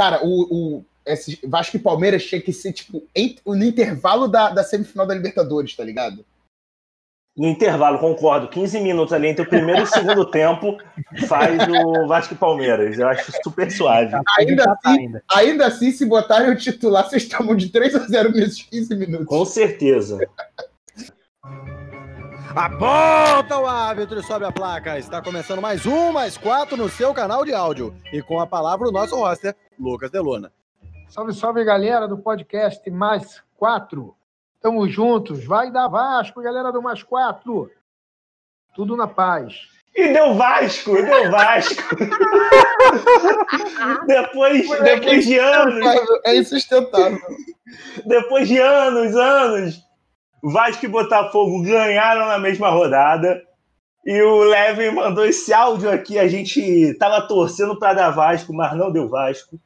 [0.00, 3.02] cara, o, o esse Vasco e Palmeiras tinha que ser, tipo,
[3.46, 6.24] no intervalo da, da semifinal da Libertadores, tá ligado?
[7.36, 8.48] No intervalo, concordo.
[8.48, 10.78] 15 minutos ali entre o primeiro e o segundo tempo
[11.28, 12.98] faz o Vasco e Palmeiras.
[12.98, 14.14] Eu acho super suave.
[14.38, 18.62] Ainda assim, ainda assim, se botarem o titular, vocês tomam de 3 a 0 nesses
[18.62, 19.26] 15 minutos.
[19.26, 20.18] Com certeza.
[22.54, 24.98] Aponta o árbitro e sobe a placa.
[24.98, 27.94] Está começando mais um, mais quatro no seu canal de áudio.
[28.12, 30.52] E com a palavra o nosso roster, Lucas Delona.
[31.08, 34.14] Salve, salve, galera do podcast Mais Quatro.
[34.60, 35.42] Tamo juntos.
[35.44, 37.70] Vai dar Vasco, galera do Mais Quatro.
[38.74, 39.54] Tudo na paz.
[39.96, 41.96] E deu Vasco, deu Vasco.
[44.06, 45.86] depois, depois de anos.
[46.26, 47.18] É insustentável.
[48.04, 49.80] Depois de anos, anos,
[50.42, 53.42] Vasco e Botafogo ganharam na mesma rodada.
[54.04, 56.18] E o Levin mandou esse áudio aqui.
[56.18, 59.58] A gente tava torcendo para dar Vasco, mas não deu Vasco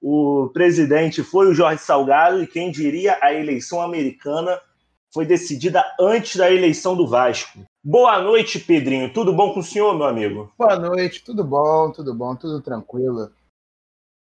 [0.00, 4.60] o presidente foi o Jorge Salgado, e quem diria a eleição americana
[5.12, 7.60] foi decidida antes da eleição do Vasco.
[7.82, 9.12] Boa noite, Pedrinho.
[9.12, 10.52] Tudo bom com o senhor, meu amigo?
[10.58, 13.32] Boa noite, tudo bom, tudo bom, tudo tranquilo.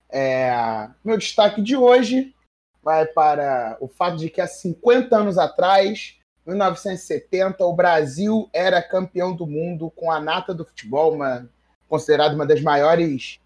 [0.10, 0.90] É...
[1.04, 2.34] Meu destaque de hoje
[2.82, 6.16] vai para o fato de que há 50 anos atrás,
[6.46, 11.50] 1970, o Brasil era campeão do mundo com a nata do futebol, uma,
[11.90, 13.40] considerada uma das maiores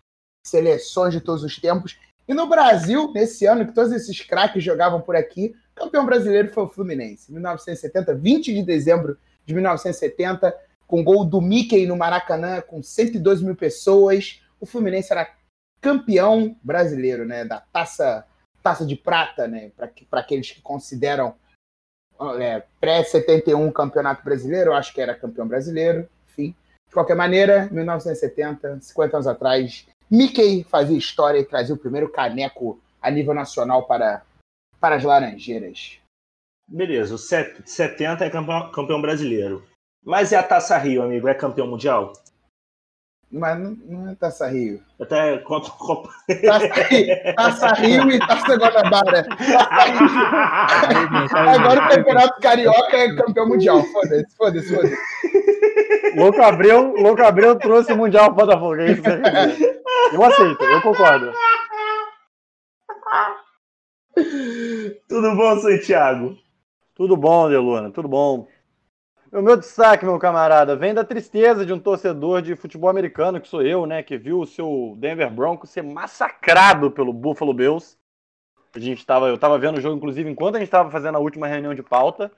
[0.45, 1.97] seleções de todos os tempos,
[2.31, 6.63] e no Brasil, nesse ano que todos esses craques jogavam por aqui, campeão brasileiro foi
[6.63, 7.29] o Fluminense.
[7.29, 10.57] 1970, 20 de dezembro de 1970,
[10.87, 14.41] com gol do Mickey no Maracanã, com 102 mil pessoas.
[14.61, 15.29] O Fluminense era
[15.81, 17.43] campeão brasileiro, né?
[17.43, 18.25] Da taça,
[18.63, 19.73] taça de prata, né?
[20.09, 21.35] Para aqueles que consideram
[22.39, 26.55] é, pré-71 campeonato brasileiro, eu acho que era campeão brasileiro, enfim.
[26.87, 32.77] De qualquer maneira, 1970, 50 anos atrás, Mickey fazia história e trazia o primeiro caneco
[33.01, 34.21] a nível nacional para,
[34.77, 35.99] para as Laranjeiras.
[36.67, 39.63] Beleza, o 70 é campeão, campeão brasileiro.
[40.03, 41.29] Mas é a Taça Rio, amigo?
[41.29, 42.11] É campeão mundial?
[43.31, 44.83] Mas não, não é Taça Rio.
[44.99, 45.69] Até Copa.
[45.71, 46.09] Copa...
[46.45, 49.27] Taça, Rio, Taça Rio e Taça Guanabara.
[51.31, 53.81] Agora o Campeonato Carioca é campeão mundial.
[53.83, 54.97] Foda-se, foda-se, foda-se.
[56.17, 58.81] Louco Abreu, Louco Abreu trouxe o Mundial ao Botafogo.
[58.81, 59.01] É isso
[60.13, 61.31] eu aceito, eu concordo.
[65.07, 66.37] Tudo bom, Santiago?
[66.95, 68.47] Tudo bom, Deluna, tudo bom.
[69.31, 73.47] O meu destaque, meu camarada, vem da tristeza de um torcedor de futebol americano, que
[73.47, 77.97] sou eu, né, que viu o seu Denver Broncos ser massacrado pelo Buffalo Bills.
[78.75, 81.19] A gente tava, eu estava vendo o jogo, inclusive, enquanto a gente estava fazendo a
[81.19, 82.29] última reunião de pauta.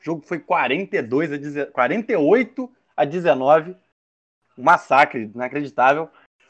[0.00, 3.76] O jogo foi 42 a 48 a 19.
[4.56, 6.08] Um massacre inacreditável.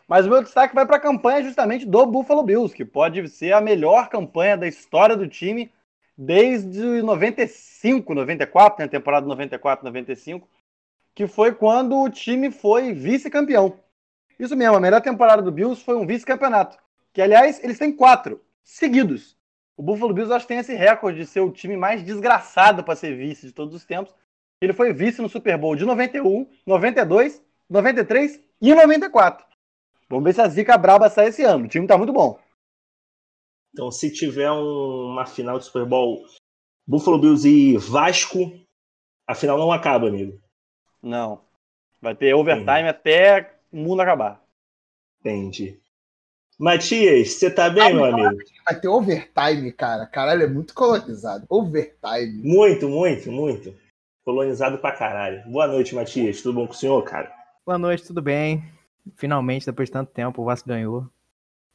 [0.09, 3.53] Mas o meu destaque vai para a campanha justamente do Buffalo Bills, que pode ser
[3.53, 5.71] a melhor campanha da história do time
[6.17, 10.49] desde 95, 94, né, temporada 94, 95,
[11.15, 13.79] que foi quando o time foi vice-campeão.
[14.39, 16.79] Isso mesmo, a melhor temporada do Bills foi um vice-campeonato.
[17.13, 19.37] Que, aliás, eles têm quatro seguidos.
[19.77, 22.97] O Buffalo Bills acho que tem esse recorde de ser o time mais desgraçado para
[22.97, 24.15] ser vice de todos os tempos.
[24.61, 29.48] Ele foi vice no Super Bowl de 91, 92, 93 e 94.
[30.09, 31.67] Vamos ver se a zica braba sai esse ano.
[31.67, 32.39] O time tá muito bom.
[33.73, 36.25] Então, se tiver um, uma final de Super Bowl
[36.87, 38.51] Buffalo Bills e Vasco,
[39.27, 40.41] a final não acaba, amigo.
[41.03, 41.43] Não.
[42.01, 44.43] Vai ter overtime até o mundo acabar.
[45.21, 45.79] Entendi.
[46.59, 48.43] Matias, você tá bem, meu amigo?
[48.65, 50.07] Vai ter overtime, cara.
[50.07, 51.45] Caralho, é muito colonizado.
[51.49, 52.43] Overtime.
[52.43, 53.75] Muito, muito, muito.
[54.25, 55.43] Colonizado pra caralho.
[55.51, 56.43] Boa noite, Matias.
[56.43, 57.33] Tudo bom com o senhor, cara?
[57.65, 58.65] Boa noite, tudo bem?
[59.17, 61.09] Finalmente, depois de tanto tempo, o Vasco ganhou.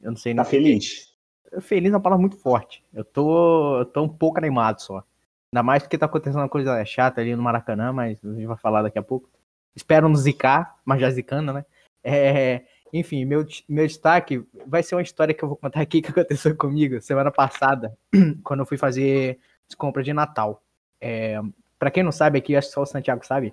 [0.00, 1.12] Eu não sei Tá feliz?
[1.60, 2.84] Feliz é uma palavra muito forte.
[2.92, 5.04] Eu tô, eu tô um pouco animado só.
[5.52, 8.56] Ainda mais porque tá acontecendo uma coisa chata ali no Maracanã, mas a gente vai
[8.56, 9.28] falar daqui a pouco.
[9.74, 11.64] Espero não zicar, mas já zicando, né?
[12.02, 12.62] É,
[12.92, 16.54] enfim, meu, meu destaque vai ser uma história que eu vou contar aqui que aconteceu
[16.56, 17.96] comigo semana passada,
[18.44, 19.38] quando eu fui fazer
[19.76, 20.62] compra de Natal.
[21.00, 21.40] É,
[21.78, 23.52] para quem não sabe aqui, acho que só o Santiago sabe,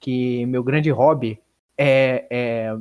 [0.00, 1.40] que meu grande hobby
[1.78, 2.76] é, é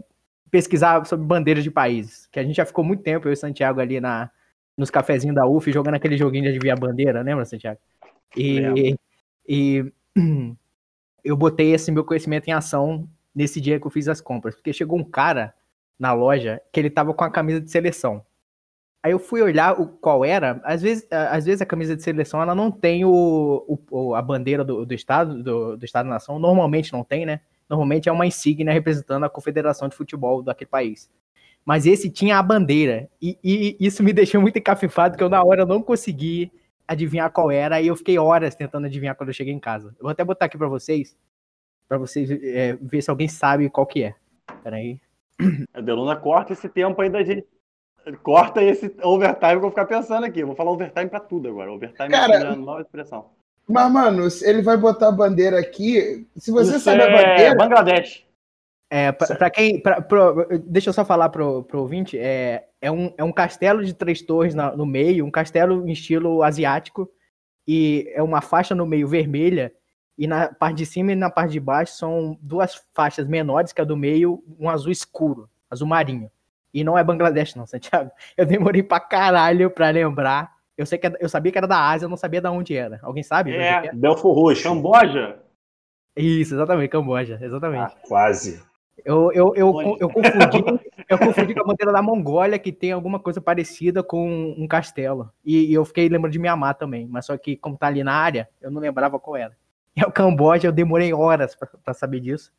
[0.50, 2.28] pesquisar sobre bandeiras de países.
[2.32, 4.30] Que a gente já ficou muito tempo, eu e Santiago, ali na,
[4.78, 7.80] nos cafezinhos da UF, jogando aquele joguinho de adivinhar bandeira, lembra, Santiago?
[8.36, 8.96] E,
[9.48, 9.86] e
[11.24, 14.74] eu botei esse meu conhecimento em ação nesse dia que eu fiz as compras, porque
[14.74, 15.54] chegou um cara
[15.98, 18.24] na loja que ele tava com a camisa de seleção.
[19.02, 20.60] Aí eu fui olhar o qual era.
[20.64, 24.64] Às vezes, às vezes a camisa de seleção ela não tem o, o a bandeira
[24.64, 26.38] do, do estado do, do estado nação.
[26.38, 27.40] Normalmente não tem, né?
[27.70, 31.10] Normalmente é uma insígnia representando a confederação de futebol daquele país.
[31.64, 33.08] Mas esse tinha a bandeira.
[33.22, 36.52] E, e isso me deixou muito encafifado, que eu na hora não consegui
[36.88, 39.90] adivinhar qual era, e eu fiquei horas tentando adivinhar quando eu cheguei em casa.
[40.00, 41.16] Eu vou até botar aqui para vocês,
[41.88, 44.16] para vocês é, ver se alguém sabe qual que é.
[44.64, 45.00] Peraí.
[45.72, 47.48] A Deluna corta esse tempo aí da gente.
[48.24, 50.40] Corta esse overtime que eu vou ficar pensando aqui.
[50.40, 51.72] Eu vou falar overtime pra tudo agora.
[51.72, 53.30] Overtime Cara, é uma nova expressão.
[53.70, 56.28] Mas, mano, ele vai botar a bandeira aqui.
[56.36, 57.56] Se você Isso sabe a é bandeira.
[57.56, 58.26] Bangladesh.
[58.90, 59.80] É, pra, pra quem.
[59.80, 63.86] pra- pro- deixa eu só falar pro, pro ouvinte: é, é, um, é um castelo
[63.86, 67.08] de três torres na- no meio, um castelo em estilo asiático,
[67.68, 69.72] e é uma faixa no meio vermelha,
[70.18, 73.80] e na parte de cima e na parte de baixo são duas faixas menores, que
[73.82, 76.32] a do meio, um azul escuro, azul marinho.
[76.74, 78.10] E não é Bangladesh, não, Santiago.
[78.36, 80.52] Eu demorei pra caralho pra lembrar.
[80.80, 82.74] Eu, sei que é- eu sabia que era da Ásia, eu não sabia de onde
[82.74, 83.02] era.
[83.04, 83.52] Alguém sabe?
[83.52, 83.82] onde É.
[83.82, 84.64] que Belfor Roxo.
[84.64, 85.38] Camboja?
[86.16, 87.94] Isso, exatamente, Camboja, exatamente.
[87.94, 88.64] Ah, quase.
[89.04, 89.98] Eu, eu, eu, Olha.
[90.00, 94.56] eu, confundi, eu confundi com a bandeira da Mongólia, que tem alguma coisa parecida com
[94.58, 95.30] um castelo.
[95.44, 98.14] E, e eu fiquei lembrando de Mianmar também, mas só que, como tá ali na
[98.14, 99.58] área, eu não lembrava qual era.
[99.98, 102.54] E o Camboja, eu demorei horas pra saber disso.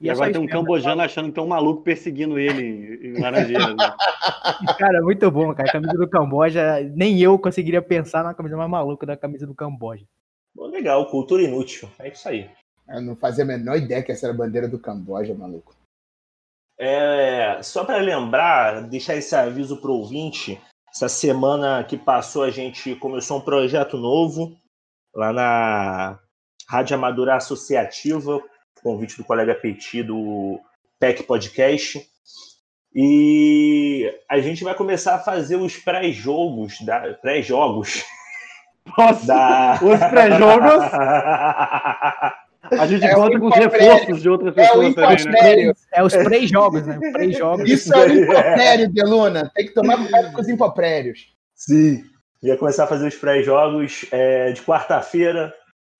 [0.00, 3.74] E agora tem um cambojano achando que tem um maluco perseguindo ele em Laranjeiras.
[3.74, 3.96] Né?
[4.78, 5.68] Cara, muito bom, cara.
[5.68, 9.54] A camisa do Camboja, nem eu conseguiria pensar na camisa mais maluca da camisa do
[9.54, 10.04] Camboja.
[10.54, 11.88] Bom, legal, cultura inútil.
[11.98, 12.50] É isso aí.
[12.88, 15.74] Eu não fazia a menor ideia que essa era a bandeira do Camboja, maluco.
[16.78, 20.60] É, só para lembrar, deixar esse aviso para o ouvinte,
[20.94, 24.56] essa semana que passou a gente começou um projeto novo
[25.14, 26.18] lá na
[26.68, 28.42] Rádio Amadora Associativa,
[28.86, 30.60] convite do colega Petit do
[31.00, 32.00] PEC Podcast.
[32.94, 38.04] E a gente vai começar a fazer os pré-jogos da pré-jogos
[38.96, 40.84] Nossa, da os pré-jogos,
[42.78, 45.72] a gente É conta com os reforços de outras É o pessoas também, né?
[45.92, 46.98] É os pré-jogos, né?
[47.12, 47.68] Pré-jogos.
[47.68, 49.50] Isso é o impropério, Deluna.
[49.52, 51.26] Tem que tomar cuidado com os impropérios.
[51.56, 52.04] Sim.
[52.40, 55.52] Ia começar a fazer os pré-jogos é, de quarta-feira.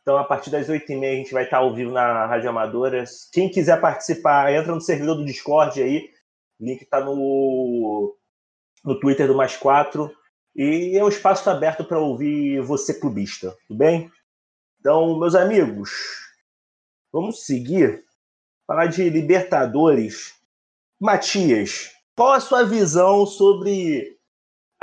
[0.07, 3.29] Então, a partir das 8h30, a gente vai estar ao vivo na Rádio Amadoras.
[3.33, 6.09] Quem quiser participar, entra no servidor do Discord aí.
[6.61, 8.17] O link está no,
[8.85, 10.09] no Twitter do Mais 4.
[10.55, 13.53] E é um espaço aberto para ouvir você, clubista.
[13.67, 14.09] Tudo bem?
[14.79, 15.91] Então, meus amigos,
[17.13, 18.05] vamos seguir.
[18.65, 20.37] Falar de Libertadores.
[21.01, 24.16] Matias, qual a sua visão sobre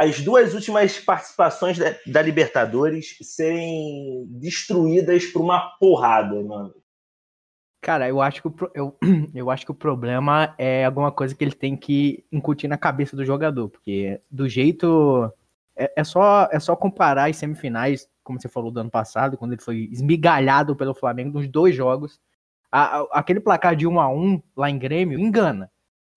[0.03, 6.73] as duas últimas participações da, da Libertadores serem destruídas por uma porrada, mano.
[7.81, 8.97] Cara, eu acho, que o, eu,
[9.35, 13.15] eu acho que o problema é alguma coisa que ele tem que incutir na cabeça
[13.15, 15.31] do jogador, porque do jeito.
[15.75, 19.53] É, é só, é só comparar as semifinais, como você falou do ano passado, quando
[19.53, 22.21] ele foi esmigalhado pelo Flamengo nos dois jogos.
[22.71, 25.69] A- a- aquele placar de 1 a 1 lá em Grêmio engana.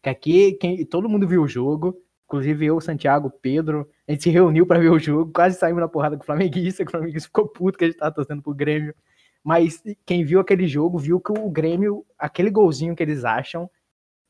[0.03, 4.31] Que aqui quem, todo mundo viu o jogo, inclusive eu, Santiago, Pedro, a gente se
[4.31, 7.29] reuniu pra ver o jogo, quase saímos na porrada com o Flamenguista, que o Flamenguista
[7.29, 8.95] ficou puto que a gente tava torcendo pro Grêmio.
[9.43, 13.71] Mas quem viu aquele jogo viu que o Grêmio, aquele golzinho que eles acham,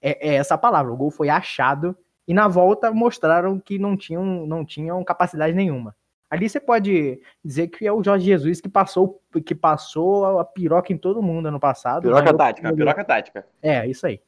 [0.01, 0.93] é, é essa palavra.
[0.93, 1.97] O gol foi achado
[2.29, 5.97] e na volta mostraram que não tinham, não tinham capacidade nenhuma.
[6.29, 10.93] Ali você pode dizer que é o Jorge Jesus que passou, que passou a piroca
[10.93, 12.03] em todo mundo ano passado.
[12.03, 13.47] Piroca ganhou- tática, piroca tática.
[13.63, 14.21] É, isso aí.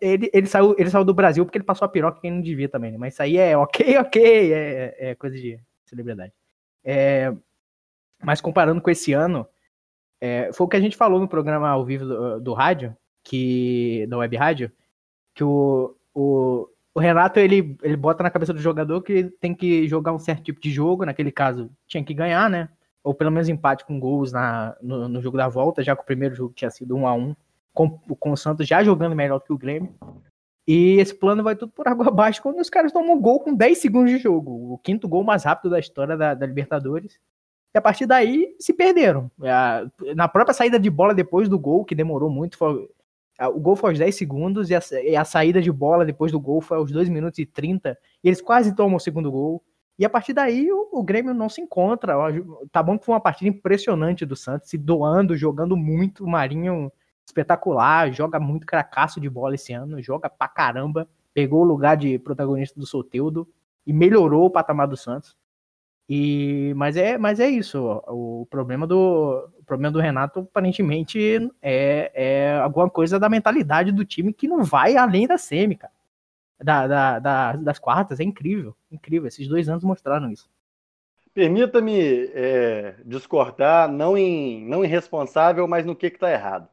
[0.00, 2.68] Ele, ele, saiu, ele saiu do Brasil porque ele passou a piroca quem não devia
[2.68, 2.98] também, né?
[2.98, 6.32] Mas isso aí é ok, ok, é, é coisa de celebridade.
[6.82, 7.32] É,
[8.22, 9.46] mas comparando com esse ano,
[10.20, 14.06] é, foi o que a gente falou no programa ao vivo do, do rádio, que,
[14.08, 14.72] da web rádio,
[15.34, 19.86] que o, o, o Renato ele, ele bota na cabeça do jogador que tem que
[19.86, 22.68] jogar um certo tipo de jogo, naquele caso tinha que ganhar, né?
[23.02, 26.06] Ou pelo menos empate com gols na, no, no jogo da volta, já que o
[26.06, 27.36] primeiro jogo tinha sido 1 a 1
[27.72, 29.94] com, com o Santos já jogando melhor que o Grêmio.
[30.66, 33.54] E esse plano vai tudo por água abaixo quando os caras tomam um gol com
[33.54, 34.72] 10 segundos de jogo.
[34.72, 37.18] O quinto gol mais rápido da história da, da Libertadores.
[37.74, 39.30] E a partir daí se perderam.
[40.14, 42.88] Na própria saída de bola depois do gol, que demorou muito, foi-
[43.40, 46.38] o gol foi aos 10 segundos e a, e a saída de bola depois do
[46.38, 47.96] gol foi aos 2 minutos e 30.
[48.22, 49.62] E eles quase tomam o segundo gol.
[49.98, 52.14] E a partir daí o, o Grêmio não se encontra.
[52.70, 56.24] Tá bom que foi uma partida impressionante do Santos, se doando, jogando muito.
[56.24, 56.92] O Marinho
[57.30, 62.18] espetacular, joga muito cracaço de bola esse ano, joga pra caramba, pegou o lugar de
[62.18, 63.48] protagonista do Soteudo
[63.86, 65.36] e melhorou o patamar do Santos.
[66.08, 67.78] E mas é, mas é isso.
[68.08, 71.18] O, problema do o problema do Renato aparentemente
[71.62, 75.92] é, é alguma coisa da mentalidade do time que não vai além da semi, cara.
[76.62, 79.28] Da, da- da- das quartas, é incrível, incrível.
[79.28, 80.50] Esses dois anos mostraram isso.
[81.32, 86.68] Permita-me é, discordar, não em, não irresponsável, mas no que está errado.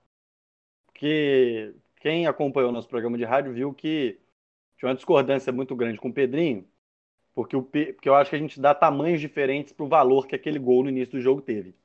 [0.98, 4.20] Porque quem acompanhou nosso programa de rádio viu que
[4.78, 6.68] tinha uma discordância muito grande com o Pedrinho,
[7.36, 10.36] porque, o, porque eu acho que a gente dá tamanhos diferentes para o valor que
[10.36, 11.76] aquele gol no início do jogo teve.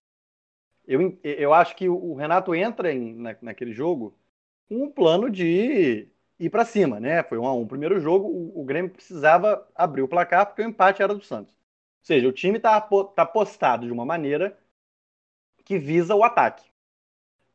[0.86, 4.16] Eu, eu acho que o Renato entra em, na, naquele jogo
[4.66, 7.22] com um plano de ir para cima, né?
[7.22, 7.66] Foi um a um.
[7.66, 11.52] Primeiro jogo, o, o, Grêmio precisava abrir o placar porque o empate era do Santos.
[11.52, 14.58] Ou seja, o time está tá postado de uma maneira
[15.64, 16.71] que visa o ataque.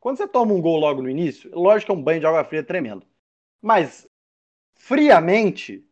[0.00, 2.44] Quando você toma um gol logo no início, lógico que é um banho de água
[2.44, 3.06] fria tremendo.
[3.60, 4.08] Mas,
[4.74, 5.84] friamente,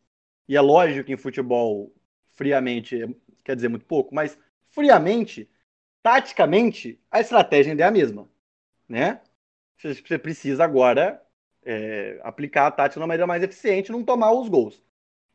[0.48, 1.92] e é lógico que em futebol,
[2.34, 3.00] friamente
[3.44, 5.50] quer dizer muito pouco, mas friamente,
[6.02, 8.28] taticamente, a estratégia ainda é a mesma.
[8.88, 9.20] Né?
[9.78, 11.22] Você precisa agora
[11.64, 14.82] é, aplicar a tática de uma maneira mais eficiente, não tomar os gols.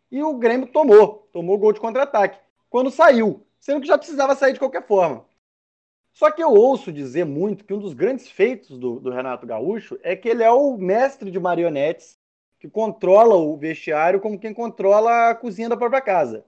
[0.10, 2.40] E o Grêmio tomou, tomou o gol de contra-ataque.
[2.70, 5.26] Quando saiu, sendo que já precisava sair de qualquer forma.
[6.14, 9.98] Só que eu ouço dizer muito que um dos grandes feitos do, do Renato Gaúcho
[10.04, 12.20] é que ele é o mestre de marionetes
[12.60, 16.46] que controla o vestiário como quem controla a cozinha da própria casa.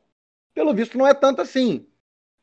[0.53, 1.87] Pelo visto, não é tanto assim.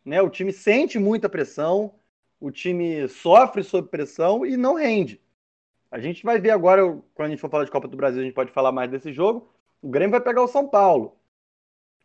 [0.05, 0.21] Né?
[0.21, 1.95] O time sente muita pressão,
[2.41, 5.21] o time sofre sob pressão e não rende.
[5.91, 6.83] A gente vai ver agora,
[7.15, 9.13] quando a gente for falar de Copa do Brasil, a gente pode falar mais desse
[9.13, 9.53] jogo.
[9.83, 11.17] O Grêmio vai pegar o São Paulo.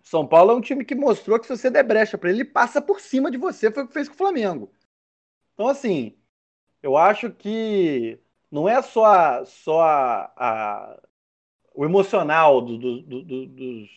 [0.04, 2.42] O São Paulo é um time que mostrou que se você der brecha para ele,
[2.42, 3.72] ele passa por cima de você.
[3.72, 4.72] Foi o que fez com o Flamengo.
[5.56, 6.16] Então, assim,
[6.84, 8.20] eu acho que
[8.52, 11.02] não é só, só a, a,
[11.74, 13.90] o emocional do, do, do, dos,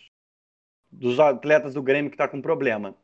[0.91, 2.95] dos atletas do Grêmio que está com problema.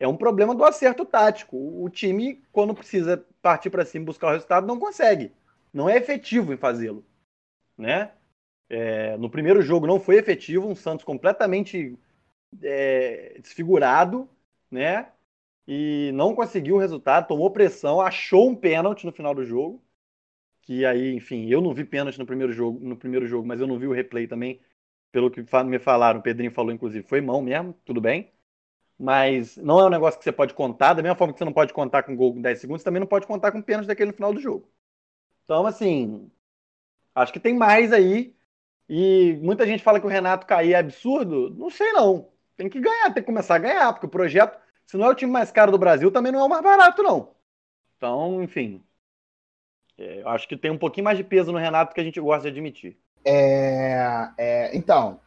[0.00, 1.56] É um problema do acerto tático.
[1.56, 5.32] O time, quando precisa partir para cima buscar o resultado, não consegue
[5.72, 7.04] não é efetivo em fazê-lo,
[7.76, 8.12] né?
[8.68, 11.98] É, no primeiro jogo não foi efetivo, um Santos completamente
[12.62, 14.28] é, desfigurado,
[14.70, 15.10] né?
[15.66, 19.82] E não conseguiu o resultado, tomou pressão, achou um pênalti no final do jogo.
[20.62, 23.66] Que aí, enfim, eu não vi pênalti no primeiro jogo, no primeiro jogo, mas eu
[23.66, 24.60] não vi o replay também.
[25.12, 28.32] Pelo que me falaram, o Pedrinho falou, inclusive, foi mão mesmo, tudo bem.
[28.98, 31.52] Mas não é um negócio que você pode contar, da mesma forma que você não
[31.52, 34.16] pode contar com gol em 10 segundos, também não pode contar com pênalti daquele no
[34.16, 34.68] final do jogo.
[35.44, 36.30] Então, assim,
[37.14, 38.34] acho que tem mais aí.
[38.88, 41.50] E muita gente fala que o Renato cair é absurdo.
[41.50, 42.30] Não sei, não.
[42.56, 44.58] Tem que ganhar, tem que começar a ganhar, porque o projeto,
[44.92, 47.02] se não é o time mais caro do Brasil, também não é o mais barato,
[47.02, 47.30] não.
[47.96, 48.84] Então, enfim.
[49.96, 52.42] É, acho que tem um pouquinho mais de peso no Renato que a gente gosta
[52.42, 52.98] de admitir.
[53.24, 55.18] É, é, então,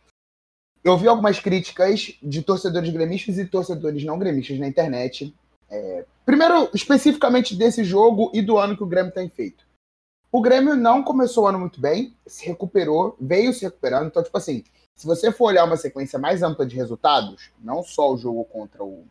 [0.84, 5.34] eu vi algumas críticas de torcedores gremistas e torcedores não gremistas na internet.
[5.68, 9.66] É, primeiro, especificamente desse jogo e do ano que o Grêmio tem feito.
[10.32, 14.10] O Grêmio não começou o ano muito bem, se recuperou, veio se recuperando.
[14.10, 14.64] Então, tipo assim,
[14.96, 18.84] se você for olhar uma sequência mais ampla de resultados, não só o jogo contra
[18.84, 19.08] o,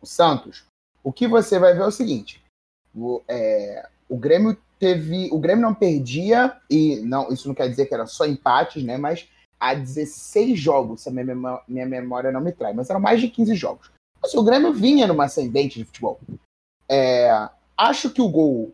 [0.00, 0.64] o Santos,
[1.02, 2.42] o que você vai ver é o seguinte:
[2.94, 5.28] o, é, o Grêmio teve.
[5.32, 8.96] O Grêmio não perdia, e não, isso não quer dizer que era só empates, né?
[8.96, 9.28] Mas
[9.58, 13.28] há 16 jogos, se a minha, minha memória não me trai, mas eram mais de
[13.28, 13.90] 15 jogos.
[14.34, 16.20] O Grêmio vinha numa ascendente de futebol.
[16.88, 18.72] É, acho que o gol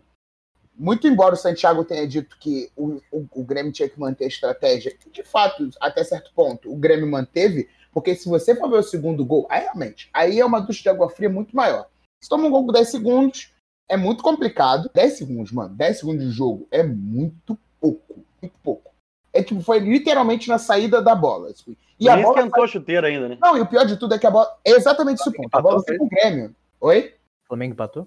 [0.79, 4.29] muito embora o Santiago tenha dito que o, o, o, Grêmio tinha que manter a
[4.29, 8.83] estratégia, de fato, até certo ponto, o Grêmio manteve, porque se você for ver o
[8.83, 11.87] segundo gol, aí realmente, aí é uma ducha de água fria muito maior.
[12.21, 13.55] Se toma um gol com 10 segundos,
[13.89, 14.91] é muito complicado.
[14.93, 18.91] 10 segundos, mano, 10 segundos de jogo é muito pouco, muito pouco.
[19.33, 21.55] É tipo, foi literalmente na saída da bola.
[21.55, 23.39] Tipo, e Nem a bola esquentou a chuteira ainda, né?
[23.41, 24.55] Não, e o pior de tudo é que a bola.
[24.63, 25.49] É exatamente isso o ponto.
[25.55, 26.55] A bola foi pro Grêmio.
[26.79, 27.15] Oi?
[27.49, 28.07] Flamengo empatou?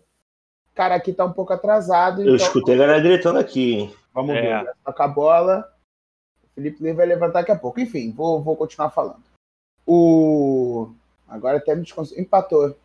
[0.76, 2.22] cara aqui tá um pouco atrasado.
[2.22, 2.46] Eu então...
[2.46, 3.96] escutei a galera gritando aqui, hein?
[4.14, 4.42] Vamos é.
[4.64, 4.72] ver.
[4.86, 5.68] Toca a bola.
[6.44, 7.80] O Felipe Lee vai levantar daqui a pouco.
[7.80, 9.29] Enfim, vou, vou continuar falando.
[9.92, 10.92] O.
[11.28, 12.24] Agora até me desconcentrei.
[12.24, 12.78] Empatou.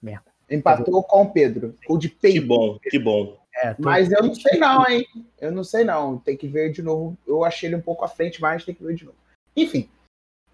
[0.00, 0.30] Merda.
[0.48, 1.74] Empatou com o Pedro.
[1.88, 2.40] O de Pedro.
[2.40, 3.36] Que bom, que bom.
[3.56, 3.82] É, tô...
[3.82, 5.04] Mas eu não sei não, hein?
[5.40, 6.18] Eu não sei não.
[6.18, 7.18] Tem que ver de novo.
[7.26, 9.16] Eu achei ele um pouco à frente, mas tem que ver de novo.
[9.56, 9.88] Enfim.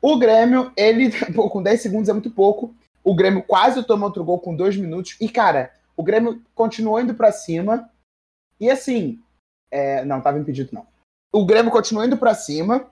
[0.01, 2.75] O Grêmio, ele, pô, com 10 segundos é muito pouco.
[3.05, 5.17] O Grêmio quase tomou outro gol com 2 minutos.
[5.21, 7.91] E, cara, o Grêmio continuou indo para cima.
[8.59, 9.21] E assim,
[9.71, 10.87] é, não, tava impedido não.
[11.31, 12.91] O Grêmio continuou indo para cima.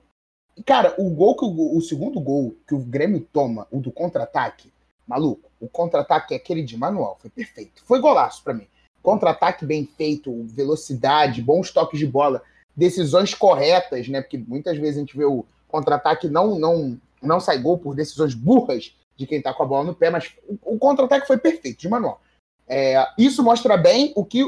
[0.66, 4.72] Cara, o gol que o, o, segundo gol que o Grêmio toma, o do contra-ataque,
[5.06, 7.82] maluco, o contra-ataque é aquele de manual, foi perfeito.
[7.84, 8.66] Foi golaço para mim.
[9.02, 12.42] Contra-ataque bem feito, velocidade, bons toques de bola,
[12.76, 14.20] decisões corretas, né?
[14.20, 18.34] Porque muitas vezes a gente vê o contra-ataque não não não sai gol por decisões
[18.34, 21.80] burras de quem tá com a bola no pé, mas o, o contra-ataque foi perfeito,
[21.80, 22.20] de manual.
[22.66, 24.44] É, isso mostra bem o que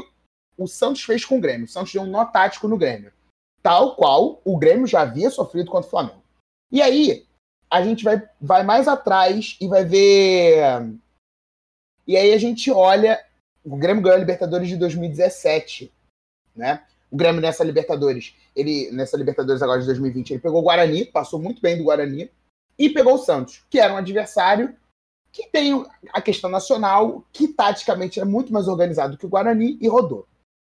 [0.57, 1.65] o Santos fez com o Grêmio.
[1.65, 3.11] O Santos deu um nó tático no Grêmio.
[3.63, 6.21] Tal qual o Grêmio já havia sofrido contra o Flamengo.
[6.71, 7.25] E aí,
[7.73, 10.61] a gente vai, vai mais atrás e vai ver.
[12.05, 13.19] E aí a gente olha.
[13.63, 15.91] O Grêmio ganhou a Libertadores de 2017.
[16.55, 16.83] Né?
[17.09, 21.39] O Grêmio nessa Libertadores, ele nessa Libertadores agora de 2020, ele pegou o Guarani, passou
[21.39, 22.29] muito bem do Guarani.
[22.77, 24.75] e pegou o Santos, que era um adversário
[25.31, 29.87] que tem a questão nacional, que taticamente é muito mais organizado que o Guarani e
[29.87, 30.27] rodou.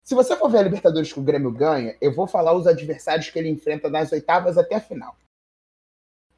[0.07, 3.29] Se você for ver a Libertadores que o Grêmio ganha, eu vou falar os adversários
[3.29, 5.17] que ele enfrenta nas oitavas até a final.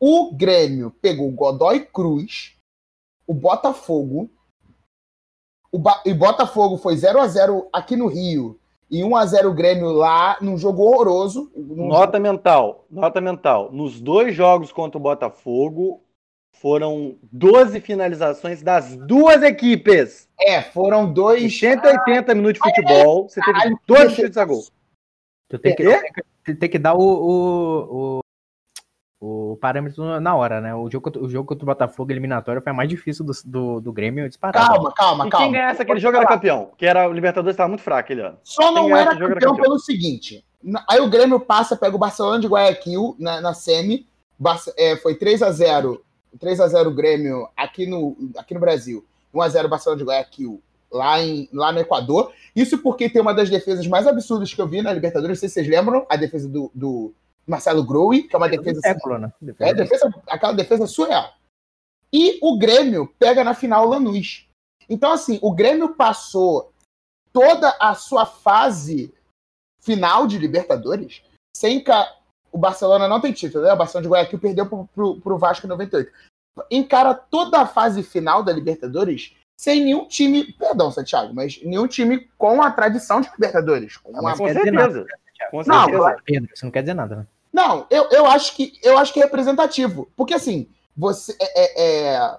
[0.00, 2.56] O Grêmio pegou o Godoy Cruz,
[3.26, 4.30] o Botafogo,
[5.70, 8.58] o, ba e Botafogo foi 0 a 0 aqui no Rio
[8.90, 11.52] e 1 a 0 o Grêmio lá num jogo horroroso.
[11.54, 13.70] Num nota mental, nota mental.
[13.70, 16.02] Nos dois jogos contra o Botafogo
[16.60, 20.28] foram 12 finalizações das duas equipes.
[20.40, 21.58] É, foram dois.
[21.58, 24.64] 180 minutos de futebol, é, você teve dois chutes a gol.
[25.48, 25.84] Tu tem que,
[26.44, 28.20] tem, tem que dar o, o,
[29.20, 30.74] o parâmetro na hora, né?
[30.74, 33.92] O jogo, o jogo contra o Botafogo eliminatório foi a mais difícil do, do, do
[33.92, 34.66] Grêmio disparado.
[34.66, 35.46] Calma, calma, e calma.
[35.46, 38.38] quem ganhasse aquele jogo era campeão, que era o Libertadores estava muito fraco aquele ano.
[38.44, 40.44] Só não era campeão, era campeão, pelo seguinte.
[40.88, 44.06] Aí o Grêmio passa, pega o Barcelona de Guayaquil na, na semi,
[44.76, 46.04] é, foi 3 a 0
[46.38, 50.62] 3 a 0 Grêmio aqui no, aqui no Brasil, 1 a 0 Barcelona de Guayaquil
[50.90, 52.32] lá, em, lá no Equador.
[52.54, 55.48] Isso porque tem uma das defesas mais absurdas que eu vi na Libertadores, não sei
[55.48, 57.12] se vocês lembram, a defesa do, do
[57.46, 58.80] Marcelo Groui, que é uma defesa.
[58.80, 59.32] Século, né?
[59.58, 61.32] É, defesa, aquela defesa surreal.
[62.12, 64.48] E o Grêmio pega na final o Lanús.
[64.88, 66.72] Então, assim, o Grêmio passou
[67.32, 69.12] toda a sua fase
[69.80, 71.22] final de Libertadores
[71.54, 71.82] sem
[72.52, 73.72] o Barcelona não tem título, né?
[73.72, 76.10] O Barcelona de Guayaquil perdeu pro, pro, pro Vasco em 98.
[76.70, 82.28] Encara toda a fase final da Libertadores sem nenhum time, perdão, Santiago, mas nenhum time
[82.38, 83.96] com a tradição de Libertadores.
[83.96, 84.36] Com, uma...
[84.36, 85.06] com certeza.
[85.50, 85.98] Com certeza.
[85.98, 87.26] Não, Pedro, isso não quer dizer nada, né?
[87.52, 90.08] Não, eu, eu, acho que, eu acho que é representativo.
[90.16, 91.36] Porque assim, você.
[91.40, 92.36] É, é, é...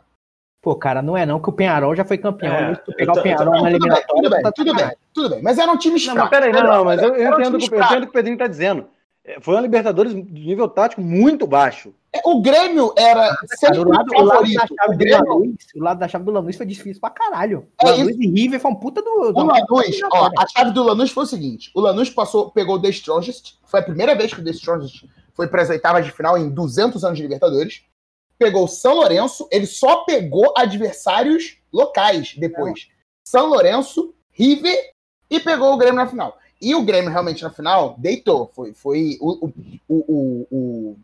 [0.62, 2.54] Pô, cara, não é não que o Penharol já foi campeão.
[2.54, 4.08] É, tu pegar tô, o Penharol tô, na eliminatória.
[4.08, 5.42] Tudo bem, tá tudo bem, tudo bem.
[5.42, 7.84] Mas era um time Não, mas peraí, não, não, mas eu, eu entendo, um eu
[7.84, 8.88] entendo o que o Pedrinho tá dizendo.
[9.24, 11.94] É, foi uma Libertadores de nível tático muito baixo.
[12.12, 15.24] É, o Grêmio era sempre o lado, o lado da chave o Grêmio...
[15.24, 17.68] do Lanús, o lado da chave do Lanús foi difícil pra caralho.
[17.80, 18.24] É, Lanús isso...
[18.24, 19.32] e River foi um puta do...
[19.32, 22.76] do o Lanús, ó, a chave do Lanús foi o seguinte, o Lanús passou, pegou
[22.76, 26.04] o The Strongest, foi a primeira vez que o The Strongest foi para as oitavas
[26.04, 27.84] de final em 200 anos de Libertadores,
[28.40, 32.88] pegou o São Lourenço, ele só pegou adversários locais depois.
[32.90, 33.00] É.
[33.24, 34.76] São Lourenço, River
[35.30, 36.38] e pegou o Grêmio na final.
[36.62, 38.52] E o Grêmio realmente na final deitou.
[38.54, 39.48] Foi, foi o,
[39.88, 40.98] o, o, o,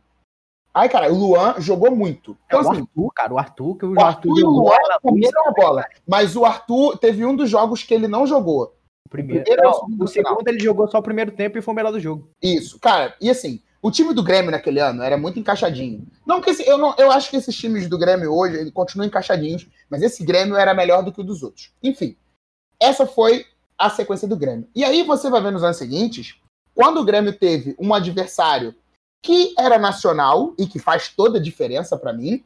[0.73, 2.37] Ai, cara, o Luan jogou muito.
[2.45, 4.49] Então, é, o assim, Arthur, cara, o Arthur, que o, o Arthur, Arthur e o
[4.49, 5.85] Luan comeram a bola.
[6.05, 8.75] Mas o Arthur teve um dos jogos que ele não jogou.
[9.05, 11.73] O primeiro, o, primeiro não, o segundo ele jogou só o primeiro tempo e foi
[11.73, 12.27] o melhor do jogo.
[12.41, 16.05] Isso, cara, e assim, o time do Grêmio naquele ano era muito encaixadinho.
[16.25, 19.07] Não que esse, eu não, eu acho que esses times do Grêmio hoje ele continuam
[19.07, 21.71] encaixadinhos, mas esse Grêmio era melhor do que o dos outros.
[21.81, 22.17] Enfim,
[22.81, 23.45] essa foi
[23.77, 24.67] a sequência do Grêmio.
[24.75, 26.35] E aí você vai ver nos anos seguintes,
[26.73, 28.75] quando o Grêmio teve um adversário
[29.23, 32.43] que era nacional e que faz toda a diferença para mim.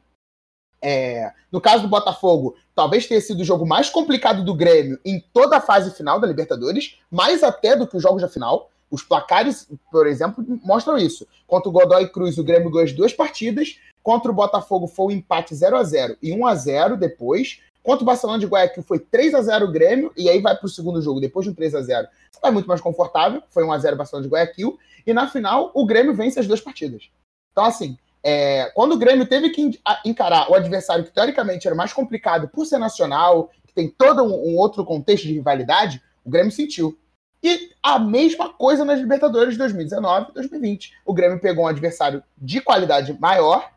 [0.82, 5.22] É, no caso do Botafogo, talvez tenha sido o jogo mais complicado do Grêmio em
[5.32, 8.70] toda a fase final da Libertadores, mais até do que os jogos da final.
[8.90, 11.26] Os placares, por exemplo, mostram isso.
[11.46, 13.78] Contra o Godoy Cruz, o Grêmio ganhou as duas partidas.
[14.02, 17.60] Contra o Botafogo foi um empate 0 a 0 e 1 a 0 depois.
[17.82, 20.66] Contra o Barcelona de Guayaquil foi 3 a 0 o Grêmio, e aí vai para
[20.66, 23.64] o segundo jogo, depois de um 3 a 0 Você vai muito mais confortável, foi
[23.64, 26.60] 1 a 0 o Barcelona de Guayaquil, e na final o Grêmio vence as duas
[26.60, 27.10] partidas.
[27.52, 31.92] Então, assim, é, quando o Grêmio teve que encarar o adversário que teoricamente era mais
[31.92, 36.52] complicado por ser nacional, que tem todo um, um outro contexto de rivalidade, o Grêmio
[36.52, 36.98] sentiu.
[37.42, 40.92] E a mesma coisa nas Libertadores de 2019 e 2020.
[41.06, 43.70] O Grêmio pegou um adversário de qualidade maior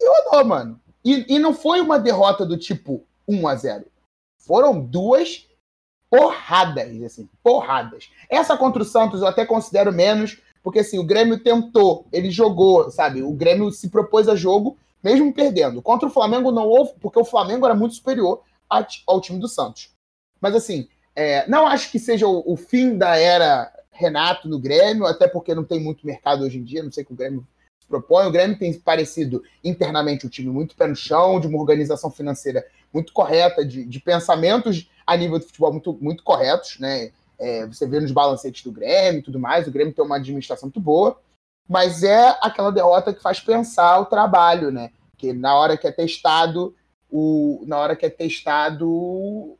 [0.00, 0.80] e rodou, mano.
[1.04, 3.86] E, e não foi uma derrota do tipo 1 a 0
[4.38, 5.46] Foram duas
[6.10, 8.10] porradas, assim, porradas.
[8.28, 12.90] Essa contra o Santos eu até considero menos, porque assim, o Grêmio tentou, ele jogou,
[12.90, 13.22] sabe?
[13.22, 15.80] O Grêmio se propôs a jogo, mesmo perdendo.
[15.80, 18.42] Contra o Flamengo não houve, porque o Flamengo era muito superior
[19.06, 19.90] ao time do Santos.
[20.40, 25.06] Mas assim, é, não acho que seja o, o, fim da era Renato no Grêmio,
[25.06, 27.46] até porque não tem muito mercado hoje em dia, não sei que o Grêmio
[27.90, 28.26] propõe.
[28.26, 32.64] O Grêmio tem parecido internamente um time muito pé no chão, de uma organização financeira
[32.92, 37.10] muito correta, de, de pensamentos a nível de futebol muito, muito corretos, né?
[37.38, 40.66] É, você vê nos balancetes do Grêmio e tudo mais, o Grêmio tem uma administração
[40.66, 41.18] muito boa,
[41.68, 44.90] mas é aquela derrota que faz pensar o trabalho, né?
[45.16, 46.74] Que na hora que é testado,
[47.10, 49.56] o, na hora que é testado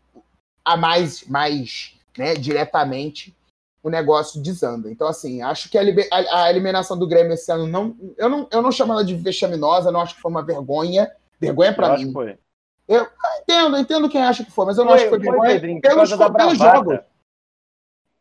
[0.64, 3.34] a mais, mais né, diretamente,
[3.82, 4.90] o negócio desanda.
[4.90, 7.96] Então, assim, acho que a, a, a, eliminação do Grêmio esse ano não.
[8.16, 11.10] Eu não, eu não chamo ela de vexaminosa, não acho que foi uma vergonha.
[11.40, 12.12] Vergonha para mim.
[12.12, 12.38] Foi.
[12.86, 13.06] Eu
[13.42, 15.52] entendo, entendo quem acha que foi, mas eu não foi, acho que foi, foi vergonha
[15.52, 16.98] Pedrinho, pelos, pelos jogos.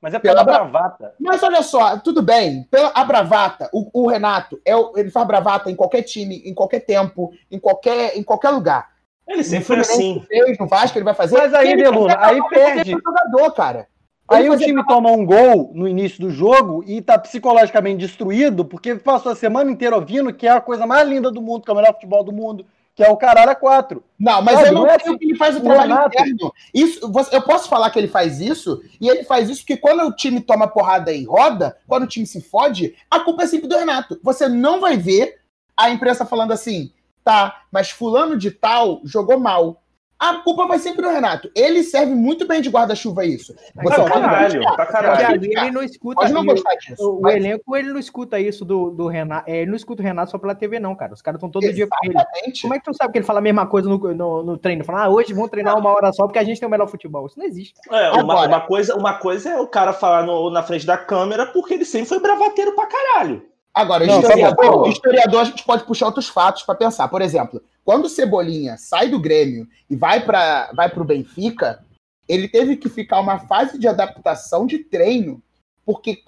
[0.02, 1.14] Mas é pela, Pela- bravata.
[1.20, 2.64] Mas olha só, tudo bem.
[2.72, 6.54] Pela, a bravata, o, o Renato, é, o- ele faz bravata em qualquer time, em
[6.54, 8.92] qualquer tempo, em qualquer, em qualquer lugar.
[9.28, 10.26] Ele sempre foi assim.
[10.28, 11.38] Fez, no Vasco ele vai fazer.
[11.38, 12.92] Mas aí, Deluna, aí perde.
[12.92, 13.88] jogador, cara.
[14.30, 18.96] Aí o time toma um gol no início do jogo e tá psicologicamente destruído porque
[18.96, 21.74] passou a semana inteira ouvindo que é a coisa mais linda do mundo, que é
[21.74, 22.66] o melhor futebol do mundo,
[22.96, 24.04] que é o caralho a quatro.
[24.20, 25.18] Não, mas Sabe, eu não é assim.
[25.18, 26.54] que ele faz o O trabalho Renato- interno.
[26.74, 30.04] Isso, você- eu posso falar que ele faz isso, e ele faz isso porque quando
[30.04, 33.68] o time toma porrada e roda, quando o time se fode, a culpa é sempre
[33.68, 34.20] do Renato.
[34.24, 35.40] Você não vai ver
[35.76, 36.92] a imprensa falando assim,
[37.24, 39.82] tá, mas fulano de tal jogou mal.
[40.20, 41.50] A culpa vai sempre do Renato.
[41.56, 43.56] Ele serve muito bem de guarda-chuva isso.
[43.82, 45.46] Você caralho, pra caralho.
[45.46, 46.20] ele não escuta.
[46.22, 46.96] Pode não gostar disso.
[47.00, 49.50] O, o mas- elenco, ele não escuta isso do, do Renato.
[49.50, 51.14] é, Ele não escuta o Renato só pela TV, não, cara.
[51.14, 52.14] Os caras estão todo dia com ele.
[52.14, 52.62] Exatamente.
[52.64, 54.84] Como é que tu sabe que ele fala a mesma coisa no, no, no treino?
[54.84, 57.26] Fala, ah, hoje vamos treinar uma hora só porque a gente tem o melhor futebol.
[57.26, 57.76] Isso não existe.
[57.90, 61.46] É, uma, uma coisa, uma coisa é o cara falar no- na frente da câmera
[61.46, 63.42] porque ele sempre foi bravateiro pra caralho.
[63.74, 67.08] Agora, Não, historiador, tá historiador, a gente pode puxar outros fatos para pensar.
[67.08, 71.84] Por exemplo, quando o Cebolinha sai do Grêmio e vai para vai o Benfica,
[72.28, 75.42] ele teve que ficar uma fase de adaptação de treino,
[75.86, 76.22] porque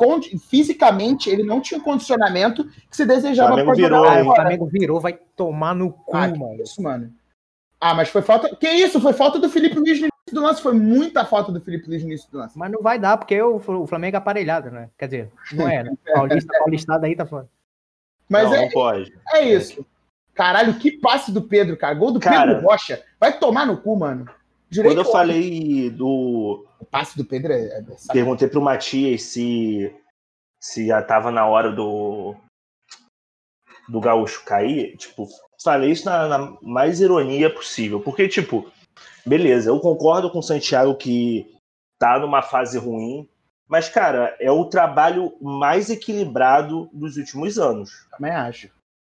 [0.49, 4.35] fisicamente ele não tinha o condicionamento que se desejava jogar virou, o.
[4.35, 6.61] Flamengo virou, vai tomar no cu, Ah, mano.
[6.63, 7.11] isso, mano.
[7.79, 8.55] Ah, mas foi falta.
[8.55, 9.01] Que isso?
[9.01, 10.61] Foi falta do Felipe Luiz no início do lance.
[10.61, 12.57] Foi muita falta do Felipe Luiz no início do lance.
[12.57, 14.89] Mas não vai dar, porque o, o Flamengo é aparelhado, né?
[14.97, 15.93] Quer dizer, não é, né?
[16.13, 17.49] Paulista, Paulistado aí tá falando.
[18.29, 19.13] Mas não, é, não pode.
[19.33, 19.85] é isso.
[20.33, 21.93] Caralho, que passe do Pedro, cara.
[21.93, 22.53] Gol do Cara.
[22.53, 23.03] Pedro Rocha.
[23.19, 24.25] Vai tomar no cu, mano.
[24.69, 26.65] Jurei Quando eu falei do.
[26.79, 27.65] O passe do Pedro é.
[27.65, 27.83] é.
[28.13, 29.93] Perguntei pro Matias se,
[30.61, 32.33] se já tava na hora do.
[33.89, 34.95] do Gaúcho cair.
[34.95, 35.27] Tipo,
[35.61, 37.99] falei isso na, na mais ironia possível.
[37.99, 38.71] Porque, tipo,
[39.25, 41.51] beleza, eu concordo com o Santiago que
[41.99, 43.27] tá numa fase ruim.
[43.67, 48.05] Mas, cara, é o trabalho mais equilibrado dos últimos anos.
[48.11, 48.69] Também acho.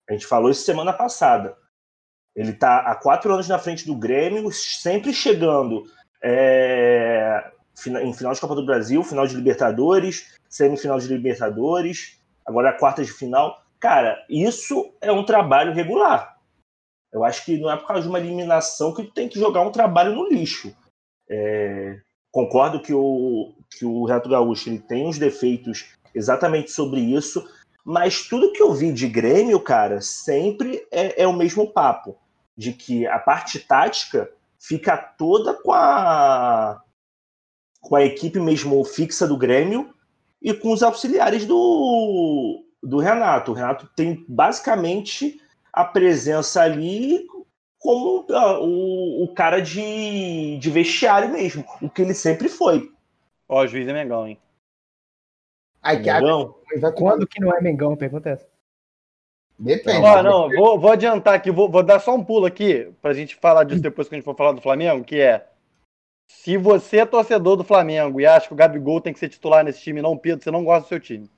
[0.10, 1.56] A gente falou isso semana passada.
[2.36, 5.86] Ele está há quatro anos na frente do Grêmio, sempre chegando
[6.22, 7.52] é,
[8.02, 13.04] em final de Copa do Brasil, final de Libertadores, semifinal de Libertadores, agora a quarta
[13.04, 13.64] de final.
[13.80, 16.39] Cara, isso é um trabalho regular.
[17.12, 19.72] Eu acho que não é por causa de uma eliminação que tem que jogar um
[19.72, 20.76] trabalho no lixo.
[21.30, 22.00] É,
[22.32, 27.48] concordo que o, que o Renato Gaúcho ele tem uns defeitos exatamente sobre isso,
[27.84, 32.18] mas tudo que eu vi de Grêmio, cara, sempre é, é o mesmo papo.
[32.56, 36.82] De que a parte tática fica toda com a,
[37.80, 39.94] com a equipe mesmo fixa do Grêmio
[40.42, 43.52] e com os auxiliares do, do Renato.
[43.52, 45.40] O Renato tem basicamente
[45.72, 47.26] a presença ali
[47.78, 52.92] como ah, o, o cara de, de vestiário mesmo, o que ele sempre foi.
[53.48, 54.38] Ó, o juiz é Mengão, hein?
[55.82, 56.62] Aí que a Entendeu?
[56.82, 57.96] vai Quando que não é Mengão?
[57.96, 58.48] Pergunta essa.
[59.58, 60.06] Depende.
[60.06, 63.36] Ó, não, vou, vou adiantar aqui, vou, vou dar só um pulo aqui pra gente
[63.36, 65.48] falar disso depois que a gente for falar do Flamengo, que é
[66.30, 69.64] se você é torcedor do Flamengo e acha que o Gabigol tem que ser titular
[69.64, 71.30] nesse time, e não o Pedro, você não gosta do seu time.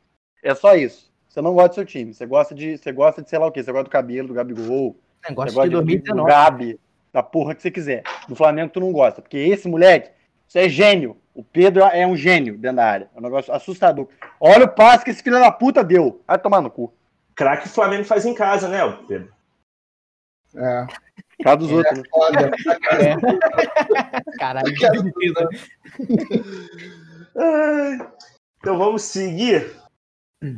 [0.44, 1.11] É só isso.
[1.32, 2.14] Você não gosta do seu time.
[2.14, 3.64] Você gosta de, você gosta de sei lá o quê.
[3.64, 6.30] Você gosta do cabelo do Gabigol, você Negócio gosta de do 2019.
[6.30, 6.80] Gabi,
[7.14, 8.04] da porra que você quiser.
[8.28, 10.12] Do Flamengo tu não gosta, porque esse moleque,
[10.46, 11.16] você é gênio.
[11.34, 13.10] O Pedro é um gênio dentro da área.
[13.16, 14.10] É um negócio assustador.
[14.42, 16.22] Olha o passe que esse filho da puta deu.
[16.28, 16.94] Vai tomar no cu.
[17.34, 19.32] Craque o Flamengo faz em casa, né, Pedro?
[20.54, 20.86] É,
[21.42, 21.98] Cara dos outros.
[21.98, 22.04] né?
[22.12, 22.52] foda.
[24.38, 24.86] Caralho, que
[28.60, 29.81] Então vamos seguir.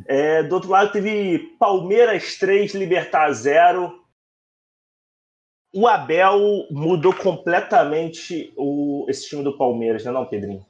[0.06, 4.02] É, do outro lado teve Palmeiras 3, Libertar 0.
[5.76, 10.65] O Abel mudou completamente o, esse time do Palmeiras, né, não, Pedrinho?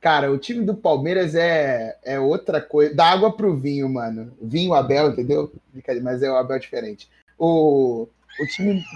[0.00, 2.94] Cara, o time do Palmeiras é, é outra coisa.
[2.94, 4.36] Dá água pro vinho, mano.
[4.40, 5.52] Vinho Abel, entendeu?
[6.02, 7.08] Mas é o Abel diferente.
[7.38, 8.08] O,
[8.40, 8.84] o time.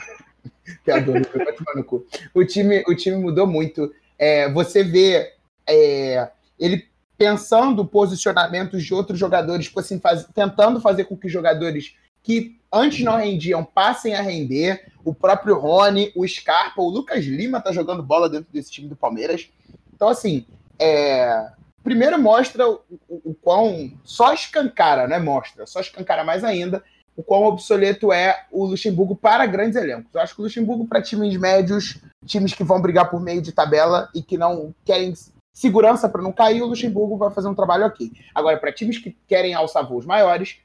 [1.74, 2.06] No cu.
[2.32, 3.92] O time, o time mudou muito.
[4.16, 5.34] É, você vê
[5.68, 6.88] é, ele
[7.20, 12.58] pensando posicionamentos de outros jogadores, tipo assim, faz- tentando fazer com que os jogadores que
[12.72, 14.86] antes não rendiam passem a render.
[15.04, 18.96] O próprio Rony, o Scarpa, o Lucas Lima tá jogando bola dentro desse time do
[18.96, 19.50] Palmeiras.
[19.94, 20.46] Então, assim,
[20.78, 21.50] é,
[21.84, 23.92] primeiro mostra o, o- o quão.
[24.02, 25.18] Só escancara, né?
[25.18, 26.82] Mostra, só escancara mais ainda
[27.14, 30.06] o quão obsoleto é o Luxemburgo para grandes elencos.
[30.14, 33.52] Eu acho que o Luxemburgo, para times médios, times que vão brigar por meio de
[33.52, 35.12] tabela e que não querem
[35.54, 38.10] segurança para não cair, o Luxemburgo vai fazer um trabalho ok.
[38.34, 40.58] Agora, para times que querem alçar voos maiores,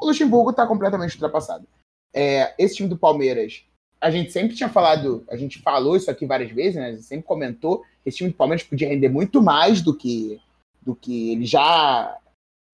[0.00, 1.66] o Luxemburgo está completamente ultrapassado.
[2.14, 3.64] É, esse time do Palmeiras,
[4.00, 6.86] a gente sempre tinha falado, a gente falou isso aqui várias vezes, né?
[6.88, 10.40] A gente sempre comentou que esse time do Palmeiras podia render muito mais do que
[10.82, 12.18] do que ele já.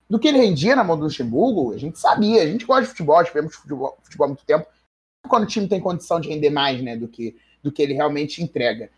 [0.08, 2.88] do que ele rendia na mão do Luxemburgo, a gente sabia, a gente gosta de
[2.88, 4.66] futebol, tivemos futebol, futebol há muito tempo.
[5.28, 8.42] Quando o time tem condição de render mais, né, do que, do que ele realmente
[8.42, 8.90] entrega.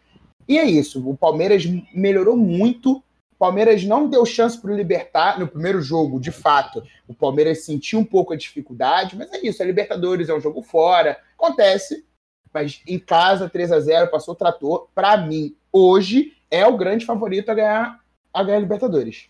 [0.49, 2.99] E é isso, o Palmeiras melhorou muito.
[3.33, 6.83] O Palmeiras não deu chance para o Libertar no primeiro jogo, de fato.
[7.09, 10.63] O Palmeiras sentiu um pouco a dificuldade, mas é isso, a Libertadores é um jogo
[10.63, 12.05] fora, acontece.
[12.53, 14.89] Mas em casa, 3 a 0 passou o trator.
[14.95, 18.01] Para mim, hoje, é o grande favorito a ganhar
[18.33, 19.29] a ganhar a Libertadores.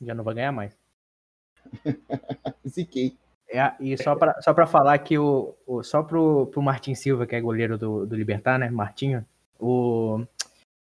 [0.00, 0.76] Já não vai ganhar mais.
[2.66, 3.16] Ziquei.
[3.52, 7.26] É, e só para só pra falar que o, o, só pro, pro Martin Silva,
[7.26, 8.70] que é goleiro do, do Libertar, né?
[8.70, 9.26] Martinho,
[9.60, 10.24] o,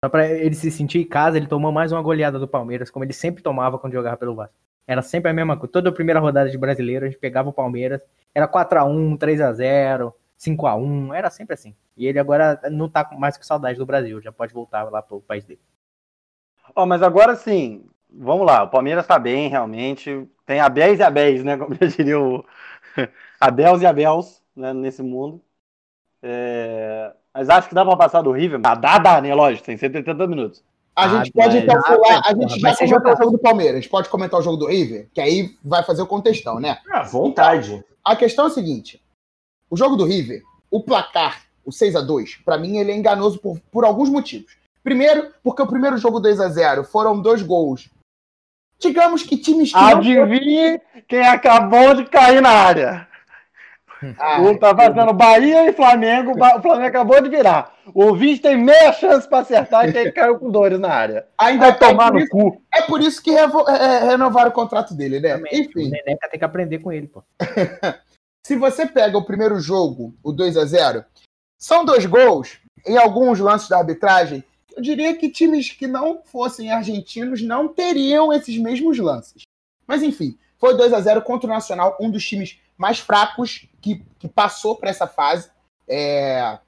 [0.04, 3.04] só para ele se sentir em casa, ele tomou mais uma goleada do Palmeiras, como
[3.06, 4.54] ele sempre tomava quando jogava pelo Vasco.
[4.86, 5.72] Era sempre a mesma coisa.
[5.72, 8.02] Toda a primeira rodada de brasileiro, a gente pegava o Palmeiras,
[8.34, 11.74] era 4x1, 3x0, 5x1, era sempre assim.
[11.96, 15.22] E ele agora não tá mais com saudade do Brasil, já pode voltar lá pro
[15.22, 15.60] país dele.
[16.76, 20.28] Ó, oh, mas agora sim, vamos lá, o Palmeiras tá bem, realmente.
[20.44, 21.56] Tem Abéis e Abéis, né?
[21.58, 22.44] Como já diria o.
[23.40, 25.42] Abéus e Abéus, né, nesse mundo.
[26.22, 27.14] É...
[27.34, 28.60] Mas acho que dá pra passar do River.
[28.62, 29.34] Ah, dá, dá, né?
[29.34, 30.62] Lógico, tem 180 minutos.
[30.94, 33.80] A gente ah, pode então falar, a gente já comentou o jogo do Palmeiras, a
[33.80, 36.78] gente pode comentar o jogo do River, que aí vai fazer o contextão, né?
[36.88, 37.84] À vontade.
[38.04, 39.02] A questão é a seguinte:
[39.68, 43.40] o jogo do River, o placar, o 6 a 2 para mim ele é enganoso
[43.40, 44.56] por, por alguns motivos.
[44.84, 47.88] Primeiro, porque o primeiro jogo 2 a 0 foram dois gols.
[48.78, 49.78] Digamos que times que.
[49.78, 50.80] Adivinhe não...
[51.08, 53.08] quem acabou de cair na área.
[54.18, 57.74] Ah, um tá fazendo Bahia e Flamengo, o Flamengo acabou de virar.
[57.94, 61.26] O ouvinte tem meia chance para acertar e quem caiu com dores na área.
[61.38, 62.62] Ainda Vai tomar no isso, cu.
[62.74, 65.34] É por isso que revo, é, é, renovaram o contrato dele, né?
[65.36, 65.88] Também, Enfim.
[65.88, 67.22] O Neneca tem que aprender com ele, pô.
[68.46, 71.04] Se você pega o primeiro jogo, o 2 a 0
[71.58, 74.44] são dois gols em alguns lances da arbitragem
[74.76, 79.42] eu diria que times que não fossem argentinos não teriam esses mesmos lances.
[79.86, 84.04] Mas enfim, foi 2 a 0 contra o Nacional, um dos times mais fracos que,
[84.18, 85.50] que passou para essa fase.
[85.88, 86.58] É...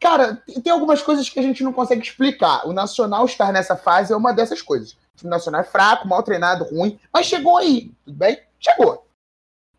[0.00, 2.66] Cara, tem algumas coisas que a gente não consegue explicar.
[2.66, 4.92] O Nacional estar nessa fase é uma dessas coisas.
[4.92, 8.38] O time nacional é fraco, mal treinado, ruim, mas chegou aí, tudo bem?
[8.58, 9.06] Chegou.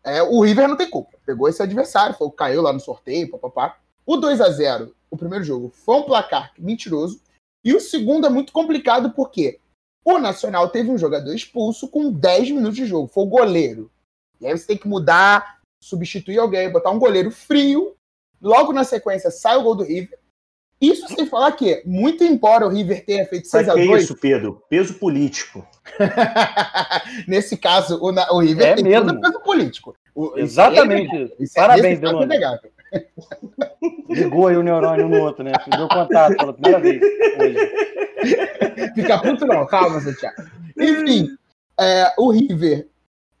[0.02, 1.18] É, o River não tem culpa.
[1.26, 3.76] Pegou esse adversário, foi, caiu lá no sorteio, papapá.
[4.06, 7.20] O 2 a 0 o primeiro jogo, foi um placar mentiroso.
[7.64, 9.60] E o segundo é muito complicado porque
[10.04, 13.08] o Nacional teve um jogador expulso com 10 minutos de jogo.
[13.08, 13.90] Foi o goleiro.
[14.40, 17.94] E aí você tem que mudar, substituir alguém, botar um goleiro frio.
[18.40, 20.18] Logo na sequência sai o gol do River.
[20.80, 24.16] Isso sem falar que, muito embora o River tenha feito 6 x 2 é isso,
[24.16, 24.62] Pedro?
[24.68, 25.66] Peso político.
[27.26, 29.18] Nesse caso, o, o River é tem mesmo.
[29.18, 29.96] peso político.
[30.14, 31.14] O, Exatamente.
[31.14, 32.70] Isso é, isso Parabéns, é inegável.
[34.10, 35.52] Ligou aí o neurônio um no outro, né?
[35.76, 37.56] Deu contato pela primeira vez hoje.
[38.94, 40.42] Fica puto não, calma, Santiago.
[40.78, 41.28] Enfim,
[41.80, 42.86] é, o River,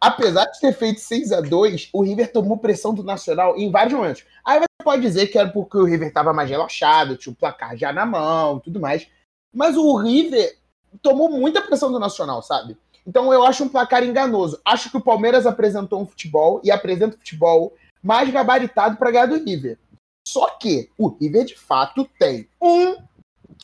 [0.00, 3.94] apesar de ter feito 6 a 2 o River tomou pressão do Nacional em vários
[3.94, 4.24] momentos.
[4.44, 7.76] Aí você pode dizer que era porque o River estava mais relaxado, tinha o placar
[7.76, 9.06] já na mão tudo mais.
[9.54, 10.56] Mas o River
[11.02, 12.76] tomou muita pressão do Nacional, sabe?
[13.06, 14.60] Então eu acho um placar enganoso.
[14.64, 19.26] Acho que o Palmeiras apresentou um futebol e apresenta um futebol mais gabaritado para ganhar
[19.26, 19.78] do River.
[20.26, 22.96] Só que o River, de fato, tem um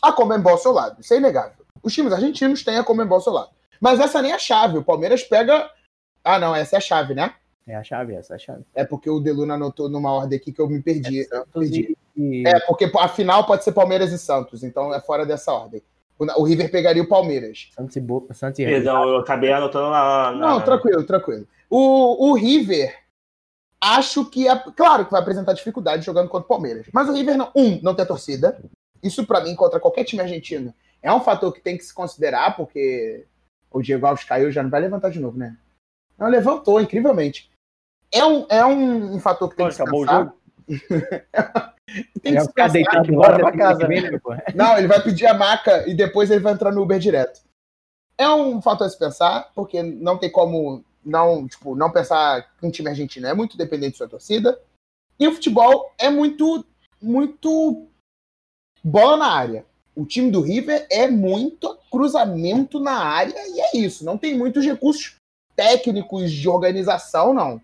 [0.00, 1.00] a Comembol ao seu lado.
[1.00, 1.64] Isso é inegável.
[1.82, 3.50] Os times argentinos têm a Comembol ao seu lado.
[3.80, 4.78] Mas essa nem é a chave.
[4.78, 5.68] O Palmeiras pega.
[6.24, 7.34] Ah, não, essa é a chave, né?
[7.66, 8.64] É a chave, essa é a chave.
[8.74, 11.22] É porque o Deluna anotou numa ordem aqui que eu me perdi.
[11.22, 11.96] É, perdi.
[12.16, 12.46] E...
[12.46, 15.82] é porque a final pode ser Palmeiras e Santos, então é fora dessa ordem.
[16.18, 17.70] O, River pegaria o Palmeiras.
[17.74, 20.38] Santos e Boca, Santos e Perdão, eu acabei anotando na, na...
[20.38, 21.48] Não, tranquilo, tranquilo.
[21.68, 22.96] O, o River
[23.80, 26.86] acho que é claro que vai apresentar dificuldade jogando contra o Palmeiras.
[26.92, 28.62] Mas o River não, um, não tem torcida.
[29.02, 32.56] Isso para mim contra qualquer time argentino é um fator que tem que se considerar
[32.56, 33.26] porque
[33.70, 35.56] o Diego Alves caiu já não vai levantar de novo, né?
[36.22, 37.50] Não levantou incrivelmente.
[38.12, 40.20] É um, é um, um fator que tem que se acabou pensar.
[40.20, 40.36] o jogo.
[42.22, 43.88] tem que se ficar deitado embora pra casa.
[43.88, 44.02] Né?
[44.54, 47.40] Não, ele vai pedir a maca e depois ele vai entrar no Uber direto.
[48.16, 52.64] É um fator a se pensar, porque não tem como não, tipo, não pensar que
[52.64, 54.60] um time argentino é muito dependente de sua torcida.
[55.18, 56.64] E o futebol é muito,
[57.00, 57.88] muito
[58.84, 59.66] bola na área.
[59.96, 64.04] O time do River é muito cruzamento na área e é isso.
[64.04, 65.16] Não tem muitos recursos
[65.54, 67.60] técnicos de organização, não.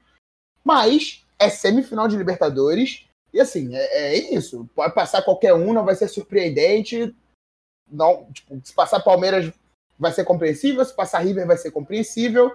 [0.64, 4.68] Mas é semifinal de Libertadores e assim, é, é isso.
[4.74, 7.14] Pode passar qualquer um, não vai ser surpreendente.
[7.90, 9.53] Não, tipo, se passar Palmeiras
[9.98, 12.51] vai ser compreensível, se passar River vai ser compreensível.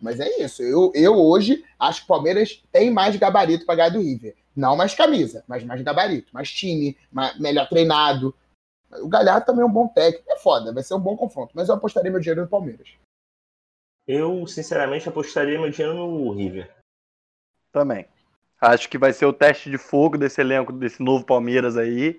[0.00, 0.62] Mas é isso.
[0.62, 4.36] Eu, eu hoje acho que o Palmeiras tem mais gabarito para ganhar do River.
[4.54, 8.34] Não mais camisa, mas mais gabarito, mais time, mais, melhor treinado.
[9.02, 10.30] O Galhardo também é um bom técnico.
[10.30, 11.52] É foda, vai ser um bom confronto.
[11.54, 12.88] Mas eu apostaria meu dinheiro no Palmeiras.
[14.08, 16.74] Eu, sinceramente, apostaria meu dinheiro no River.
[17.70, 18.06] Também.
[18.58, 22.18] Acho que vai ser o teste de fogo desse elenco, desse novo Palmeiras aí.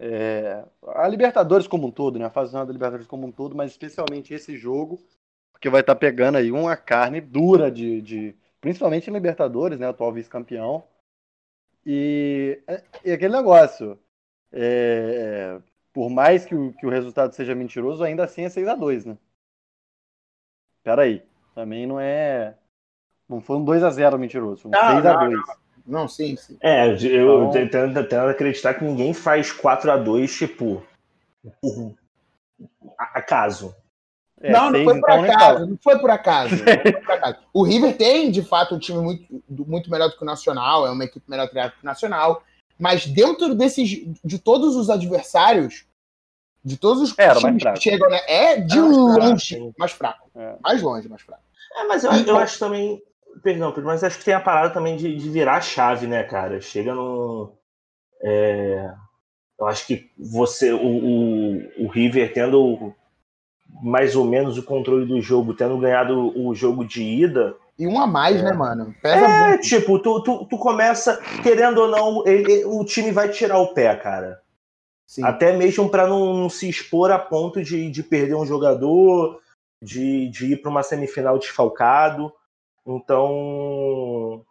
[0.00, 2.26] É, a Libertadores como um todo, né?
[2.26, 5.00] A fase da Libertadores como um todo, mas especialmente esse jogo,
[5.52, 9.86] porque vai estar tá pegando aí uma carne dura de, de principalmente Libertadores, né?
[9.86, 10.82] Atual vice-campeão.
[11.86, 12.60] E,
[13.04, 13.96] e, aquele negócio,
[14.50, 15.60] é,
[15.92, 19.04] por mais que o, que o resultado seja mentiroso, ainda assim é 6 a 2
[19.06, 19.16] né?
[20.86, 21.20] Peraí,
[21.52, 22.54] também não é.
[23.28, 25.34] Não foi um 2x0 mentiroso, foi um 6x2.
[25.84, 26.56] Não, sim, sim.
[26.60, 27.68] É, eu então...
[27.68, 30.86] tento, tento acreditar que ninguém faz 4x2, tipo,
[31.60, 31.96] por
[32.98, 33.74] acaso.
[34.40, 37.38] É, não, não foi, então, acaso, não foi por acaso, não foi por acaso.
[37.52, 40.90] O River tem, de fato, um time muito, muito melhor do que o Nacional, é
[40.92, 42.44] uma equipe melhor treinada que o Nacional,
[42.78, 45.84] mas dentro desses, de todos os adversários,
[46.66, 50.30] de todos os Era times que chegam, né, é de longe fraco, mais fraco.
[50.34, 50.56] É.
[50.60, 51.42] Mais longe, mais fraco.
[51.76, 53.00] É, mas eu, eu acho também,
[53.40, 56.60] perdão, mas acho que tem a parada também de, de virar a chave, né, cara?
[56.60, 57.52] Chega no.
[58.20, 58.90] É,
[59.60, 62.92] eu acho que você, o, o, o River tendo
[63.80, 67.54] mais ou menos o controle do jogo, tendo ganhado o jogo de ida.
[67.78, 68.42] E um a mais, é.
[68.42, 68.92] né, mano?
[69.00, 69.62] Pesa é, muito.
[69.62, 73.94] tipo, tu, tu, tu começa, querendo ou não, ele, o time vai tirar o pé,
[73.94, 74.40] cara.
[75.06, 75.22] Sim.
[75.24, 79.40] Até mesmo para não, não, se expor a ponto de, de perder um jogador,
[79.80, 82.32] de, de ir para uma semifinal desfalcado.
[82.84, 84.44] Então,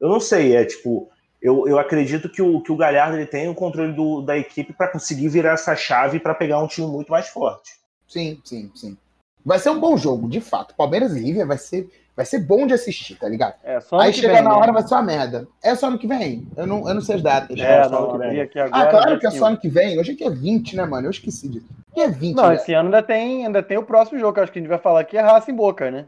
[0.00, 1.10] eu não sei, é tipo,
[1.42, 4.72] eu, eu acredito que o, que o Galhardo ele tem o controle do, da equipe
[4.72, 7.72] para conseguir virar essa chave para pegar um time muito mais forte.
[8.08, 8.96] Sim, sim, sim.
[9.44, 10.74] Vai ser um bom jogo, de fato.
[10.74, 13.54] Palmeiras e River vai ser, vai ser bom de assistir, tá ligado?
[13.62, 14.56] É, Aí chega vem, na né?
[14.56, 15.46] hora, vai ser uma merda.
[15.62, 16.48] É só ano que vem.
[16.56, 17.58] Eu não, eu não sei as datas.
[17.58, 18.40] É, é só ano que vem.
[18.40, 19.98] Aqui agora, ah, claro que é só ano que vem.
[20.00, 21.06] Hoje aqui é 20, né, mano?
[21.06, 21.66] Eu esqueci disso.
[21.92, 22.34] Aqui é 20.
[22.34, 22.54] Não, né?
[22.54, 24.78] esse ano ainda tem, ainda tem o próximo jogo que acho que a gente vai
[24.78, 26.06] falar aqui, é Raça em Boca, né?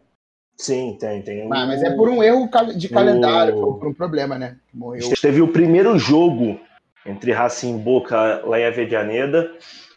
[0.56, 1.42] Sim, tem, tem.
[1.52, 3.74] Ah, mas é por um erro de calendário, o...
[3.74, 4.56] por um problema, né?
[4.74, 5.08] Morreu.
[5.20, 6.58] Teve o primeiro jogo
[7.06, 9.50] entre Racing e Boca lá em Avedianeda.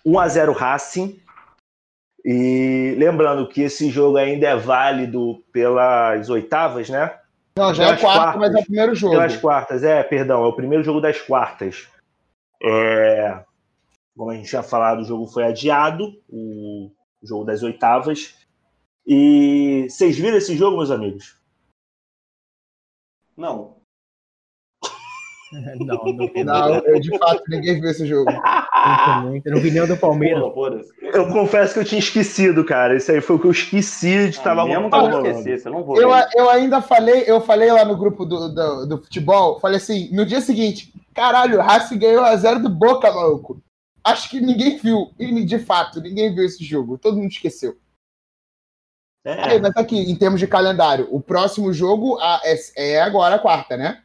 [0.06, 1.20] 1x0 Racing.
[2.24, 7.18] E lembrando que esse jogo ainda é válido pelas oitavas, né?
[7.58, 9.14] Não, já é quarto, quartas, mas é o primeiro jogo.
[9.14, 11.90] Pelas quartas, é, perdão, é o primeiro jogo das quartas.
[12.64, 13.44] É,
[14.16, 16.92] como a gente já falado, o jogo foi adiado, o
[17.24, 18.36] jogo das oitavas.
[19.06, 21.36] E vocês viram esse jogo, meus amigos?
[23.36, 23.78] Não.
[25.80, 28.32] não, não, não eu, de fato, ninguém viu esse jogo.
[29.46, 30.44] Eu não vi nem o do Palmeiras.
[31.02, 32.96] Eu confesso que eu tinha esquecido, cara.
[32.96, 35.72] Isso aí foi o que eu esqueci de estar ah, mesmo que eu esquecesse, eu
[35.72, 36.02] não vou.
[36.02, 40.10] Eu, eu, ainda falei, eu falei lá no grupo do, do, do, futebol, falei assim,
[40.12, 43.62] no dia seguinte, caralho, o Racing ganhou a zero do Boca, maluco.
[44.04, 45.12] Acho que ninguém viu.
[45.20, 46.98] E de fato, ninguém viu esse jogo.
[46.98, 47.78] Todo mundo esqueceu.
[49.24, 49.60] É.
[49.60, 54.02] mas aqui, em termos de calendário, o próximo jogo é, é agora a quarta, né?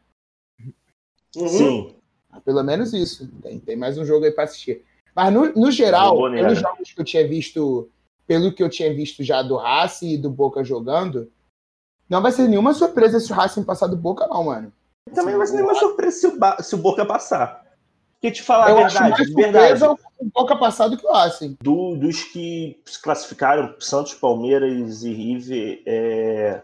[1.35, 1.47] Uhum.
[1.47, 1.96] Sim.
[2.43, 3.27] Pelo menos isso.
[3.41, 4.83] Tem, tem mais um jogo aí para assistir.
[5.15, 7.89] Mas no, no geral, pelos jogos que eu tinha visto,
[8.27, 11.31] pelo que eu tinha visto já do Racing e do Boca jogando,
[12.07, 14.71] não vai ser nenhuma surpresa se o Racing passar do Boca, não, mano.
[15.15, 17.65] Também não vai ser nenhuma surpresa se o, se o Boca passar.
[18.13, 19.83] Porque te falar eu a verdade, acho mais verdade.
[20.19, 21.57] o Boca passar do que o Racing.
[21.61, 26.63] Do, dos que se classificaram, Santos, Palmeiras e River, é...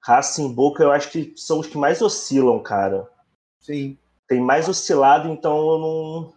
[0.00, 3.08] Racing e Boca, eu acho que são os que mais oscilam, cara.
[3.60, 3.96] Sim
[4.28, 6.32] tem mais oscilado, então eu não.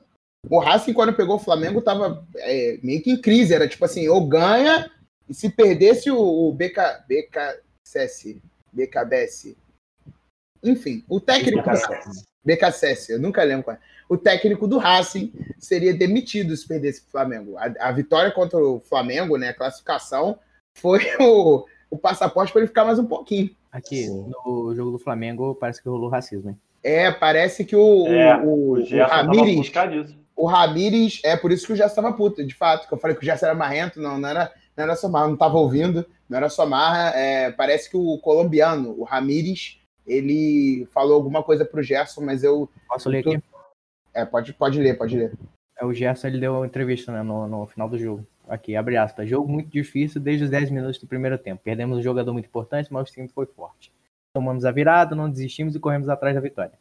[0.49, 3.53] O Racing, quando pegou o Flamengo, tava é, meio que em crise.
[3.53, 4.91] Era tipo assim, ou ganha,
[5.27, 8.37] e se perdesse o, o BK, BKCS,
[8.71, 9.55] BKBS.
[10.63, 11.69] Enfim, o técnico.
[12.43, 13.79] BKCS, eu nunca lembro qual é.
[14.07, 17.57] O técnico do Racing seria demitido se perdesse o Flamengo.
[17.57, 20.37] A, a vitória contra o Flamengo, né, a classificação,
[20.77, 23.49] foi o, o passaporte para ele ficar mais um pouquinho.
[23.71, 24.31] Aqui, Sim.
[24.45, 26.57] no jogo do Flamengo, parece que rolou racismo, hein?
[26.85, 29.71] É, parece que o, é, o, o, o Ramires.
[30.35, 32.87] O Ramires, é por isso que o Gerson estava puto, de fato.
[32.87, 35.25] Que eu falei que o Gerson era marrento, não, não era, não era só marra,
[35.25, 37.09] não estava ouvindo, não era só marra.
[37.15, 42.69] É, parece que o colombiano, o Ramires, ele falou alguma coisa pro Gerson, mas eu.
[42.87, 43.41] Posso ler aqui?
[44.13, 45.33] É, pode, pode ler, pode ler.
[45.79, 48.23] É, o Gerson ele deu uma entrevista né, no, no final do jogo.
[48.47, 49.27] Aqui, abre aspas.
[49.27, 51.63] Jogo muito difícil desde os 10 minutos do primeiro tempo.
[51.63, 53.91] Perdemos um jogador muito importante, mas o time foi forte.
[54.35, 56.73] Tomamos a virada, não desistimos e corremos atrás da vitória.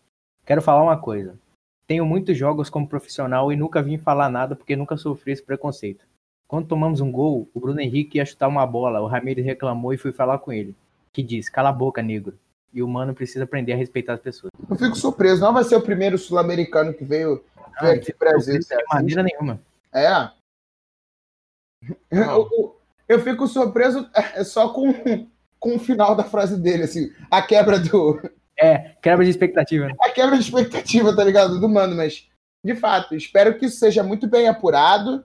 [0.45, 1.39] Quero falar uma coisa.
[1.87, 6.05] Tenho muitos jogos como profissional e nunca vim falar nada porque nunca sofri esse preconceito.
[6.47, 9.99] Quando tomamos um gol, o Bruno Henrique ia chutar uma bola, o Ramirez reclamou e
[9.99, 10.75] fui falar com ele,
[11.13, 12.39] que diz, cala a boca, negro.
[12.73, 14.51] E o mano precisa aprender a respeitar as pessoas.
[14.69, 17.43] Eu fico surpreso, não vai ser o primeiro sul-americano que veio,
[17.81, 18.59] veio ah, aqui pro Brasil.
[18.59, 19.61] De maneira nenhuma.
[19.93, 20.31] É.
[22.11, 22.77] Eu,
[23.09, 24.93] eu, fico surpreso é, só com,
[25.59, 28.21] com o final da frase dele, assim, a quebra do.
[28.59, 29.87] É, quebra de expectativa.
[29.87, 29.95] Né?
[30.01, 31.61] A quebra de expectativa, tá ligado?
[31.61, 32.29] Do mano, mas,
[32.65, 35.25] de fato, espero que isso seja muito bem apurado.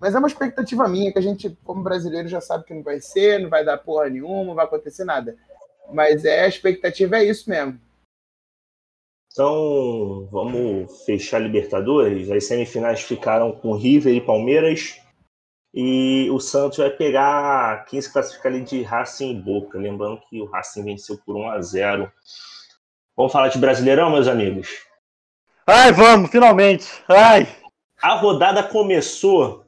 [0.00, 3.00] Mas é uma expectativa minha, que a gente, como brasileiro, já sabe que não vai
[3.00, 5.36] ser, não vai dar porra nenhuma, não vai acontecer nada.
[5.92, 7.80] Mas é, a expectativa é isso mesmo.
[9.32, 12.30] Então, vamos fechar Libertadores.
[12.30, 15.00] As semifinais ficaram com River e Palmeiras.
[15.74, 19.78] E o Santos vai pegar quem se classifica ali de Racing e Boca.
[19.78, 22.12] Lembrando que o Racing venceu por 1 a 0
[23.16, 24.68] Vamos falar de Brasileirão, meus amigos?
[25.66, 26.86] Ai, vamos, finalmente!
[27.08, 27.48] Ai!
[28.00, 29.64] A rodada começou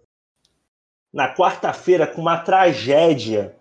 [1.12, 3.56] na quarta-feira com uma tragédia.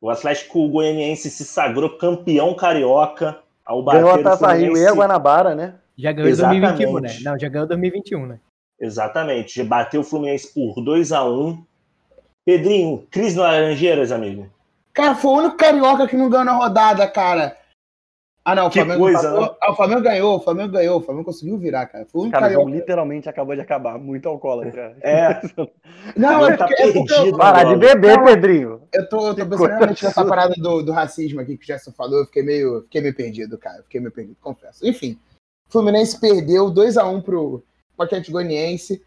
[0.00, 4.92] O Atlético Goianiense se sagrou campeão carioca ao bater Ganhou a Taça Rio e a
[4.92, 5.76] Guanabara, né?
[5.96, 7.18] Já ganhou em 2021, né?
[7.22, 8.40] Não, já ganhou 2021, né?
[8.80, 9.56] Exatamente.
[9.56, 11.64] Já bateu o Fluminense por 2 a 1
[12.50, 14.50] Pedrinho, crise no Laranjeiras, amigo.
[14.92, 17.56] Cara, foi o único carioca que não ganhou na rodada, cara.
[18.44, 19.50] Ah, não, o que Flamengo, coisa, né?
[19.62, 22.06] ah, o Flamengo ganhou, o Flamengo ganhou, o Flamengo conseguiu virar, cara.
[22.06, 22.70] Foi o único Cara, carioca.
[22.72, 23.98] literalmente acabou de acabar.
[23.98, 24.96] Muito alcoólatra.
[25.00, 25.40] É.
[26.18, 27.38] Não, é Tá porque, é porque eu, perdido.
[27.38, 28.82] Parar de beber, Não, Pedrinho.
[28.92, 31.92] eu tô, eu tô pensando realmente nessa parada do, do racismo aqui que o Gerson
[31.92, 33.82] falou, eu fiquei meio, fiquei meio perdido, cara.
[33.84, 34.84] Fiquei meio perdido, confesso.
[34.84, 35.16] Enfim,
[35.68, 37.62] o Fluminense perdeu 2x1 pro
[37.96, 39.00] pro Atlético Goianiense.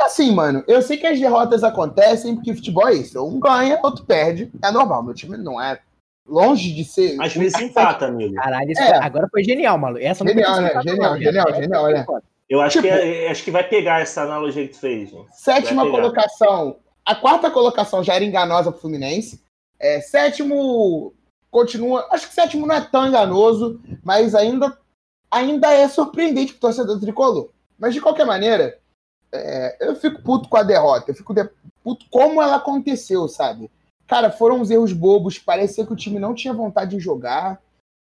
[0.00, 3.22] Assim, mano, eu sei que as derrotas acontecem porque futebol é isso.
[3.24, 4.50] Um ganha, outro perde.
[4.62, 5.80] É normal, meu time não é
[6.26, 7.20] longe de ser.
[7.20, 8.34] Às vezes empata, amigo.
[8.34, 8.86] Caralho, isso É.
[8.88, 10.02] foi- agora foi genial, maluco.
[10.04, 10.82] Essa não Genial, foi né?
[10.82, 11.60] Genial, não, genial, cara.
[11.62, 12.20] genial, Essa né?
[12.48, 15.10] Eu acho, Tipo- que, é- acho que vai pegar essa analogia que tu fez.
[15.10, 15.26] gente.
[15.36, 16.76] Sétima colocação.
[17.04, 19.42] A quarta colocação já era enganosa pro Fluminense.
[19.80, 21.12] É, sétimo
[21.50, 22.06] continua.
[22.10, 24.76] Acho que sétimo não é tão enganoso, mas ainda,
[25.30, 27.50] ainda é surpreendente pro torcedor tricolor.
[27.78, 28.78] Mas de qualquer maneira,
[29.32, 31.10] é, eu fico puto com a derrota.
[31.10, 31.48] Eu fico de-
[31.82, 33.70] puto como ela aconteceu, sabe?
[34.06, 35.38] Cara, foram uns erros bobos.
[35.38, 37.60] Parecia que o time não tinha vontade de jogar.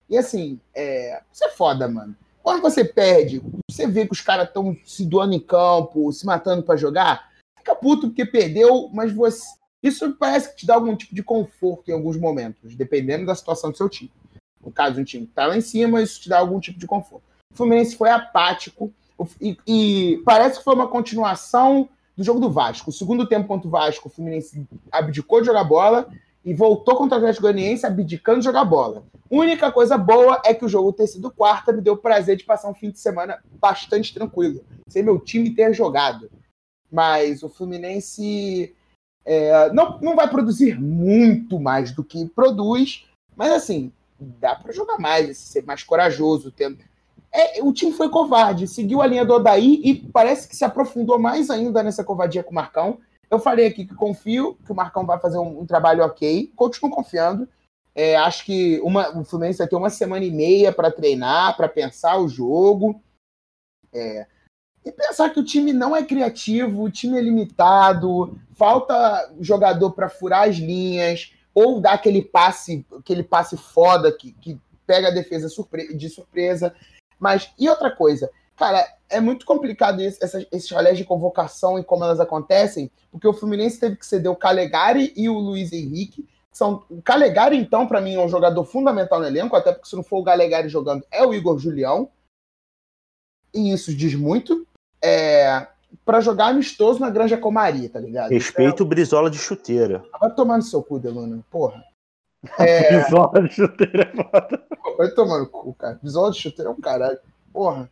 [0.09, 2.15] E assim, é, isso é foda, mano.
[2.41, 6.63] Quando você perde, você vê que os caras estão se doando em campo, se matando
[6.63, 9.43] pra jogar, fica puto porque perdeu, mas você.
[9.83, 13.71] Isso parece que te dá algum tipo de conforto em alguns momentos, dependendo da situação
[13.71, 14.11] do seu time.
[14.61, 16.87] No caso, um time que tá lá em cima, isso te dá algum tipo de
[16.87, 17.23] conforto.
[17.53, 18.91] O Fluminense foi apático
[19.41, 22.89] e, e parece que foi uma continuação do jogo do Vasco.
[22.89, 26.09] O segundo tempo contra o Vasco, o Fluminense abdicou de jogar bola
[26.43, 29.03] e voltou contra o Atlético Goianiense abdicando de jogar bola.
[29.29, 32.43] Única coisa boa é que o jogo ter sido quarta me deu o prazer de
[32.43, 36.29] passar um fim de semana bastante tranquilo, sem meu time ter jogado.
[36.91, 38.75] Mas o Fluminense
[39.23, 43.05] é, não, não vai produzir muito mais do que produz,
[43.35, 46.51] mas assim, dá para jogar mais, ser mais corajoso.
[46.51, 46.79] Tendo...
[47.31, 51.19] É, o time foi covarde, seguiu a linha do Odaí e parece que se aprofundou
[51.19, 52.99] mais ainda nessa covardia com o Marcão.
[53.29, 56.89] Eu falei aqui que confio que o Marcão vai fazer um, um trabalho ok, continuo
[56.89, 57.47] confiando.
[57.93, 61.67] É, acho que uma, o Fluminense vai ter uma semana e meia para treinar, para
[61.67, 63.01] pensar o jogo.
[63.93, 64.25] É,
[64.85, 70.09] e pensar que o time não é criativo, o time é limitado, falta jogador para
[70.09, 75.49] furar as linhas, ou dar aquele passe, aquele passe foda que, que pega a defesa
[75.49, 76.73] surpre de surpresa.
[77.19, 82.03] Mas, e outra coisa, cara, é muito complicado essas, esses rolês de convocação e como
[82.03, 86.23] elas acontecem, porque o Fluminense teve que ceder o Calegari e o Luiz Henrique.
[86.23, 89.89] que São, o Calegari, então, para mim, é um jogador fundamental no elenco, até porque
[89.89, 92.09] se não for o Calegari jogando, é o Igor Julião.
[93.53, 94.65] E isso diz muito.
[95.01, 95.67] É,
[96.05, 98.29] para jogar amistoso na Granja Comaria, tá ligado?
[98.29, 100.03] Respeito o Brizola de chuteira.
[100.19, 101.43] Vai tomar no seu cu, Deluna.
[101.49, 101.83] Porra.
[102.57, 104.63] É, Isola de chuteira é foda.
[104.97, 105.99] vai tomar no cu, cara.
[106.01, 107.19] Visual de chuteiro é um caralho.
[107.51, 107.89] Porra.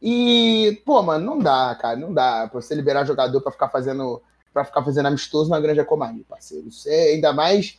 [0.00, 1.96] E, pô, mano, não dá, cara.
[1.96, 5.84] Não dá pra você liberar jogador pra ficar fazendo para ficar fazendo amistoso na Granja
[5.84, 6.68] Comaria, parceiro.
[6.68, 7.78] Isso é ainda mais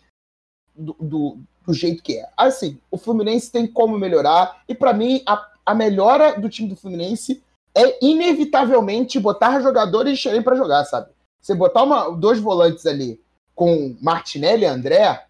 [0.76, 2.28] do, do, do jeito que é.
[2.36, 4.64] Assim, o Fluminense tem como melhorar.
[4.68, 7.44] E pra mim, a, a melhora do time do Fluminense
[7.76, 11.12] é inevitavelmente botar jogadores encherem pra jogar, sabe?
[11.40, 13.22] Você botar uma, dois volantes ali
[13.54, 15.26] com Martinelli e André,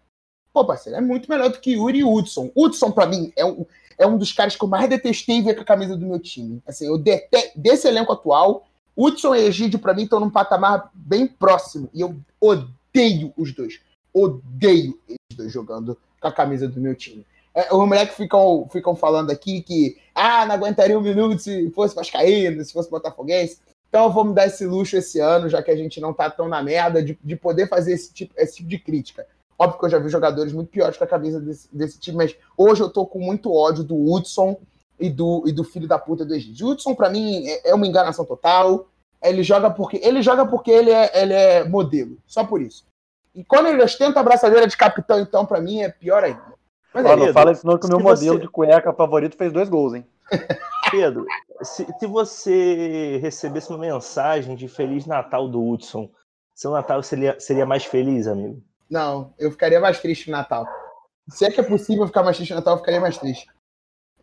[0.54, 2.52] pô, parceiro, é muito melhor do que Yuri e Hudson.
[2.54, 3.66] Hudson, pra mim, é um,
[3.98, 6.62] é um dos caras que eu mais detestei ver com a camisa do meu time.
[6.64, 7.28] Assim, eu dete...
[7.56, 8.64] desse elenco atual,
[8.96, 11.90] Hudson e Egídio, pra mim, estão num patamar bem próximo.
[11.92, 13.80] E eu odeio os dois.
[14.14, 17.26] Odeio eles dois jogando com a camisa do meu time.
[17.52, 21.96] É, os moleques ficam, ficam falando aqui que ah, não aguentaria um minuto se fosse
[21.96, 23.58] Vascaíno, se fosse Botafoguense.
[23.88, 26.62] Então me dar esse luxo esse ano, já que a gente não tá tão na
[26.62, 29.26] merda, de, de poder fazer esse tipo, esse tipo de crítica.
[29.58, 32.36] Óbvio que eu já vi jogadores muito piores com a camisa desse, desse time, mas
[32.56, 34.58] hoje eu tô com muito ódio do Hudson
[34.98, 36.66] e do, e do filho da puta do Egídio.
[36.66, 38.88] O Hudson, pra mim, é, é uma enganação total.
[39.22, 42.84] Ele joga porque ele joga porque ele é, ele é modelo, só por isso.
[43.34, 46.54] E quando ele ostenta a braçadeira de capitão, então, pra mim, é pior ainda.
[46.92, 48.42] Mas é, não fala isso não que o meu modelo você...
[48.42, 50.06] de cueca favorito fez dois gols, hein?
[50.90, 51.26] Pedro,
[51.62, 56.08] se, se, você recebesse uma mensagem de Feliz Natal do Hudson,
[56.54, 58.62] seu Natal seria, seria mais feliz, amigo?
[58.88, 60.66] Não, eu ficaria mais triste no Natal.
[61.28, 63.48] Se é que é possível ficar mais triste no Natal, eu ficaria mais triste.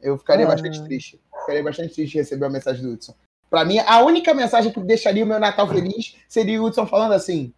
[0.01, 0.49] Eu ficaria ah.
[0.49, 1.22] bastante triste.
[1.41, 3.16] Ficaria bastante triste de receber a mensagem do Hudson.
[3.49, 7.14] Pra mim, a única mensagem que deixaria o meu Natal feliz seria o Hudson falando
[7.14, 7.53] assim: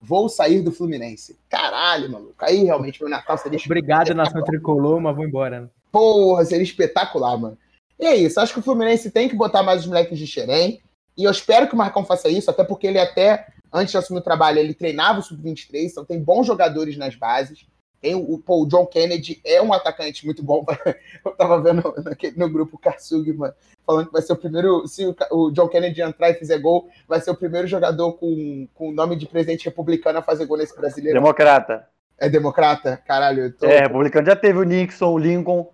[0.00, 1.38] vou sair do Fluminense.
[1.48, 2.34] Caralho, maluco.
[2.38, 5.60] Aí realmente meu Natal seria Obrigado, nação tricolor, mas vou embora.
[5.62, 5.68] Né?
[5.90, 7.58] Porra, seria espetacular, mano.
[7.98, 8.40] E é isso.
[8.40, 10.80] Acho que o Fluminense tem que botar mais os moleques de Xerém.
[11.16, 14.20] E eu espero que o Marcão faça isso, até porque ele até, antes de assumir
[14.20, 17.66] o trabalho, ele treinava o Sub-23, então tem bons jogadores nas bases.
[18.00, 20.64] Tem o, pô, o John Kennedy é um atacante muito bom.
[21.24, 21.94] Eu tava vendo no,
[22.36, 23.54] no grupo Karsug, mano,
[23.84, 24.86] falando que vai ser o primeiro.
[24.86, 28.68] Se o, o, John Kennedy entrar e fizer gol, vai ser o primeiro jogador com
[28.78, 31.18] o nome de presidente republicano a fazer gol nesse brasileiro.
[31.18, 31.88] Democrata.
[32.18, 32.96] É democrata?
[32.98, 33.50] Caralho.
[33.52, 33.66] Tô...
[33.66, 35.72] É, republicano já teve o Nixon, o Lincoln.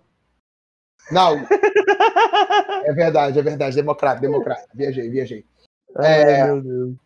[1.11, 1.35] Não.
[2.85, 3.75] é verdade, é verdade.
[3.75, 4.67] Democrata, democrata.
[4.73, 5.45] Viajei, viajei.
[5.99, 6.61] É, Ai,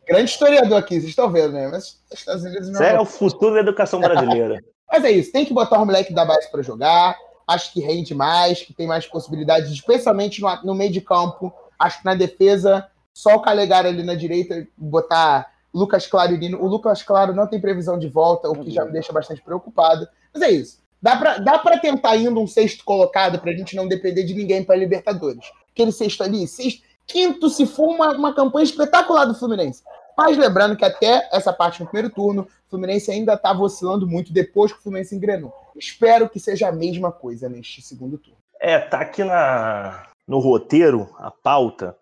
[0.07, 1.67] grande historiador aqui, vocês estão vendo, né?
[1.67, 2.81] Mas os Estados Unidos não.
[2.81, 4.63] é o futuro da educação brasileira.
[4.91, 7.17] Mas é isso, tem que botar o moleque da base para jogar.
[7.47, 11.53] Acho que rende mais, que tem mais possibilidades, especialmente no, no meio de campo.
[11.77, 16.61] Acho que na defesa, só o Calegari ali na direita, botar Lucas Claro e Nino.
[16.61, 20.07] O Lucas Claro não tem previsão de volta, o que já me deixa bastante preocupado.
[20.33, 20.79] Mas é isso.
[21.01, 24.63] Dá pra, dá pra tentar indo um sexto colocado pra gente não depender de ninguém
[24.63, 25.45] para Libertadores.
[25.71, 29.83] Aquele sexto ali, sexto, quinto, se for uma, uma campanha espetacular do Fluminense.
[30.17, 34.31] Mas lembrando que até essa parte no primeiro turno, o Fluminense ainda estava oscilando muito
[34.31, 35.53] depois que o Fluminense engrenou.
[35.75, 38.37] Espero que seja a mesma coisa neste segundo turno.
[38.59, 41.97] É, tá aqui na, no roteiro, a pauta,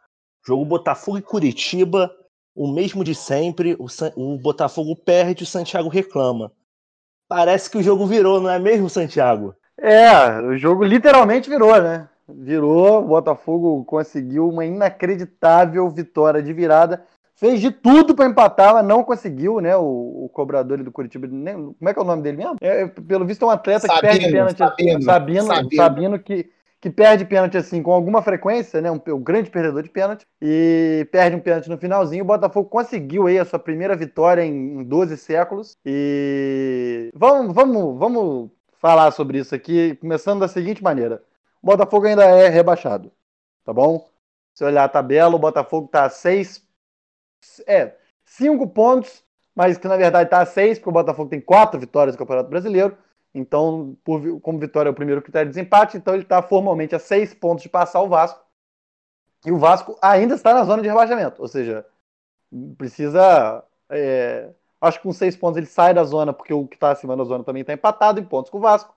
[0.45, 2.15] jogo Botafogo e Curitiba,
[2.55, 6.51] o mesmo de sempre, o, o Botafogo perde, o Santiago reclama.
[7.27, 9.55] Parece que o jogo virou, não é mesmo, Santiago?
[9.77, 12.07] É, o jogo literalmente virou, né?
[12.27, 17.05] Virou, o Botafogo conseguiu uma inacreditável vitória de virada
[17.35, 19.75] fez de tudo para empatar, mas não conseguiu, né?
[19.75, 22.55] O, o cobrador do Curitiba, nem, como é que é o nome dele mesmo?
[22.61, 26.49] É, pelo visto é um atleta Sabino, que perde pênalti, Sabino, Sabino, Sabino, Sabino que,
[26.79, 28.89] que perde pênalti assim com alguma frequência, né?
[28.89, 32.23] Um, um, grande perdedor de pênalti e perde um pênalti no finalzinho.
[32.23, 37.99] O Botafogo conseguiu aí a sua primeira vitória em, em 12 séculos e vamos, vamos,
[37.99, 38.49] vamos
[38.79, 41.21] falar sobre isso aqui, começando da seguinte maneira:
[41.63, 43.11] o Botafogo ainda é rebaixado,
[43.63, 44.09] tá bom?
[44.53, 46.67] Se olhar a tabela, o Botafogo está a seis
[47.65, 47.95] é,
[48.25, 49.23] cinco pontos,
[49.55, 52.49] mas que na verdade está a seis, porque o Botafogo tem quatro vitórias no Campeonato
[52.49, 52.97] Brasileiro.
[53.33, 56.99] Então, por, como vitória é o primeiro critério de desempate, então ele está formalmente a
[56.99, 58.43] seis pontos de passar o Vasco.
[59.45, 61.85] E o Vasco ainda está na zona de rebaixamento, ou seja,
[62.77, 63.63] precisa.
[63.89, 64.49] É,
[64.81, 67.23] acho que com seis pontos ele sai da zona, porque o que está acima da
[67.23, 68.95] zona também está empatado em pontos com o Vasco.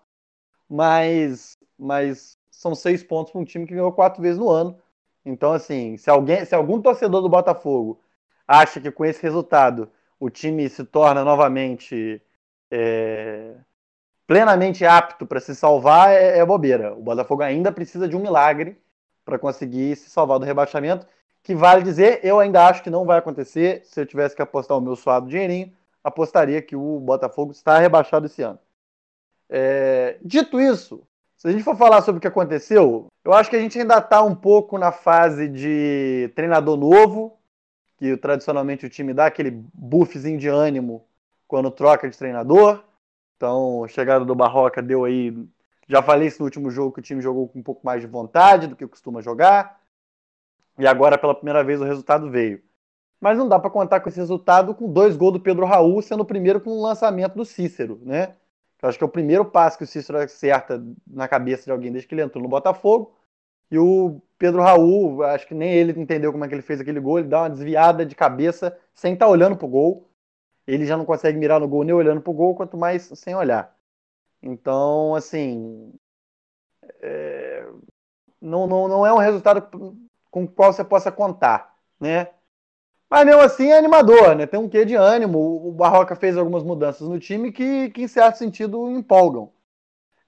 [0.69, 4.79] Mas, mas são seis pontos para um time que ganhou quatro vezes no ano.
[5.25, 8.01] Então, assim, se, alguém, se algum torcedor do Botafogo
[8.49, 12.23] acha que com esse resultado o time se torna novamente
[12.71, 13.55] é,
[14.27, 16.95] plenamente apto para se salvar, é, é, bobeira.
[16.95, 18.81] O Botafogo ainda precisa de um milagre
[19.25, 21.07] para conseguir se salvar do rebaixamento,
[21.43, 23.83] que vale dizer, eu ainda acho que não vai acontecer.
[23.85, 28.27] Se eu tivesse que apostar o meu suado dinheirinho, apostaria que o Botafogo está rebaixado
[28.27, 28.59] esse ano.
[29.51, 31.06] É, dito isso,
[31.37, 33.99] se a gente for falar sobre o que aconteceu, eu acho que a gente ainda
[33.99, 37.39] está um pouco na fase de treinador novo,
[37.99, 41.07] que tradicionalmente o time dá aquele buffzinho de ânimo
[41.47, 42.83] quando troca de treinador.
[43.37, 45.37] Então, a chegada do Barroca deu aí.
[45.87, 48.07] Já falei isso no último jogo que o time jogou com um pouco mais de
[48.07, 49.81] vontade do que costuma jogar.
[50.79, 52.63] E agora, pela primeira vez, o resultado veio.
[53.21, 56.23] Mas não dá para contar com esse resultado com dois gols do Pedro Raul, sendo
[56.23, 58.35] o primeiro com o lançamento do Cícero, né?
[58.83, 61.91] Eu acho que é o primeiro passo que o Cícero acerta na cabeça de alguém
[61.91, 63.15] desde que ele entrou no Botafogo.
[63.71, 67.01] E o Pedro Raul, acho que nem ele entendeu como é que ele fez aquele
[67.01, 67.19] gol.
[67.19, 70.09] Ele dá uma desviada de cabeça sem estar tá olhando pro gol.
[70.67, 73.75] Ele já não consegue mirar no gol nem olhando pro gol, quanto mais sem olhar.
[74.43, 75.93] Então, assim.
[77.01, 77.67] É...
[78.41, 79.63] Não, não, não é um resultado
[80.31, 82.29] com o qual você possa contar, né?
[83.17, 84.45] Mas mesmo assim é animador, né?
[84.45, 85.67] Tem um quê de ânimo.
[85.67, 89.51] O Barroca fez algumas mudanças no time que, que em certo sentido, empolgam.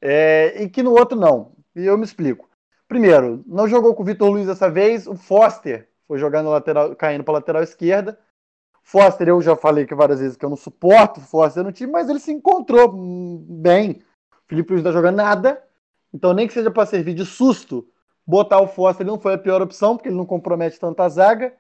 [0.01, 0.63] É...
[0.63, 1.53] e que no outro não.
[1.77, 2.49] E eu me explico.
[2.89, 5.07] Primeiro, não jogou com o Vitor Luiz dessa vez.
[5.07, 8.19] O Foster foi jogando lateral, caindo para lateral esquerda.
[8.83, 12.09] Foster, eu já falei que várias vezes que eu não suporto Foster no time, mas
[12.09, 14.03] ele se encontrou bem.
[14.33, 15.63] O Felipe Luiz não tá jogando nada.
[16.11, 17.87] Então, nem que seja para servir de susto,
[18.27, 21.55] botar o Foster não foi a pior opção, porque ele não compromete tanta zaga.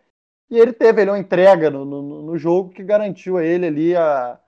[0.50, 3.96] E ele teve ali uma entrega no, no, no jogo que garantiu a ele ali
[3.96, 4.38] a.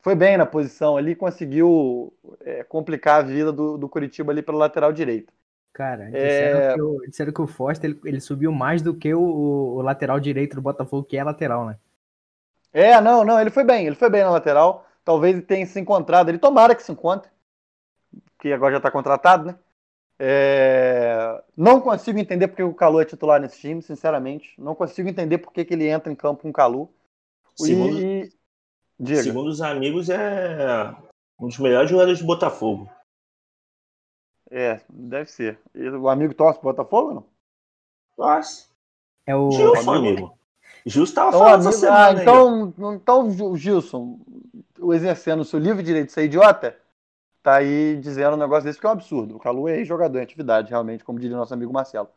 [0.00, 4.58] Foi bem na posição ali, conseguiu é, complicar a vida do, do Curitiba ali pela
[4.58, 5.32] lateral direita.
[5.72, 6.74] Cara, disseram, é...
[6.74, 10.18] que, o, disseram que o Foster ele, ele, subiu mais do que o, o, lateral
[10.18, 11.76] direito do Botafogo, que é lateral, né?
[12.72, 14.86] É, não, não, ele foi bem, ele foi bem na lateral.
[15.04, 16.28] Talvez ele tenha se encontrado.
[16.28, 17.30] Ele tomara que se encontre,
[18.38, 19.58] que agora já está contratado, né?
[20.18, 21.42] É...
[21.56, 24.54] Não consigo entender porque o Calu é titular nesse time, sinceramente.
[24.58, 26.90] Não consigo entender porque que ele entra em campo com o Calu.
[27.54, 28.30] Segundo, e...
[29.22, 30.94] Segundo os amigos, é
[31.38, 32.90] um dos melhores jogadores de Botafogo.
[34.50, 35.58] É, deve ser.
[35.74, 37.24] E o amigo torce pro Botafogo não?
[38.16, 38.68] Torce.
[39.26, 39.50] É o.
[39.50, 40.38] Gilson, amigo.
[40.86, 41.86] Gilson tava então, falando amigo...
[41.90, 44.20] ah, então, então, Gilson,
[44.92, 46.78] exercendo o seu livre direito de ser idiota,
[47.46, 49.36] tá aí dizendo um negócio desse que é um absurdo.
[49.36, 52.08] O Calu é jogador em atividade, realmente, como diria nosso amigo Marcelo.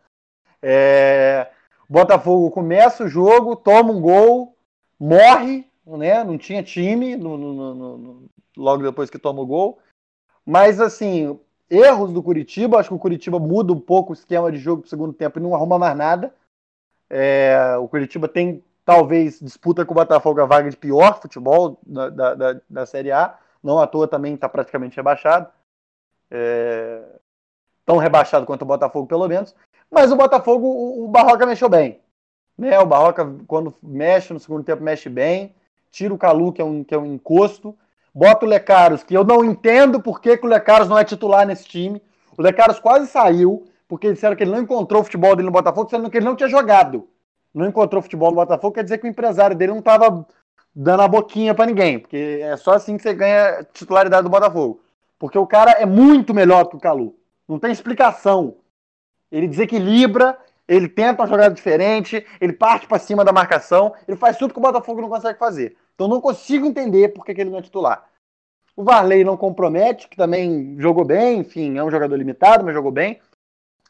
[0.59, 1.51] É...
[1.87, 4.57] Botafogo começa o jogo, toma um gol,
[4.99, 6.23] morre, né?
[6.23, 9.77] Não tinha time no, no, no, logo depois que toma o gol.
[10.43, 14.57] Mas assim, erros do Curitiba, acho que o Curitiba muda um pouco o esquema de
[14.57, 16.33] jogo pro segundo tempo e não arruma mais nada.
[17.07, 17.77] É...
[17.77, 22.33] o Curitiba tem talvez disputa com o Botafogo a vaga de pior futebol da, da,
[22.33, 25.47] da, da Série A não à toa também está praticamente rebaixado.
[26.31, 27.01] É...
[27.85, 29.55] Tão rebaixado quanto o Botafogo, pelo menos.
[29.89, 30.67] Mas o Botafogo,
[31.03, 31.99] o, Barroca mexeu bem.
[32.57, 32.77] Né?
[32.79, 35.55] O Barroca, quando mexe no segundo tempo, mexe bem.
[35.91, 37.75] Tira o Calu, que é um, que é um encosto.
[38.13, 41.45] Bota o Lecaros, que eu não entendo por que, que o Lecaros não é titular
[41.47, 42.01] nesse time.
[42.37, 45.89] O Lecaros quase saiu, porque disseram que ele não encontrou o futebol dele no Botafogo,
[45.89, 47.07] sendo que ele não tinha jogado.
[47.53, 50.25] Não encontrou futebol no Botafogo, quer dizer que o empresário dele não estava
[50.81, 54.81] dando a boquinha para ninguém, porque é só assim que você ganha titularidade do Botafogo.
[55.19, 57.13] Porque o cara é muito melhor que o Calu.
[57.45, 58.55] Não tem explicação.
[59.29, 64.37] Ele desequilibra, ele tenta uma jogada diferente, ele parte para cima da marcação, ele faz
[64.37, 65.75] tudo que o Botafogo não consegue fazer.
[65.95, 68.05] Então não consigo entender por que, ele não é titular.
[68.73, 72.91] O Varley não compromete, que também jogou bem, enfim, é um jogador limitado, mas jogou
[72.91, 73.19] bem.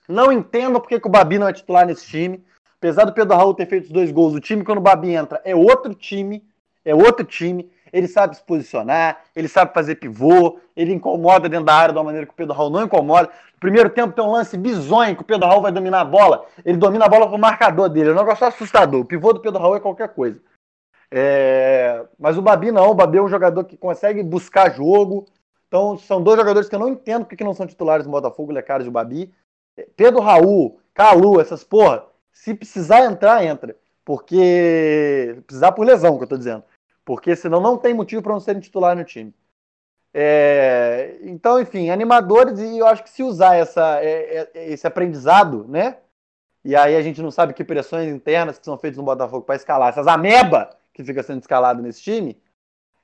[0.08, 2.44] Não entendo por que, que o Babi não é titular nesse time.
[2.78, 5.40] Apesar do Pedro Raul ter feito os dois gols, o time quando o Babi entra
[5.46, 6.49] é outro time
[6.86, 11.74] é outro time, ele sabe se posicionar, ele sabe fazer pivô, ele incomoda dentro da
[11.74, 13.30] área de uma maneira que o Pedro Raul não incomoda.
[13.54, 16.46] No primeiro tempo tem um lance bizonho que o Pedro Raul vai dominar a bola,
[16.64, 19.02] ele domina a bola com o marcador dele, é um negócio assustador.
[19.02, 20.40] O pivô do Pedro Raul é qualquer coisa.
[21.12, 22.06] É...
[22.20, 25.26] Mas o Babi não, o Babi é um jogador que consegue buscar jogo.
[25.68, 28.86] Então são dois jogadores que eu não entendo porque não são titulares no Botafogo, Lecaros
[28.86, 29.34] e o Babi.
[29.96, 33.76] Pedro Raul, Calu, essas porra, se precisar entrar, entra.
[34.10, 35.39] Porque.
[35.45, 36.64] Precisar por lesão, que eu tô dizendo.
[37.05, 39.32] Porque senão não tem motivo para não serem titular no time.
[40.12, 45.64] É, então, enfim, animadores, e eu acho que se usar essa, é, é, esse aprendizado,
[45.68, 45.97] né?
[46.66, 49.55] E aí a gente não sabe que pressões internas que são feitas no Botafogo para
[49.55, 52.36] escalar essas ameba que fica sendo escalado nesse time,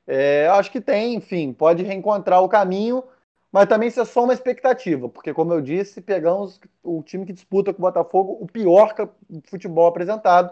[0.08, 3.03] é, acho que tem, enfim, pode reencontrar o caminho,
[3.51, 7.34] mas também isso é só uma expectativa, porque, como eu disse, pegamos o time que
[7.34, 8.95] disputa com o Botafogo o pior
[9.47, 10.51] futebol apresentado,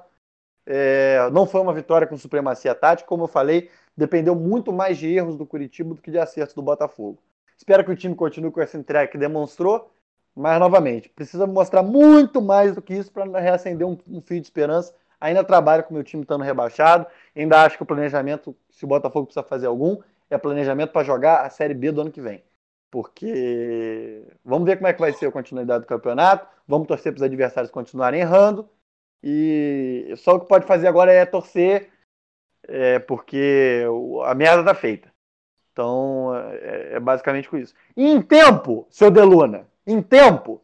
[0.65, 5.13] é, não foi uma vitória com supremacia tática, como eu falei, dependeu muito mais de
[5.13, 7.19] erros do Curitiba do que de acertos do Botafogo.
[7.57, 9.91] Espero que o time continue com essa entrega que demonstrou,
[10.35, 14.47] mas novamente, precisa mostrar muito mais do que isso para reacender um, um, fio de
[14.47, 14.93] esperança.
[15.19, 17.05] Ainda trabalho com o meu time estando rebaixado,
[17.35, 21.45] ainda acho que o planejamento, se o Botafogo precisa fazer algum, é planejamento para jogar
[21.45, 22.43] a Série B do ano que vem.
[22.89, 27.19] Porque vamos ver como é que vai ser a continuidade do campeonato, vamos torcer para
[27.19, 28.67] os adversários continuarem errando
[29.23, 31.89] e só o que pode fazer agora é torcer,
[32.67, 33.83] é, porque
[34.25, 35.11] a merda tá feita.
[35.71, 37.73] Então, é, é basicamente com isso.
[37.95, 40.61] E em tempo, seu Deluna, em tempo,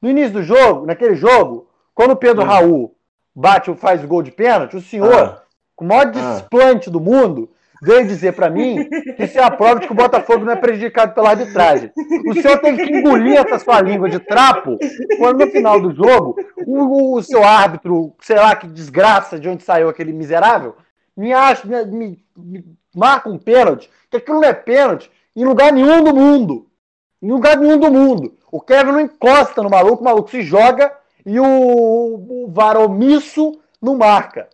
[0.00, 2.46] no início do jogo, naquele jogo, quando o Pedro hum.
[2.46, 2.96] Raul
[3.34, 5.42] bate, faz o gol de pênalti, o senhor, ah.
[5.76, 6.10] com o maior ah.
[6.10, 6.92] desplante ah.
[6.92, 10.44] do mundo, veio dizer para mim que isso é a prova de que o Botafogo
[10.44, 11.90] não é prejudicado pela arbitragem.
[12.26, 14.78] O senhor teve que engolir essa sua língua de trapo
[15.18, 19.62] quando no final do jogo o, o seu árbitro, sei lá que desgraça de onde
[19.62, 20.76] saiu aquele miserável,
[21.16, 22.64] me acha, me, me, me
[22.94, 26.66] marca um pênalti, que aquilo não é pênalti em lugar nenhum do mundo.
[27.22, 28.34] Em lugar nenhum do mundo.
[28.50, 30.92] O Kevin não encosta no maluco, o maluco se joga
[31.24, 34.48] e o, o, o VAR omisso não marca.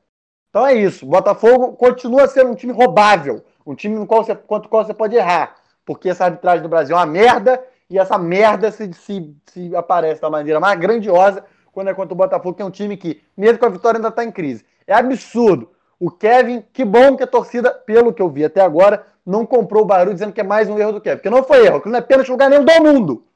[0.56, 1.04] Então é isso.
[1.04, 3.44] O Botafogo continua sendo um time roubável.
[3.66, 5.54] Um time no qual você, quanto qual você pode errar.
[5.84, 10.22] Porque essa arbitragem do Brasil é uma merda e essa merda se, se, se aparece
[10.22, 13.58] da maneira mais grandiosa quando é contra o Botafogo, que é um time que, mesmo
[13.58, 14.64] com a vitória, ainda está em crise.
[14.86, 15.68] É absurdo.
[16.00, 19.82] O Kevin, que bom que a torcida, pelo que eu vi até agora, não comprou
[19.82, 21.16] o barulho dizendo que é mais um erro do Kevin.
[21.18, 23.26] Porque não foi erro, que não é pênalti lugar nenhum do mundo.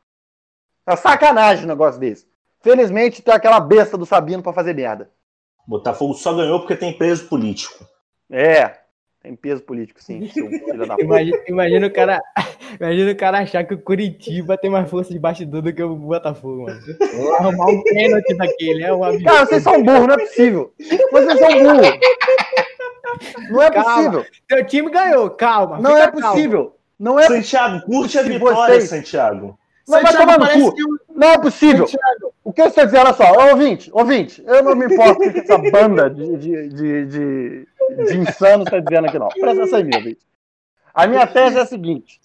[0.86, 2.26] É sacanagem um negócio desse.
[2.62, 5.10] Felizmente tem aquela besta do Sabino para fazer merda.
[5.66, 7.84] Botafogo só ganhou porque tem preso político.
[8.30, 8.78] É,
[9.22, 10.28] tem peso político, sim.
[10.28, 10.48] seu.
[11.00, 12.20] Imagina, imagina o cara,
[12.80, 15.94] imagina o cara achar que o Curitiba tem mais força de bastidor do que o
[15.94, 16.80] Botafogo, mano.
[17.16, 19.24] Vou arrumar um pênalti daquele, é um absurdo.
[19.24, 20.74] Cara, vocês são burros, não é possível.
[21.12, 21.98] Vocês são burros.
[23.50, 23.94] Não é Calma.
[23.94, 24.26] possível.
[24.48, 25.78] Teu time ganhou, calma.
[25.78, 26.76] Não é possível.
[26.98, 29.58] Não é Santiago, curte a vitória, vocês- Santiago.
[29.88, 30.74] Não vai tomar no parece cu.
[31.20, 31.86] Não é possível.
[31.86, 35.58] Santiago, O que você dizer, olha só, ouvinte, ouvinte, eu não me importo com essa
[35.58, 37.68] banda de, de, de, de,
[38.06, 39.28] de insanos está dizendo aqui, não.
[39.28, 40.20] Presta atenção em mim, ouvinte.
[40.94, 42.18] A minha tese é a seguinte: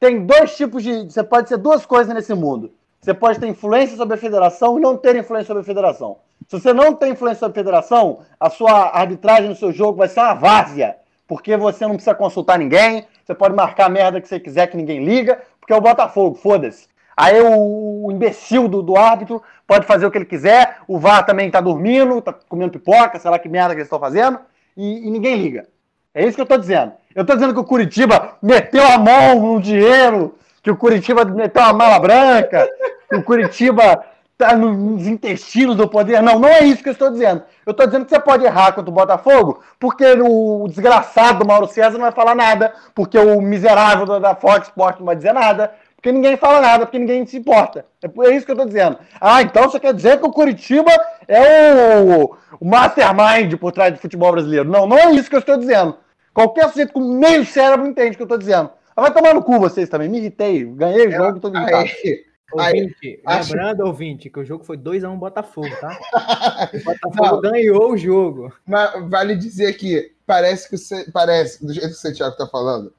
[0.00, 1.04] tem dois tipos de.
[1.04, 2.72] Você pode ser duas coisas nesse mundo.
[3.00, 6.16] Você pode ter influência sobre a federação e não ter influência sobre a federação.
[6.48, 10.08] Se você não tem influência sobre a federação, a sua arbitragem no seu jogo vai
[10.08, 10.96] ser uma várzea.
[11.28, 14.76] Porque você não precisa consultar ninguém, você pode marcar a merda que você quiser que
[14.76, 16.91] ninguém liga, porque é o Botafogo, foda-se.
[17.16, 21.50] Aí o, imbecil do, do árbitro pode fazer o que ele quiser, o VAR também
[21.50, 24.38] tá dormindo, tá comendo pipoca, sei lá que merda que eles estão fazendo,
[24.76, 25.66] e, e ninguém liga.
[26.14, 26.92] É isso que eu tô dizendo.
[27.14, 31.62] Eu tô dizendo que o Curitiba meteu a mão no dinheiro, que o Curitiba meteu
[31.62, 32.68] a mala branca,
[33.08, 34.04] que o Curitiba
[34.36, 36.22] tá no- nos intestinos do poder.
[36.22, 37.42] Não, não é isso que eu estou dizendo.
[37.64, 41.66] Eu estou dizendo que você pode errar contra o Botafogo, porque o desgraçado do Mauro
[41.68, 45.72] César não vai falar nada, porque o miserável da Fox Sports não vai dizer nada,
[46.02, 47.86] porque ninguém fala nada, porque ninguém se importa.
[48.02, 48.98] É por- é isso que eu estou dizendo.
[49.20, 50.90] Ah, então você quer dizer que o Curitiba
[51.28, 54.68] é o, o mastermind por trás do futebol brasileiro.
[54.68, 55.96] Não, não é isso que eu estou dizendo.
[56.34, 58.70] Qualquer sujeito com meio cérebro entende o que eu estou dizendo.
[58.96, 60.64] Ah, Vai tomar no cu vocês também, me irritei.
[60.64, 61.76] Ganhei o jogo, tô irritado.
[61.76, 62.24] aí,
[62.58, 65.96] Aí, Ouvinte, acho- lembrando, ouvinte, que o jogo foi 2x1 Botafogo, tá?
[66.74, 68.52] O Botafogo ganhou o jogo.
[68.66, 72.92] mas vale dizer que parece que Sa- parece, do jeito que o Santiago tá falando,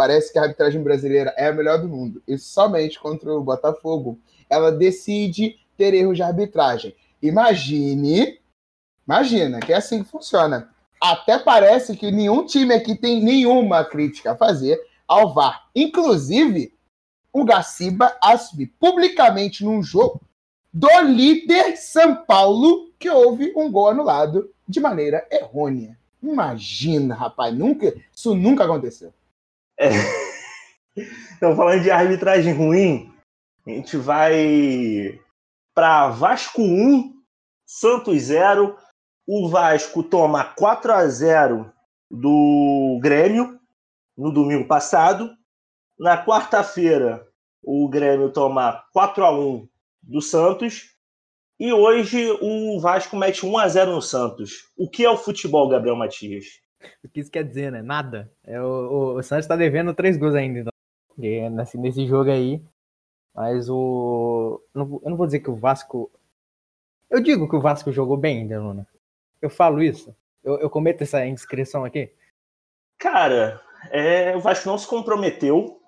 [0.00, 2.22] parece que a arbitragem brasileira é a melhor do mundo.
[2.26, 6.96] E somente contra o Botafogo ela decide ter erros de arbitragem.
[7.20, 8.40] Imagine,
[9.06, 10.70] imagina que é assim que funciona.
[10.98, 15.68] Até parece que nenhum time aqui tem nenhuma crítica a fazer ao VAR.
[15.76, 16.72] Inclusive,
[17.30, 20.22] o Gaciba assume publicamente num jogo
[20.72, 25.98] do líder São Paulo que houve um gol anulado de maneira errônea.
[26.22, 29.12] Imagina, rapaz, nunca, isso nunca aconteceu.
[31.36, 33.10] Então, falando de arbitragem ruim,
[33.66, 35.18] a gente vai
[35.74, 37.14] para Vasco 1,
[37.64, 38.76] Santos 0.
[39.26, 41.72] O Vasco toma 4 a 0
[42.10, 43.58] do Grêmio
[44.18, 45.30] no domingo passado.
[45.98, 47.26] Na quarta-feira,
[47.62, 49.66] o Grêmio toma 4 a 1
[50.02, 50.94] do Santos.
[51.58, 54.70] E hoje o Vasco mete 1 a 0 no Santos.
[54.76, 56.44] O que é o futebol, Gabriel Matias?
[57.04, 57.82] O que isso quer dizer, né?
[57.82, 58.30] Nada.
[58.44, 60.72] É, o, o, Santos tá devendo três gols ainda, então.
[61.08, 62.62] Porque Nesse, nesse jogo aí.
[63.34, 64.60] Mas o.
[64.74, 66.10] Eu não, vou- dizer que o Vasco.
[67.08, 68.86] Eu digo que o Vasco jogou bem, Deluna.
[69.40, 70.14] Eu falo isso.
[70.42, 72.10] Eu, eu cometo essa indiscrição aqui.
[72.98, 73.60] Cara,
[73.90, 75.80] é, o Vasco não se comprometeu.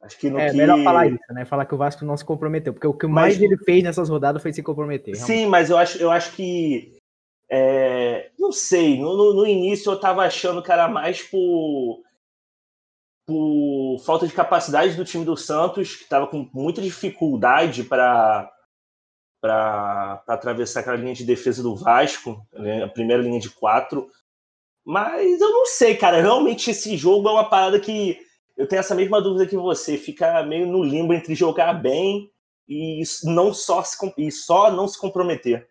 [0.00, 0.56] Acho que no É que...
[0.56, 1.44] melhor falar isso, né?
[1.44, 2.72] Falar que o Vasco não se comprometeu.
[2.72, 5.14] Porque o que mais Mas- ele fez nessas rodadas foi se comprometer.
[5.14, 5.38] realmente.
[5.40, 6.97] Sim, mas eu acho, eu acho que.
[7.50, 12.02] É, não sei, no, no- início eu tava achando que era mais por,
[13.26, 18.50] por falta de capacidade do time do Santos, que tava com muita dificuldade para
[19.40, 24.10] para atravessar aquela linha de defesa do Vasco, né, a primeira linha de quatro.
[24.84, 26.20] Mas eu não sei, cara.
[26.20, 28.18] Realmente esse jogo é uma parada que
[28.56, 29.98] eu tenho essa mesma dúvida que você.
[29.98, 32.30] Fica meio no limbo entre jogar bem
[32.68, 35.68] e não só se, e só não se comprometer.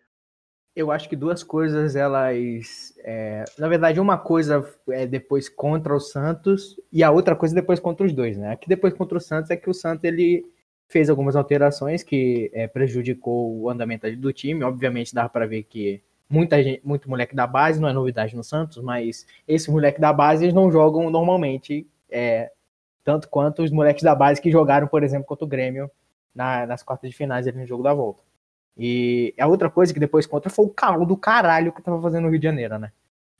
[0.78, 2.94] Eu acho que duas coisas, elas.
[2.98, 7.80] é, na verdade, uma coisa é depois contra o Santos e a outra coisa depois
[7.80, 8.52] contra os dois, né?
[8.52, 10.46] Aqui depois contra o Santos é que o Santos ele
[10.88, 14.62] fez algumas alterações que é, prejudicou o andamento do time.
[14.62, 16.00] Obviamente, dá para ver que
[16.30, 20.12] muita gente, muito moleque da base, não é novidade no Santos, mas esse moleque da
[20.12, 22.52] base eles não jogam normalmente é,
[23.02, 25.90] tanto quanto os moleques da base que jogaram, por exemplo, contra o Grêmio
[26.32, 28.27] na- nas quartas de finais ali no jogo da volta.
[28.78, 32.24] E a outra coisa que depois contra foi o calor do caralho que tava fazendo
[32.24, 32.92] no Rio de Janeiro, né?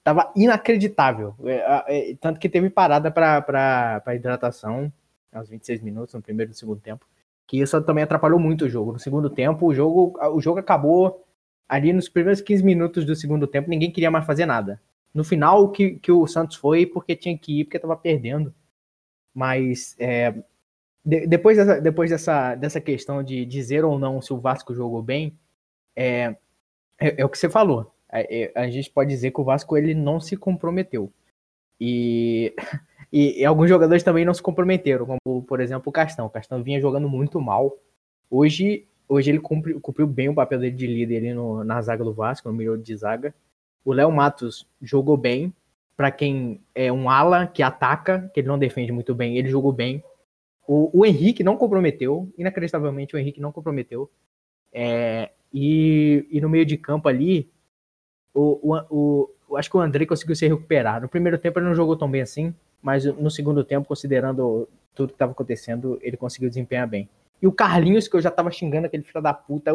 [0.02, 1.34] Tava inacreditável.
[1.44, 4.92] É, é, tanto que teve parada pra, hidratação
[5.32, 7.06] aos 26 minutos, no primeiro e no segundo tempo.
[7.46, 8.92] Que isso também atrapalhou muito o jogo.
[8.92, 11.24] No segundo tempo, o jogo, o jogo acabou
[11.68, 14.80] ali nos primeiros 15 minutos do segundo tempo, ninguém queria mais fazer nada.
[15.12, 18.54] No final, que, que o Santos foi porque tinha que ir, porque tava perdendo.
[19.34, 20.34] Mas é,
[21.08, 25.02] de- depois, dessa, depois dessa, dessa questão de dizer ou não se o Vasco jogou
[25.02, 25.38] bem,
[25.96, 26.36] é,
[27.00, 27.94] é, é o que você falou.
[28.12, 31.10] É, a gente pode dizer que o Vasco ele não se comprometeu.
[31.80, 32.54] E,
[33.10, 36.26] e, e alguns jogadores também não se comprometeram, como por exemplo o Castão.
[36.26, 37.74] O Castão vinha jogando muito mal.
[38.30, 42.04] Hoje, hoje ele cumpri- cumpriu bem o papel dele de líder ali no, na zaga
[42.04, 43.34] do Vasco, no meio de zaga.
[43.82, 45.54] O Léo Matos jogou bem.
[45.96, 49.72] Para quem é um ala que ataca, que ele não defende muito bem, ele jogou
[49.72, 50.04] bem.
[50.68, 54.10] O, o Henrique não comprometeu, inacreditavelmente o Henrique não comprometeu.
[54.70, 57.50] É, e, e no meio de campo ali,
[58.34, 61.00] o, o, o, acho que o André conseguiu se recuperar.
[61.00, 65.08] No primeiro tempo ele não jogou tão bem assim, mas no segundo tempo, considerando tudo
[65.08, 67.08] que estava acontecendo, ele conseguiu desempenhar bem.
[67.40, 69.72] E o Carlinhos, que eu já tava xingando aquele filho da puta,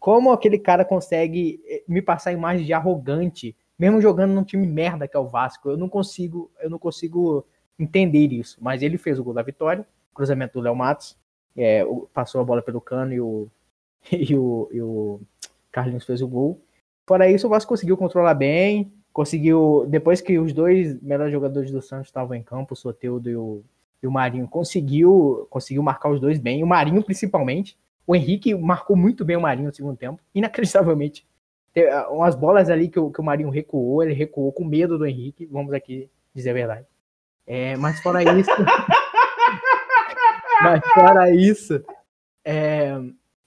[0.00, 4.66] como aquele cara consegue eh, me passar a imagem de arrogante, mesmo jogando num time
[4.66, 7.44] merda que é o Vasco, eu não consigo, eu não consigo
[7.78, 8.56] entender isso.
[8.62, 11.16] Mas ele fez o gol da vitória, cruzamento do Léo Matos,
[11.56, 13.48] é, passou a bola pelo cano e o,
[14.10, 15.20] e o, e o
[15.70, 16.60] Carlinhos fez o gol.
[17.06, 21.82] Fora isso, o Vasco conseguiu controlar bem, conseguiu, depois que os dois melhores jogadores do
[21.82, 23.62] Santos estavam em campo, o Soteudo e o,
[24.02, 27.76] e o Marinho, conseguiu, conseguiu marcar os dois bem, o Marinho principalmente.
[28.06, 31.26] O Henrique marcou muito bem o Marinho no segundo tempo, inacreditavelmente.
[31.72, 34.98] Tem ah, umas bolas ali que o, que o Marinho recuou, ele recuou com medo
[34.98, 36.86] do Henrique, vamos aqui dizer a verdade.
[37.46, 38.50] É, mas fora isso.
[40.62, 41.82] mas fora isso,
[42.44, 42.98] é,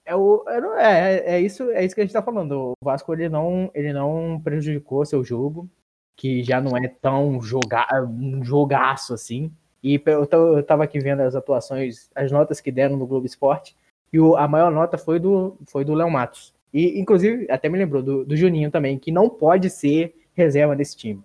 [0.04, 0.44] é, o,
[0.78, 2.72] é, é, isso, é isso que a gente tá falando.
[2.80, 5.68] O Vasco ele não, ele não prejudicou seu jogo,
[6.16, 9.52] que já não é tão joga, um jogaço assim.
[9.82, 13.76] E eu, eu tava aqui vendo as atuações, as notas que deram no Globo Esporte,
[14.12, 16.54] e o, a maior nota foi do foi do Léo Matos.
[16.72, 20.96] E, inclusive, até me lembrou do, do Juninho também, que não pode ser reserva desse
[20.96, 21.22] time.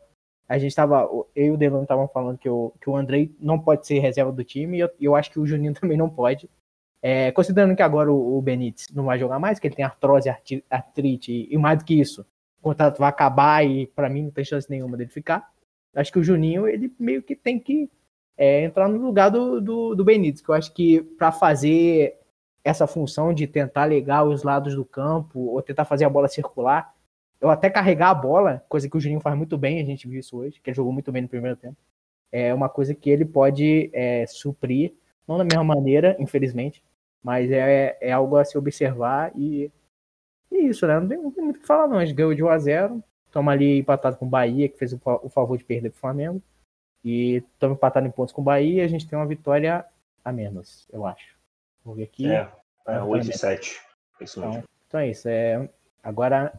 [0.52, 3.58] A gente tava, eu e o Delano estavam falando que o, que o Andrei não
[3.58, 6.50] pode ser reserva do time, e eu, eu acho que o Juninho também não pode.
[7.02, 10.30] É, considerando que agora o, o Benítez não vai jogar mais, que ele tem artrose,
[10.70, 12.26] artrite, e mais do que isso,
[12.60, 15.50] o contrato vai acabar e para mim não tem chance nenhuma dele ficar.
[15.96, 17.90] Acho que o Juninho, ele meio que tem que
[18.38, 22.20] é, entrar no lugar do, do, do Benítez, que eu acho que para fazer
[22.62, 26.91] essa função de tentar ligar os lados do campo ou tentar fazer a bola circular,
[27.42, 30.20] eu até carregar a bola, coisa que o Juninho faz muito bem, a gente viu
[30.20, 31.76] isso hoje, que ele jogou muito bem no primeiro tempo,
[32.32, 34.94] é uma coisa que ele pode é, suprir,
[35.28, 36.84] não da mesma maneira, infelizmente,
[37.24, 39.72] mas é, é algo a se observar e,
[40.52, 41.00] e isso, né?
[41.00, 41.98] Não tem, não tem muito o que falar, não.
[41.98, 44.94] A gente ganhou de 1 a 0 estamos ali empatados com o Bahia, que fez
[44.94, 46.42] o, o favor de perder para o Flamengo.
[47.04, 48.84] E estamos empatados em pontos com o Bahia.
[48.84, 49.86] A gente tem uma vitória
[50.24, 51.36] a menos, eu acho.
[51.84, 52.30] Vou ver aqui.
[52.30, 52.48] É,
[52.88, 53.82] é 8 e 7.
[54.20, 54.56] É isso mesmo.
[54.56, 55.28] Então, então é isso.
[55.30, 55.70] É,
[56.02, 56.54] agora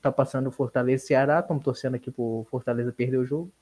[0.00, 1.40] tá passando Fortaleza e Ceará.
[1.40, 3.52] Estamos torcendo aqui pro Fortaleza perder o jogo.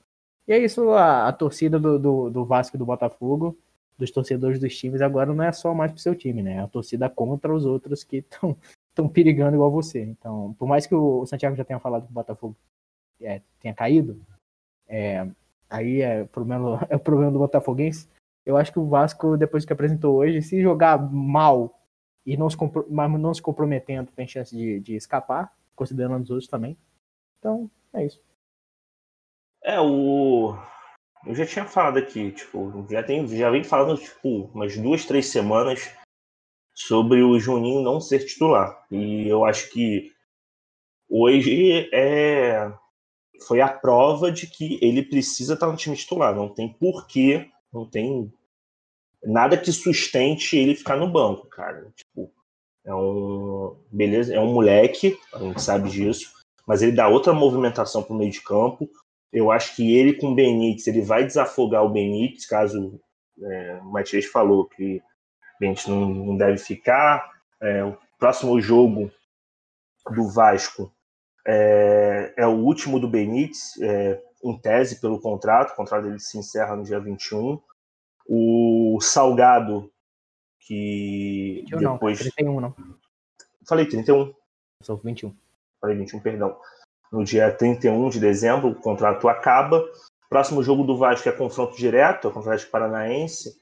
[0.47, 3.57] E é isso, a, a torcida do, do, do Vasco e do Botafogo
[3.97, 6.55] dos torcedores dos times agora não é só mais pro seu time, né?
[6.55, 8.57] É a torcida contra os outros que estão
[8.93, 10.01] estão perigando igual você.
[10.01, 12.55] Então, por mais que o Santiago já tenha falado que o Botafogo
[13.19, 14.21] é, tenha caído,
[14.87, 15.27] é,
[15.69, 18.07] aí é, problema, é o problema do Botafoguense.
[18.45, 21.79] Eu acho que o Vasco, depois que apresentou hoje, se jogar mal
[22.25, 22.57] e não se,
[22.89, 26.77] não se comprometendo, tem chance de, de escapar, considerando os outros também.
[27.39, 28.21] Então, é isso.
[29.63, 30.55] É, o,
[31.25, 35.27] eu já tinha falado aqui, tipo, já, tem, já vem falando, tipo, umas duas, três
[35.27, 35.89] semanas
[36.73, 38.85] sobre o Juninho não ser titular.
[38.91, 40.11] E eu acho que
[41.09, 42.71] hoje é
[43.47, 46.35] foi a prova de que ele precisa estar no time titular.
[46.35, 48.31] Não tem porquê, não tem
[49.25, 51.87] nada que sustente ele ficar no banco, cara.
[51.95, 52.31] Tipo,
[52.85, 56.33] é um beleza, é um moleque, a gente sabe disso,
[56.67, 58.89] mas ele dá outra movimentação para o meio de campo.
[59.31, 62.99] Eu acho que ele com o Benítez, ele vai desafogar o Benítez, caso
[63.41, 67.31] é, o Matias falou que o Benítez não, não deve ficar.
[67.61, 69.11] É, o próximo jogo
[70.11, 70.93] do Vasco
[71.45, 75.71] é, é, o último do Benítez, é, em tese, pelo contrato.
[75.71, 77.59] O contrato dele se encerra no dia 21.
[78.27, 79.91] O Salgado,
[80.59, 82.19] que 21 depois...
[82.19, 82.75] não, 31 não.
[83.67, 84.33] Falei 31.
[84.81, 85.35] Sou 21.
[85.81, 86.57] Falei 21, perdão
[87.13, 89.87] no dia 31 de dezembro, o contrato acaba.
[90.27, 93.61] Próximo jogo do Vasco é confronto direto, contra o Vasco Paranaense.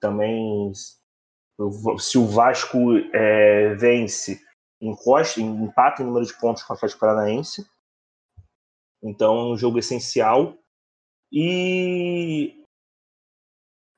[0.00, 0.72] Também,
[1.98, 2.78] se o Vasco
[3.12, 4.40] é, vence,
[4.80, 7.66] encosta, empata em número de pontos com o Vasco Paranaense.
[9.02, 10.56] Então, é um jogo essencial.
[11.30, 12.64] E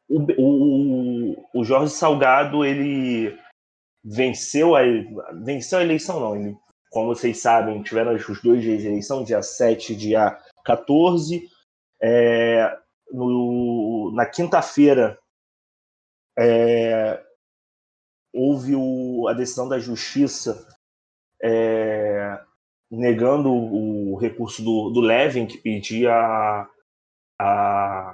[0.09, 3.37] o, o, o Jorge Salgado, ele
[4.05, 4.81] venceu a,
[5.45, 6.57] venceu a eleição, não, ele
[6.91, 11.49] como vocês sabem, tiveram os dois dias de eleição, dia 7 e dia 14.
[12.01, 12.79] É,
[13.13, 15.19] no, na quinta-feira,
[16.39, 17.23] é,
[18.33, 20.67] houve o, a decisão da justiça
[21.43, 22.41] é,
[22.91, 26.69] negando o, recurso do, do Levin, que pedia a,
[27.39, 28.08] a,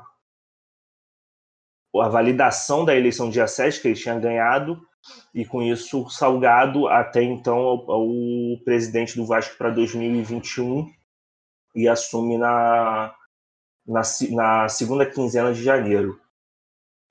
[2.00, 4.80] a validação da eleição dia 7, que ele tinha ganhado,
[5.34, 10.90] e com isso Salgado até então o presidente do Vasco para 2021
[11.74, 13.14] e assume na,
[13.86, 16.18] na, na segunda quinzena de janeiro.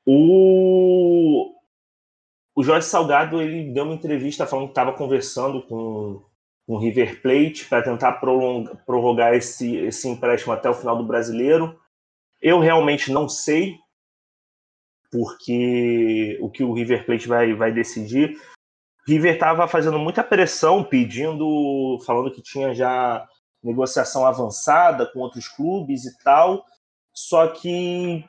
[0.06, 1.54] O,
[2.56, 6.24] o Jorge Salgado ele deu uma entrevista falando que estava conversando com,
[6.66, 11.06] com o River Plate para tentar prolongar, prorrogar esse, esse empréstimo até o final do
[11.06, 11.80] brasileiro.
[12.42, 13.78] Eu realmente não sei
[15.14, 18.36] porque o que o River Plate vai, vai decidir.
[19.08, 23.28] River estava fazendo muita pressão, pedindo, falando que tinha já
[23.62, 26.66] negociação avançada com outros clubes e tal.
[27.14, 28.26] Só que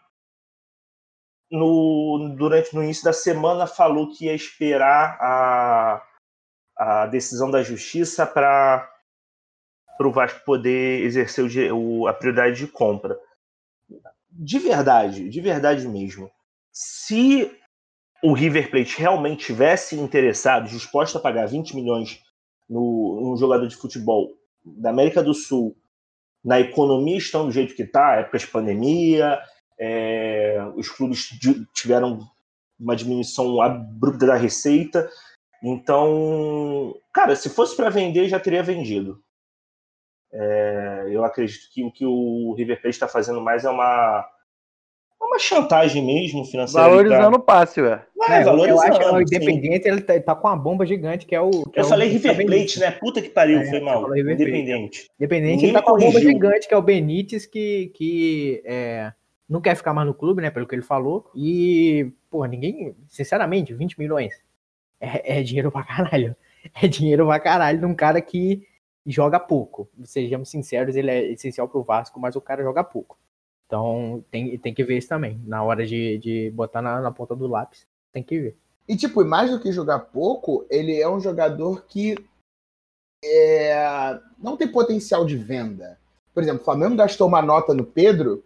[1.50, 6.06] no, durante no início da semana falou que ia esperar a,
[6.76, 8.86] a decisão da justiça para
[10.00, 13.18] o Vasco poder exercer o, a prioridade de compra.
[14.28, 16.30] De verdade, de verdade mesmo.
[16.74, 17.56] Se
[18.20, 22.20] o River Plate realmente tivesse interessado, disposto a pagar 20 milhões
[22.68, 25.76] no, num jogador de futebol da América do Sul,
[26.44, 29.40] na economia estão do jeito que está, época de pandemia,
[29.78, 31.30] é, os clubes
[31.72, 32.20] tiveram
[32.78, 35.08] uma diminuição abrupta da receita.
[35.62, 39.22] Então, cara, se fosse para vender, já teria vendido.
[40.32, 44.28] É, eu acredito que o que o River Plate está fazendo mais é uma
[45.34, 46.88] uma chantagem mesmo financeira.
[46.88, 48.02] Valorizando o passe, ué.
[48.28, 51.26] É, é, eu acho que o Independente ele tá, ele tá, com uma bomba gigante,
[51.26, 51.50] que é o.
[51.50, 52.90] Que eu é falei o, River Plate, né?
[52.92, 54.16] Puta que pariu, é, foi mal.
[54.16, 55.10] Independente.
[55.18, 59.12] Independente, ele tá com uma bomba gigante, que é o Benítez, que, que é,
[59.48, 60.50] não quer ficar mais no clube, né?
[60.50, 61.30] Pelo que ele falou.
[61.34, 62.94] E, porra, ninguém.
[63.08, 64.34] Sinceramente, 20 milhões
[65.00, 66.34] é, é dinheiro pra caralho.
[66.82, 68.66] É dinheiro pra caralho de um cara que
[69.06, 69.86] joga pouco.
[70.02, 73.18] Sejamos sinceros, ele é essencial pro Vasco, mas o cara joga pouco.
[73.66, 75.40] Então tem, tem que ver isso também.
[75.44, 78.56] Na hora de, de botar na, na ponta do lápis, tem que ver.
[78.86, 82.14] E, tipo, mais do que jogar pouco, ele é um jogador que
[83.24, 85.98] é, não tem potencial de venda.
[86.34, 88.44] Por exemplo, o Flamengo gastou uma nota no Pedro,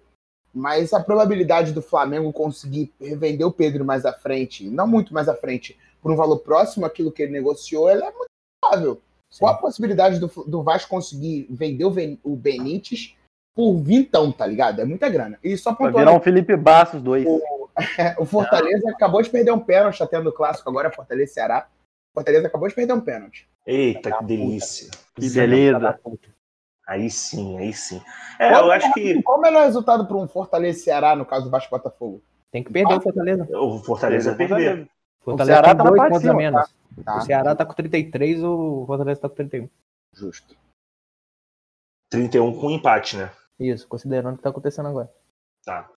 [0.55, 5.29] mas a probabilidade do Flamengo conseguir revender o Pedro mais à frente, não muito mais
[5.29, 8.29] à frente, por um valor próximo àquilo que ele negociou, ela é muito
[8.63, 9.01] provável.
[9.39, 11.93] Qual a possibilidade do, do Vasco conseguir vender o,
[12.23, 13.15] o Benítez
[13.59, 14.81] por vintão, tá ligado?
[14.81, 15.37] É muita grana.
[15.43, 17.27] E só Vai virar um Felipe Bastos dois.
[17.27, 17.69] O,
[18.23, 18.93] o Fortaleza ah.
[18.93, 21.67] acabou de perder um pênalti, tá tendo clássico agora, Fortaleza e Ceará.
[22.15, 23.49] Fortaleza acabou de perder um pênalti.
[23.67, 24.89] Eita, que delícia.
[25.13, 25.99] Que beleza.
[26.87, 28.01] Aí sim, aí sim.
[28.39, 29.21] É, eu acho que.
[29.25, 32.23] Qual o melhor resultado para um Fortaleza e Ceará, no caso do Vasco Botafogo?
[32.53, 33.49] Tem que perder ah, o Fortaleza.
[33.59, 34.89] O Fortaleza perder.
[35.21, 36.75] O Fortaleza o Ceará tá dois pontos a menos.
[37.05, 37.17] Tá?
[37.17, 39.69] O Ceará tá com 33, o Fortaleza tá com 31.
[40.15, 40.57] Justo.
[42.09, 43.33] 31 com empate, né?
[43.59, 45.13] Isso, considerando o que está acontecendo agora.
[45.65, 45.91] Tá.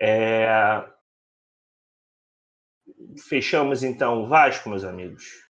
[0.00, 0.84] É...
[3.28, 5.46] Fechamos então o Vasco, meus amigos.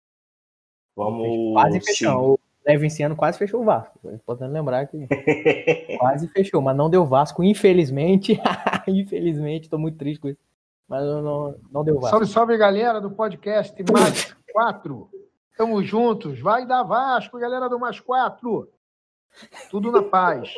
[0.96, 1.52] Vamos.
[1.54, 2.34] Quase fechou.
[2.34, 3.98] O Levinciano quase fechou o Vasco.
[4.10, 5.06] É importante lembrar que
[5.98, 8.38] quase fechou, mas não deu Vasco, infelizmente.
[8.86, 10.40] infelizmente, estou muito triste com isso.
[10.88, 12.10] Mas não, não deu Vasco.
[12.10, 15.08] Salve, salve, galera do podcast Mais Quatro.
[15.56, 16.40] Tamo juntos.
[16.40, 18.68] Vai dar Vasco, galera do Mais Quatro.
[19.70, 20.52] Tudo na paz.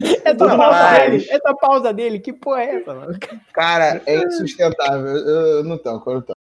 [0.00, 3.18] Essa pausa, dele, essa pausa dele, que porra é essa, mano?
[3.52, 5.06] Cara, é insustentável.
[5.06, 6.32] Eu, não tô, eu não tô.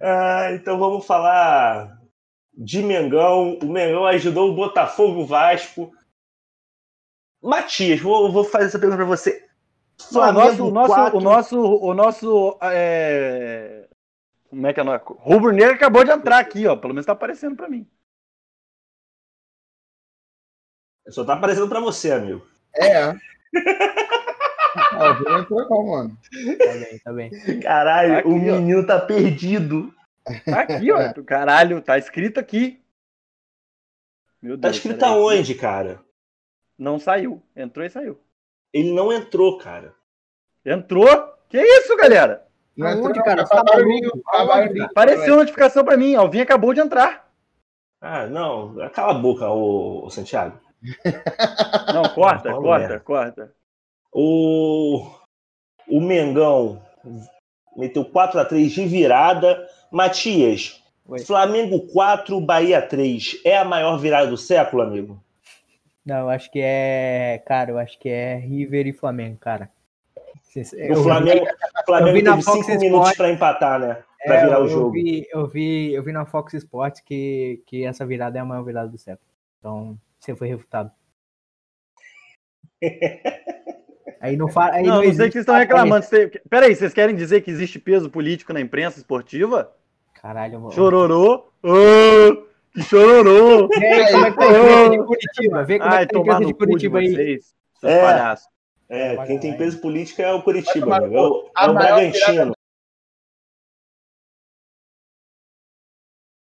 [0.00, 1.98] Ah, então vamos falar
[2.54, 3.58] de Mengão.
[3.62, 5.92] O Mengão ajudou o Botafogo Vasco.
[7.42, 9.46] Matias, vou, vou fazer essa pergunta para você.
[10.10, 13.86] o nosso, o nosso, o nosso, o nosso é...
[14.48, 14.84] como é que é?
[15.18, 16.74] Rubro Negro acabou de entrar aqui, ó.
[16.74, 17.86] Pelo menos tá aparecendo para mim.
[21.10, 22.46] Só tá aparecendo pra você, amigo.
[22.74, 23.02] É.
[24.92, 26.18] ah, não entrou mano.
[26.58, 27.60] Tá bem, tá bem.
[27.60, 28.84] Caralho, tá aqui, o menino ó.
[28.84, 29.94] tá perdido.
[30.44, 31.12] Tá aqui, ó.
[31.24, 32.80] Caralho, tá escrito aqui.
[34.42, 36.00] Meu tá Deus, tá escrito aonde, cara?
[36.78, 37.42] Não saiu.
[37.56, 38.20] Entrou e saiu.
[38.72, 39.94] Ele não entrou, cara.
[40.64, 41.08] Entrou?
[41.48, 42.46] Que isso, galera?
[42.76, 43.44] Não entrou, cara?
[43.46, 43.64] Tá
[44.84, 46.14] Apareceu notificação pra mim.
[46.14, 47.28] Alvin acabou de entrar.
[48.00, 48.76] Ah, não.
[48.90, 50.60] Cala a boca, ô, ô Santiago.
[51.92, 53.00] Não, corta, não, corta, merda.
[53.00, 53.54] corta.
[54.12, 55.10] O,
[55.88, 56.80] o Mengão
[57.76, 59.66] meteu 4x3 de virada.
[59.90, 61.20] Matias, Oi.
[61.20, 63.40] Flamengo 4, Bahia 3.
[63.44, 65.22] É a maior virada do século, amigo?
[66.04, 67.42] Não, eu acho que é.
[67.46, 69.70] Cara, eu acho que é River e Flamengo, cara.
[70.90, 74.02] O Flamengo, eu, Flamengo eu teve 5 minutos para empatar, né?
[74.24, 74.90] Para é, virar o jogo.
[74.90, 78.64] Vi, eu, vi, eu vi na Fox Sports que, que essa virada é a maior
[78.64, 79.28] virada do século.
[79.58, 80.90] Então, você foi refutado.
[84.20, 84.74] Aí não fala.
[84.74, 86.04] Aí não, não, não sei que vocês estão reclamando.
[86.04, 86.28] Você...
[86.50, 89.72] Peraí, vocês querem dizer que existe peso político na imprensa esportiva?
[90.14, 90.72] Caralho, mano.
[90.72, 91.52] Chororô.
[91.62, 93.68] Oh, Que chororô!
[93.72, 95.64] E aí, como é que tá a imprensa de Curitiba?
[95.64, 97.14] Vê como é Ai, que tá a imprensa de cu de Curitiba aí.
[97.14, 98.00] vocês, seus É.
[98.02, 98.48] palhaços.
[98.90, 100.96] É, quem tem peso político é o Curitiba.
[100.96, 102.52] É o, é o maior Bragantino.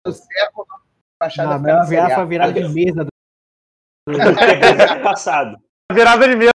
[0.03, 0.65] do século,
[1.19, 1.27] a
[1.59, 2.15] na virada A.
[2.15, 3.10] foi a virada de mesa.
[4.07, 4.17] Do...
[5.03, 5.57] Passado.
[5.91, 6.51] Virada de mesa.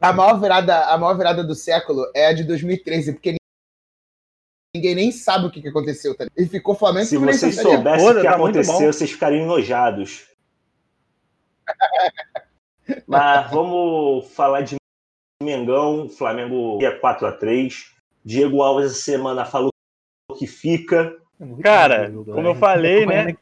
[0.00, 3.36] A maior virada, a maior virada do século é a de 2013, porque
[4.74, 6.14] ninguém nem sabe o que, que aconteceu.
[6.16, 6.26] Tá?
[6.36, 7.62] E ficou Flamengo Se vocês A.
[7.62, 10.28] soubessem o que tá aconteceu, vocês ficariam enojados.
[13.06, 14.76] Mas vamos falar de
[15.42, 16.08] Mengão.
[16.08, 17.72] Flamengo é 4x3.
[18.24, 19.70] Diego Alves essa semana falou
[20.38, 21.16] que fica.
[21.62, 23.34] Cara, como eu falei, né?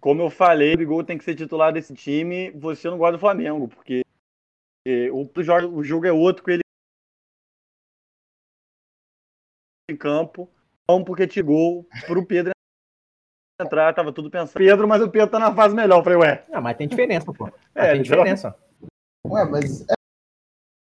[0.00, 2.50] Como eu falei, o Gol tem que ser titular desse time.
[2.52, 4.02] Você não gosta do Flamengo, porque
[4.86, 6.60] eh, o jogo, o jogo é outro com ele
[9.90, 10.48] em campo.
[10.88, 12.52] Não porque te gol pro Pedro
[13.60, 14.58] entrar, tava tudo pensando.
[14.58, 15.98] Pedro, mas o Pedro tá na fase melhor.
[15.98, 16.44] Eu falei, ué.
[16.52, 17.48] Ah, mas tem diferença, pô.
[17.74, 18.54] É, tem diferença.
[19.26, 19.84] Ué, mas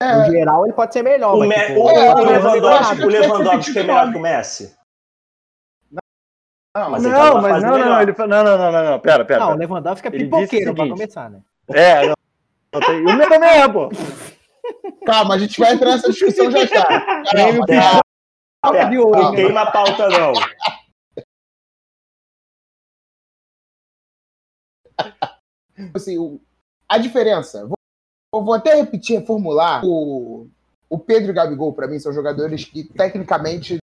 [0.03, 1.35] No geral, ele pode ser melhor.
[1.37, 4.77] O, mas, Me- tipo, o- é, o Lewandowski, o Lewandowski é melhor que o Messi.
[6.75, 9.01] Não, Mas ele não, numa mas não, não, ele falou, não, não, não, não, não,
[9.01, 9.41] pera, pera.
[9.41, 9.61] Não, o pera.
[9.69, 11.41] Lewandowski é Ele pipoqueiro o pra começar, né?
[11.69, 12.15] É, não.
[12.75, 13.91] O meu também é, pô.
[15.05, 16.85] calma, a gente vai entrar nessa discussão já já.
[17.31, 17.63] Prêmio.
[18.75, 20.33] É, de ouro, não queima a pauta, não.
[25.95, 26.41] Assim, o-
[26.89, 27.77] a diferença, vou,
[28.35, 29.85] eu vou até repetir, reformular.
[29.85, 30.49] O,
[30.89, 33.79] o Pedro e o Gabigol, pra mim, são jogadores que, tecnicamente,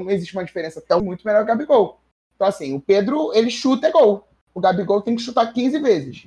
[0.00, 2.00] não existe uma diferença tão muito melhor que o Gabigol.
[2.34, 4.26] Então, assim, o Pedro, ele chuta é gol.
[4.54, 6.26] O Gabigol tem que chutar 15 vezes.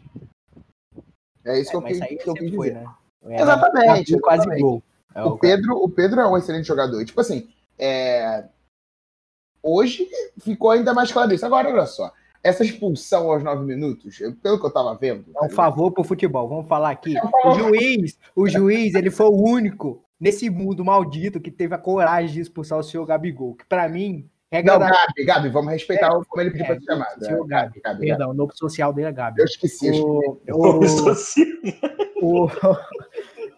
[1.44, 2.82] É isso É, que eu, aí que eu quis foi, dizer.
[2.82, 2.94] né?
[3.28, 4.62] Era Exatamente, quase exatamente.
[4.62, 4.84] gol.
[5.14, 7.02] É, O Pedro, o Pedro é um excelente jogador.
[7.02, 8.46] E, tipo assim, é,
[9.62, 10.08] hoje
[10.40, 11.46] ficou ainda mais claro isso.
[11.46, 12.12] Agora, olha só.
[12.44, 15.26] Essa expulsão aos nove minutos, pelo que eu tava vendo.
[15.36, 16.48] É um favor pro futebol.
[16.48, 17.18] Vamos falar aqui.
[17.18, 17.22] É.
[17.48, 22.34] O juiz, o juiz, ele foi o único nesse mundo maldito que teve a coragem
[22.36, 23.56] de expulsar o senhor Gabigol.
[23.56, 24.90] Que pra mim, regra Não, da.
[24.90, 27.26] Gabi, Gabi, vamos respeitar como ele pediu É, pra ser chamado.
[27.26, 27.48] senhor É, Gabi.
[27.50, 28.08] Gabi, Gabi.
[28.08, 29.42] Perdão, o nome social dele é Gabi.
[29.42, 29.86] Eu esqueci.
[29.88, 30.02] esqueci.
[30.52, 31.48] O, o, Social.
[32.22, 32.50] o,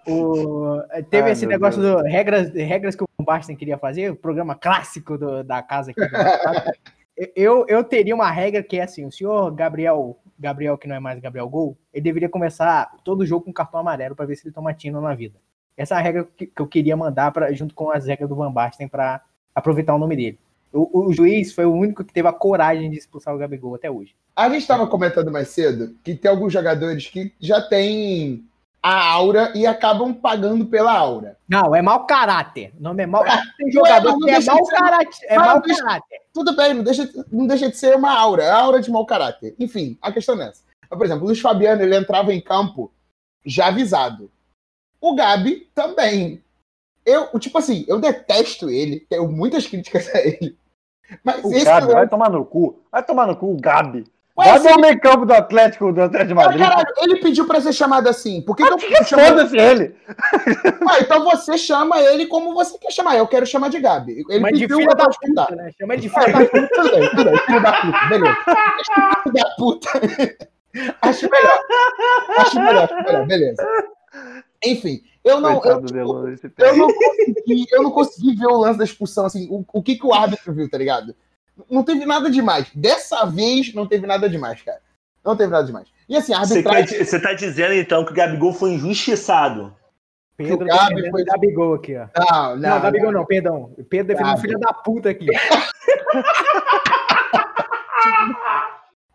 [0.07, 2.01] o- teve Ai, esse negócio Deus.
[2.01, 5.99] do regras, regras que o Basten queria fazer, o programa clássico do- da casa aqui.
[6.01, 6.07] do-
[7.35, 10.99] eu, eu teria uma regra que é assim: o senhor Gabriel, Gabriel, que não é
[10.99, 14.53] mais Gabriel Gol, ele deveria começar todo jogo com cartão amarelo para ver se ele
[14.53, 15.39] toma tino na vida.
[15.77, 18.35] Essa é a regra que, que eu queria mandar pra, junto com as regras do
[18.35, 19.21] Van Basten para
[19.53, 20.39] aproveitar o nome dele.
[20.73, 23.89] O, o juiz foi o único que teve a coragem de expulsar o Gabigol até
[23.89, 24.15] hoje.
[24.35, 28.43] A gente estava comentando mais cedo que tem alguns jogadores que já têm
[28.81, 31.37] a aura e acabam pagando pela aura.
[31.47, 32.73] Não, é mau caráter.
[32.79, 33.23] O nome é mau.
[33.57, 35.17] Tem jogador não que é mau de ser- caráter.
[35.27, 36.19] É mau deixa- caráter.
[36.33, 39.05] Tudo bem, não deixa, não deixa de ser uma aura, é a aura de mau
[39.05, 39.55] caráter.
[39.59, 40.61] Enfim, a questão é essa.
[40.89, 42.91] Mas, por exemplo, o Luiz Fabiano, ele entrava em campo
[43.45, 44.29] já avisado.
[45.01, 46.43] O Gabi também.
[47.05, 50.57] Eu, tipo assim, eu detesto ele, tenho muitas críticas a ele.
[51.23, 52.81] Mas O esse Gabi, é vai tomar no cu.
[52.91, 54.03] Vai tomar no cu o Gabi.
[54.37, 56.61] Ué, Gabi se é o meio campo do Atlético, do Atlético de Mas, Madrid.
[56.67, 58.41] caralho, ele pediu pra ser chamado assim.
[58.41, 59.95] Por que, que eu Que chamo foda-se ele.
[60.87, 63.15] Ah, então você chama ele como você quer chamar.
[63.17, 64.23] Eu quero chamar de Gabi.
[64.29, 65.45] Ele Mas de pediu filha eu da escutar.
[65.47, 65.71] puta, né?
[65.79, 68.37] Chama de É, filha da mas tudo bem, tudo bem, filho da puta, beleza.
[69.23, 69.89] Filho da puta.
[71.01, 71.59] Acho melhor.
[72.37, 73.67] Acho melhor, acho melhor, beleza.
[74.65, 75.97] Enfim, eu não, eu, tipo,
[76.57, 79.95] eu não consegui, eu não consegui ver o lance da expulsão, assim, o, o que,
[79.97, 81.15] que o árbitro viu, tá ligado?
[81.69, 82.67] Não teve nada demais.
[82.73, 84.79] Dessa vez não teve nada demais, cara.
[85.23, 85.87] Não teve nada demais.
[86.07, 86.97] E assim, a Você, arbitragem.
[86.97, 89.75] quer- você tá dizendo, então, que o Gabigol foi injustiçado.
[90.37, 92.07] Pedro O Gabi defendendo foi- Gabigol aqui, ó.
[92.15, 92.81] Não, Não, não.
[92.81, 93.71] Gabigol não, perdão.
[93.89, 95.25] Pedro defendendo filho da puta aqui.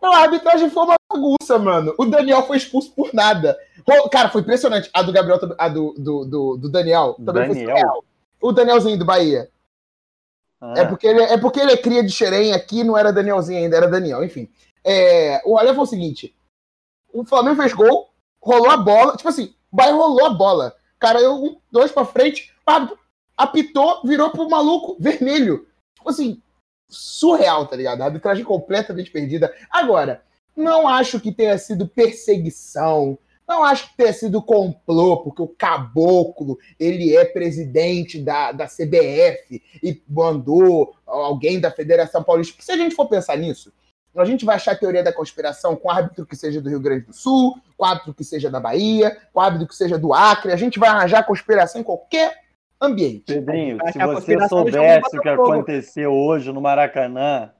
[0.02, 1.94] Não, a arbitragem foi uma bagunça, mano.
[1.96, 3.56] O Daniel foi expulso por nada.
[4.10, 4.90] Cara, foi impressionante.
[4.92, 7.76] A do Gabriel, a do, do, do, do Daniel também foi Daniel?
[7.76, 8.04] surreal.
[8.40, 9.48] O Danielzinho do Bahia.
[10.60, 13.58] Ah, É, porque ele, é porque ele é cria de xerém aqui, não era Danielzinho
[13.58, 14.24] ainda, era Daniel.
[14.24, 14.48] Enfim.
[14.84, 16.34] É, o olha foi o seguinte:
[17.12, 18.10] o Flamengo fez gol,
[18.40, 19.16] rolou a bola.
[19.16, 20.74] Tipo assim, o Bahia rolou a bola.
[20.98, 22.88] Cara, eu, um, dois pra frente, pá,
[23.36, 25.66] apitou, virou pro maluco vermelho.
[25.96, 26.40] Tipo assim,
[26.88, 28.02] surreal, tá ligado?
[28.02, 29.52] A arbitragem completamente perdida.
[29.70, 30.22] Agora,
[30.56, 33.18] não acho que tenha sido perseguição.
[33.52, 39.62] Não acho que tenha sido complô, porque o caboclo, ele é presidente da, da CBF
[39.82, 42.54] e mandou alguém da Federação Paulista.
[42.54, 43.70] Porque se a gente for pensar nisso,
[44.16, 47.06] A gente vai achar a teoria da conspiração com árbitro que seja do Rio Grande
[47.06, 50.52] do Sul, com árbitro que seja da Bahia, com árbitro que seja do Acre.
[50.52, 52.34] A gente vai arranjar conspiração em qualquer
[52.80, 53.24] ambiente.
[53.26, 57.50] Pedrinho, se você soubesse o que aconteceu hoje no Maracanã,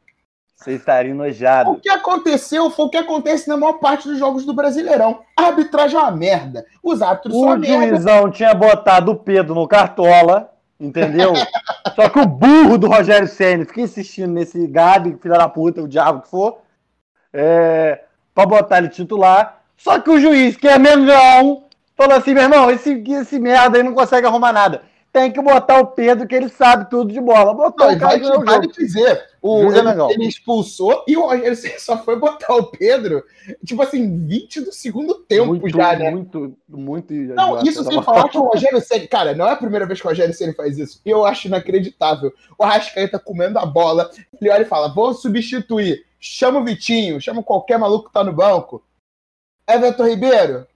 [0.63, 1.71] você estaria enojado.
[1.71, 5.21] O que aconteceu foi o que acontece na maior parte dos jogos do Brasileirão.
[5.37, 6.65] A arbitragem é uma merda.
[6.83, 7.89] Os árbitros são uma O merda.
[7.89, 11.33] juizão tinha botado o Pedro no cartola, entendeu?
[11.95, 15.89] Só que o burro do Rogério Senna fica insistindo nesse Gabi, filho da puta, o
[15.89, 16.59] diabo que for,
[17.33, 18.03] é,
[18.35, 19.61] pra botar ele titular.
[19.77, 21.65] Só que o juiz, que é Mengão,
[21.97, 24.83] falou assim: meu irmão, esse, esse merda aí não consegue arrumar nada.
[25.13, 27.53] Tem que botar o Pedro, que ele sabe tudo de bola.
[27.53, 31.27] Botou Não, o cara vai, vai dizer, o, Juiz é ele, ele expulsou e o
[31.27, 33.23] Rogério só foi botar o Pedro,
[33.63, 36.11] tipo assim, 20 do segundo tempo muito, já, né?
[36.11, 37.13] muito, muito.
[37.13, 40.07] Não, isso sem falar que o Rogério Ceni, cara, não é a primeira vez que
[40.07, 40.99] o Rogério Ceni faz isso.
[41.05, 42.33] Eu acho inacreditável.
[42.59, 44.11] O Arrascaeta comendo a bola,
[44.41, 46.07] ele olha e fala: "Vou substituir.
[46.19, 48.83] Chama o Vitinho, chama qualquer maluco que tá no banco.
[49.69, 50.67] Everton Ribeiro,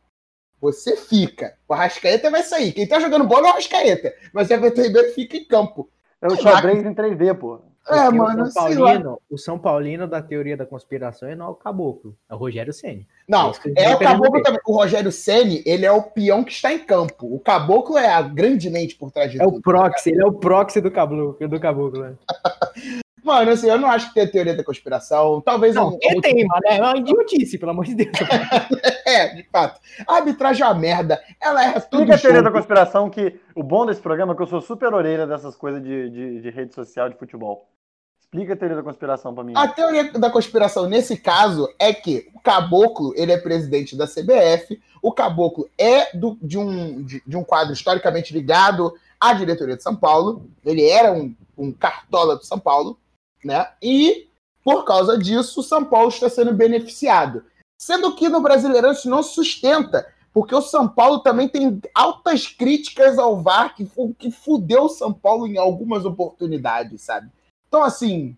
[0.60, 1.54] você fica.
[1.68, 2.72] O Arrascaeta vai sair.
[2.72, 5.88] Quem tá jogando bola é o Arrascaeta, mas o Everton Ribeiro fica em campo.
[6.20, 7.60] É o xadrez em 3D, pô.
[7.88, 8.62] É, Porque mano, o São.
[8.64, 12.36] Paulino, o São Paulino da teoria da conspiração é não é o caboclo, é o
[12.36, 13.06] Rogério Ceni.
[13.28, 14.60] Não, É é o caboclo também.
[14.66, 17.32] O Rogério Ceni, ele é o peão que está em campo.
[17.32, 19.58] O caboclo é a grande mente por trás de É tudo.
[19.58, 22.02] o proxy, ele é o proxy do caboclo, do caboclo.
[22.02, 22.14] né?
[23.26, 25.40] Mano, assim, eu não acho que tem teoria da conspiração.
[25.40, 28.10] Talvez Não, um- tem, mano, é uma idiotice, pelo amor de Deus.
[29.04, 29.80] É, de fato.
[30.06, 31.22] A arbitragem é uma merda.
[31.40, 32.00] Ela erra tudo.
[32.02, 34.92] Explica a teoria da conspiração que o bom desse programa é que eu sou super
[34.92, 37.68] orelha dessas coisas de, de, de rede social, de futebol.
[38.20, 39.52] Explica a teoria da conspiração pra mim.
[39.56, 44.80] A teoria da conspiração nesse caso é que o Caboclo, ele é presidente da CBF,
[45.00, 49.82] o Caboclo é do- de, um, de, de um quadro historicamente ligado à diretoria de
[49.84, 52.98] São Paulo, ele era um, um cartola do São Paulo,
[53.44, 53.68] né?
[53.82, 54.28] E,
[54.64, 57.44] por causa disso, o São Paulo está sendo beneficiado.
[57.78, 63.18] Sendo que no Brasileirão isso não sustenta, porque o São Paulo também tem altas críticas
[63.18, 63.88] ao VAR, que,
[64.18, 67.30] que fudeu o São Paulo em algumas oportunidades, sabe?
[67.68, 68.36] Então, assim,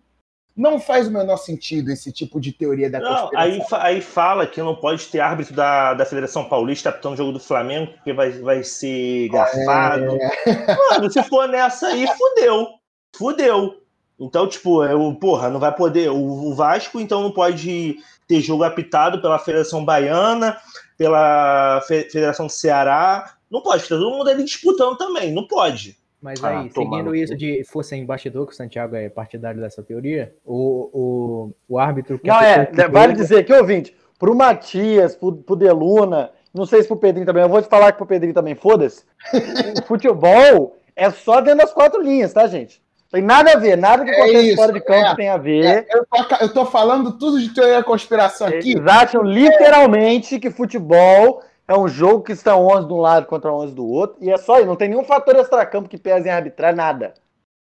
[0.59, 4.61] não faz o menor sentido esse tipo de teoria da Não, aí, aí fala que
[4.61, 8.31] não pode ter árbitro da, da Federação Paulista apitando o jogo do Flamengo, porque vai,
[8.31, 10.17] vai ser garfado.
[10.45, 10.75] É.
[10.91, 12.67] Mano, se for nessa aí, fudeu.
[13.15, 13.78] Fudeu.
[14.19, 16.09] Então, tipo, eu, porra, não vai poder.
[16.09, 16.17] O,
[16.49, 17.97] o Vasco, então, não pode
[18.27, 20.57] ter jogo apitado pela Federação Baiana,
[20.97, 23.35] pela Fe- Federação do Ceará.
[23.49, 25.31] Não pode, porque todo mundo ali disputando também.
[25.31, 25.97] Não pode.
[26.21, 29.81] Mas Ah, aí, tomar seguindo isso de força embaixador, que o Santiago é partidário dessa
[29.81, 32.19] teoria, o, o, o árbitro.
[32.19, 36.29] que Não, é, aplicou o vale jogo- dizer que, ouvinte, pro Matias, pro, pro Deluna,
[36.53, 39.05] não sei se pro Pedrinho também, eu vou te falar que pro Pedrinho também, foda-se.
[39.87, 42.81] Futebol é só dentro das quatro linhas, tá, gente?
[43.11, 45.15] Tem nada a ver, nada que É acontece isso, fora de campo é.
[45.15, 45.65] tem a ver.
[45.65, 48.73] É, eu, tô, eu tô falando tudo de teoria da conspiração aqui.
[48.73, 53.51] Eles acham literalmente que futebol é um jogo que estão 11 de um lado contra
[53.51, 56.31] 11 do outro, e é só isso, não tem nenhum fator extracampo que pese em
[56.31, 57.13] arbitrar, nada.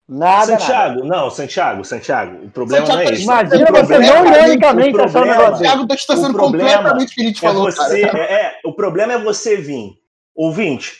[0.08, 0.58] Nada, nada.
[0.58, 2.44] Santiago, não, Santiago, Santiago.
[2.46, 3.22] O problema Santiago, não é esse.
[3.22, 5.62] Imagina O você não ironicamente o achar um problema- negócio O desse.
[5.70, 8.18] Thiago tá distorcendo O problema completamente o que a gente É falou, você, cara.
[8.18, 9.92] é, é, o problema é você vir.
[10.34, 10.99] Ouvinte,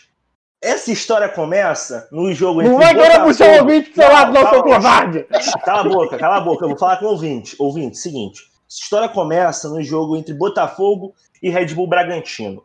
[0.62, 4.50] essa história começa no jogo Não vai querer puxar o ouvinte pro seu lado, não,
[4.50, 5.26] seu covarde.
[5.64, 6.64] Cala a boca, cala a boca.
[6.64, 7.56] Eu vou falar com o ouvinte.
[7.58, 8.42] Ouvinte, seguinte.
[8.68, 12.62] Essa história começa no jogo entre Botafogo e Red Bull Bragantino.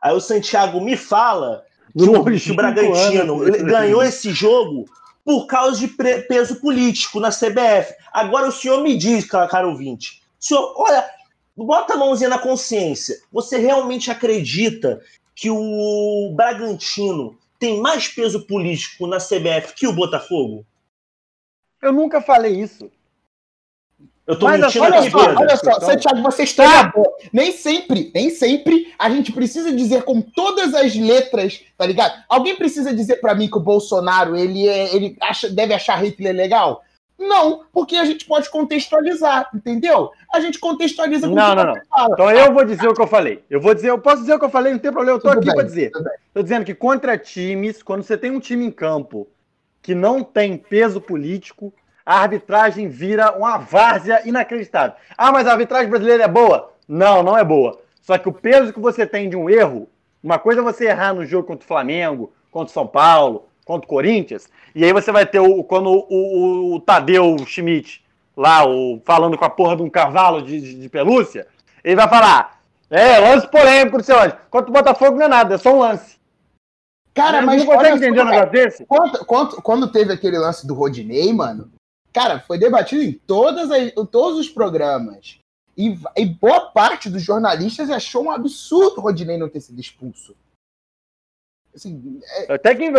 [0.00, 1.64] Aí o Santiago me fala
[1.96, 4.84] que o, que o Bragantino ele ganhou esse jogo
[5.24, 7.94] por causa de peso político na CBF.
[8.12, 10.22] Agora o senhor me diz, cara, cara ouvinte.
[10.38, 11.04] Senhor, olha,
[11.56, 13.16] bota a mãozinha na consciência.
[13.32, 15.00] Você realmente acredita
[15.34, 20.64] que o Bragantino tem mais peso político na CBF que o Botafogo?
[21.82, 22.90] Eu nunca falei isso.
[24.26, 25.40] Eu tô Mas mentindo Olha aqui, só, Pedro.
[25.42, 27.12] olha só, Então- Santiago, você está na boa.
[27.30, 32.24] Nem sempre, nem sempre a gente precisa dizer com todas as letras, tá ligado?
[32.26, 36.34] Alguém precisa dizer pra mim que o Bolsonaro, ele, é, ele acha, deve achar Hitler
[36.34, 36.82] legal?
[37.26, 40.10] Não, porque a gente pode contextualizar, entendeu?
[40.32, 42.08] A gente contextualiza com Não, o que não, você fala.
[42.12, 43.42] Então eu vou dizer o que eu falei.
[43.48, 45.30] Eu vou dizer, eu posso dizer o que eu falei, não tem problema, eu tô
[45.30, 45.90] Tudo aqui pra dizer.
[46.32, 49.26] Tô dizendo que contra times, quando você tem um time em campo
[49.80, 51.72] que não tem peso político,
[52.04, 54.96] a arbitragem vira uma várzea inacreditável.
[55.16, 56.72] Ah, mas a arbitragem brasileira é boa?
[56.86, 57.80] Não, não é boa.
[58.02, 59.88] Só que o peso que você tem de um erro,
[60.22, 63.86] uma coisa é você errar no jogo contra o Flamengo, contra o São Paulo, contra
[63.86, 68.04] o Corinthians, e aí você vai ter o quando o, o- o Tadeu Schmidt,
[68.36, 71.46] lá, o, falando com a porra de um cavalo de, de- de pelúcia,
[71.82, 72.60] ele vai falar,
[72.90, 74.36] é, lance polêmico do seu anjo.
[74.50, 76.16] Contra o Botafogo não é nada, é só um lance.
[77.14, 78.86] Cara, Não mas consegue olha entender um negócio desse?
[78.86, 81.70] Quando, quando, quando teve aquele lance do Rodinei, mano,
[82.12, 85.38] Cara, foi debatido em, todas as, em todos os programas.
[85.76, 90.36] E, e, boa parte dos jornalistas achou um absurdo o Rodinei não ter sido expulso.
[91.74, 92.54] Assim, é...
[92.54, 92.90] Até que.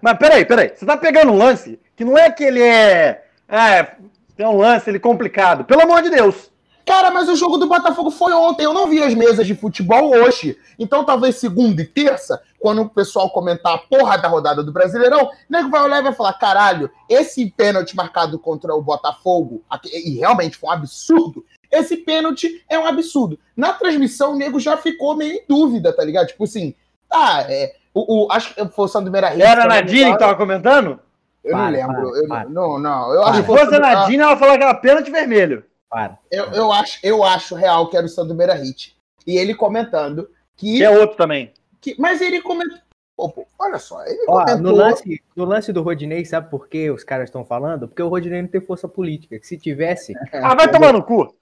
[0.00, 0.72] Mas peraí, peraí.
[0.74, 3.24] Você tá pegando um lance que não é que ele é.
[3.48, 3.96] É,
[4.36, 5.64] tem um lance ele complicado.
[5.64, 6.50] Pelo amor de Deus.
[6.84, 8.64] Cara, mas o jogo do Botafogo foi ontem.
[8.64, 10.58] Eu não vi as mesas de futebol hoje.
[10.78, 15.26] Então, talvez segunda e terça, quando o pessoal comentar a porra da rodada do Brasileirão,
[15.26, 19.62] o nego vai olhar e vai falar: caralho, esse pênalti marcado contra o Botafogo,
[19.92, 21.44] e realmente foi um absurdo.
[21.70, 23.38] Esse pênalti é um absurdo.
[23.56, 26.26] Na transmissão, o nego já ficou meio em dúvida, tá ligado?
[26.26, 26.74] Tipo assim,
[27.08, 30.34] tá, é, o, o, acho que foi o Sandro Meira Era a Nadine que tava
[30.34, 30.98] comentando?
[31.44, 32.10] Eu para, não lembro.
[32.10, 32.48] Para, eu, para.
[32.48, 33.12] Não, não.
[33.12, 35.64] Eu acho Se fosse a Nadine, ela falou que era pênalti vermelho.
[35.90, 36.18] Para.
[36.30, 38.96] Eu, eu, acho, eu acho real que era o Sandro Meira Hit.
[39.26, 40.78] E ele comentando que.
[40.78, 41.52] Que é outro também.
[41.80, 42.78] Que, mas ele comentou.
[43.14, 44.62] Pô, olha só, ele Ó, comentou...
[44.62, 47.86] no, lance, no lance do Rodinei, sabe por que os caras estão falando?
[47.86, 49.38] Porque o Rodinei não tem força política.
[49.38, 50.14] Que se tivesse.
[50.32, 51.34] ah, vai tomar no cu!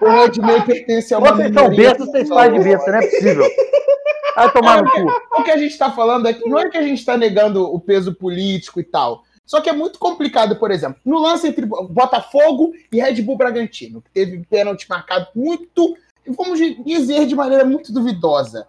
[0.00, 1.32] o Rodinei pertence a uma.
[1.32, 3.44] Vocês são bestas, vocês pais de besta, não é possível.
[4.34, 5.40] Vai tomar no cu.
[5.40, 7.78] O que a gente está falando aqui não é que a gente está negando o
[7.80, 9.22] peso político e tal.
[9.46, 14.00] Só que é muito complicado, por exemplo, no lance entre Botafogo e Red Bull Bragantino,
[14.00, 15.96] que teve pênalti marcado muito,
[16.26, 18.66] vamos dizer, de maneira muito duvidosa.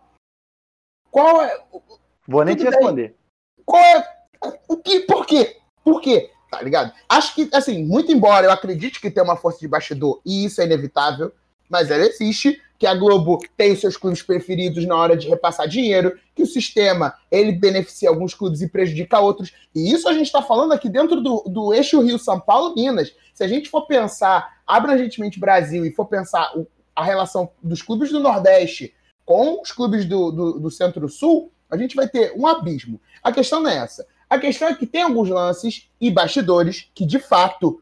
[1.10, 1.64] Qual é.
[2.28, 3.16] Vou nem te responder.
[3.66, 4.06] Qual é.
[4.68, 5.58] O que, por quê?
[5.84, 6.30] Por quê?
[6.52, 6.94] Tá ligado?
[7.08, 10.60] Acho que, assim, muito embora eu acredite que tem uma força de bastidor e isso
[10.62, 11.32] é inevitável,
[11.70, 15.68] mas ela existe, que a Globo tem os seus clubes preferidos na hora de repassar
[15.68, 19.54] dinheiro, que o sistema ele beneficia alguns clubes e prejudica outros.
[19.74, 23.14] E isso a gente está falando aqui dentro do, do eixo Rio-São Paulo-Minas.
[23.34, 28.12] Se a gente for pensar abrangentemente Brasil e for pensar o, a relação dos clubes
[28.12, 28.94] do Nordeste
[29.26, 33.00] com os clubes do, do, do Centro-Sul, a gente vai ter um abismo.
[33.24, 34.06] A questão não é essa.
[34.30, 37.82] A questão é que tem alguns lances e bastidores que, de fato,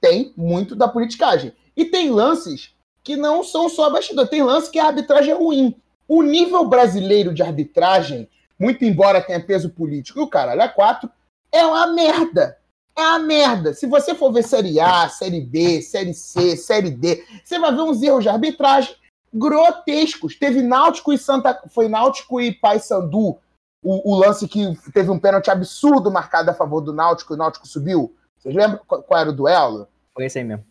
[0.00, 1.52] tem muito da politicagem.
[1.76, 4.28] E tem lances que não são só bastidor.
[4.28, 5.76] Tem lance que a arbitragem é ruim.
[6.06, 8.28] O nível brasileiro de arbitragem,
[8.58, 11.10] muito embora tenha peso político e o caralho a quatro,
[11.52, 12.58] é uma merda.
[12.96, 13.72] É uma merda.
[13.72, 17.82] Se você for ver Série A, Série B, Série C, Série D, você vai ver
[17.82, 18.94] uns erros de arbitragem
[19.32, 20.36] grotescos.
[20.36, 21.62] Teve Náutico e Santa.
[21.68, 23.38] Foi Náutico e Paysandu.
[23.82, 27.38] O, o lance que teve um pênalti absurdo marcado a favor do Náutico e o
[27.38, 28.14] Náutico subiu.
[28.36, 29.88] Vocês lembram qual era o duelo?
[30.12, 30.64] Foi esse aí mesmo.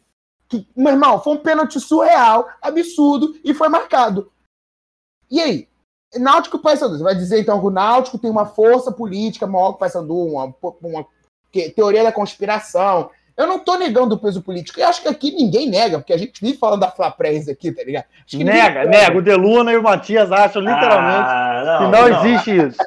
[0.49, 4.31] Que, meu irmão, foi um pênalti surreal, absurdo, e foi marcado.
[5.29, 5.69] E aí?
[6.17, 6.97] Náutico e Paysandu.
[6.97, 10.15] Você vai dizer então que o Náutico tem uma força política maior que o Paysandu,
[10.15, 11.05] uma, uma
[11.75, 13.11] teoria da conspiração.
[13.37, 14.79] Eu não tô negando o peso político.
[14.79, 17.83] Eu acho que aqui ninguém nega, porque a gente vive falando da Flaprés aqui, tá
[17.83, 18.05] ligado?
[18.33, 19.17] Nega, nega.
[19.17, 22.77] O Deluna e o Matias acham literalmente ah, não, que não, não, existe isso.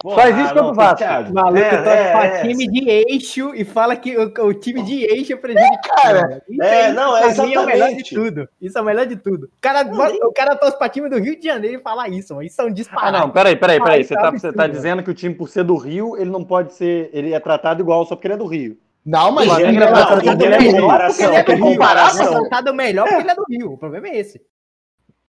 [0.00, 1.04] Porra, Só existe quando Vasco.
[1.30, 4.54] O maluco é, torce é, pra é, time de eixo e fala que o, o
[4.54, 5.98] time de eixo é prejudicado.
[5.98, 6.42] É, cara.
[6.48, 7.56] Isso é, não, é exatamente.
[7.56, 8.48] é o melhor de tudo.
[8.60, 9.44] Isso é o melhor de tudo.
[9.44, 9.88] O cara,
[10.24, 12.46] o cara torce pra time do Rio de Janeiro e fala isso, mano.
[12.46, 13.16] Isso é um disparate.
[13.16, 14.04] Ah, não, peraí, peraí, peraí.
[14.04, 16.74] Você tá, você tá dizendo que o time, por ser do Rio, ele não pode
[16.74, 17.10] ser.
[17.12, 18.76] Ele é tratado igual só porque ele é do Rio.
[19.04, 20.80] Não, mas ele é, tratado melhor.
[20.80, 22.26] Comparação, é comparação.
[22.26, 23.72] Ele é tratado melhor porque ele é do Rio.
[23.72, 24.40] O problema é esse.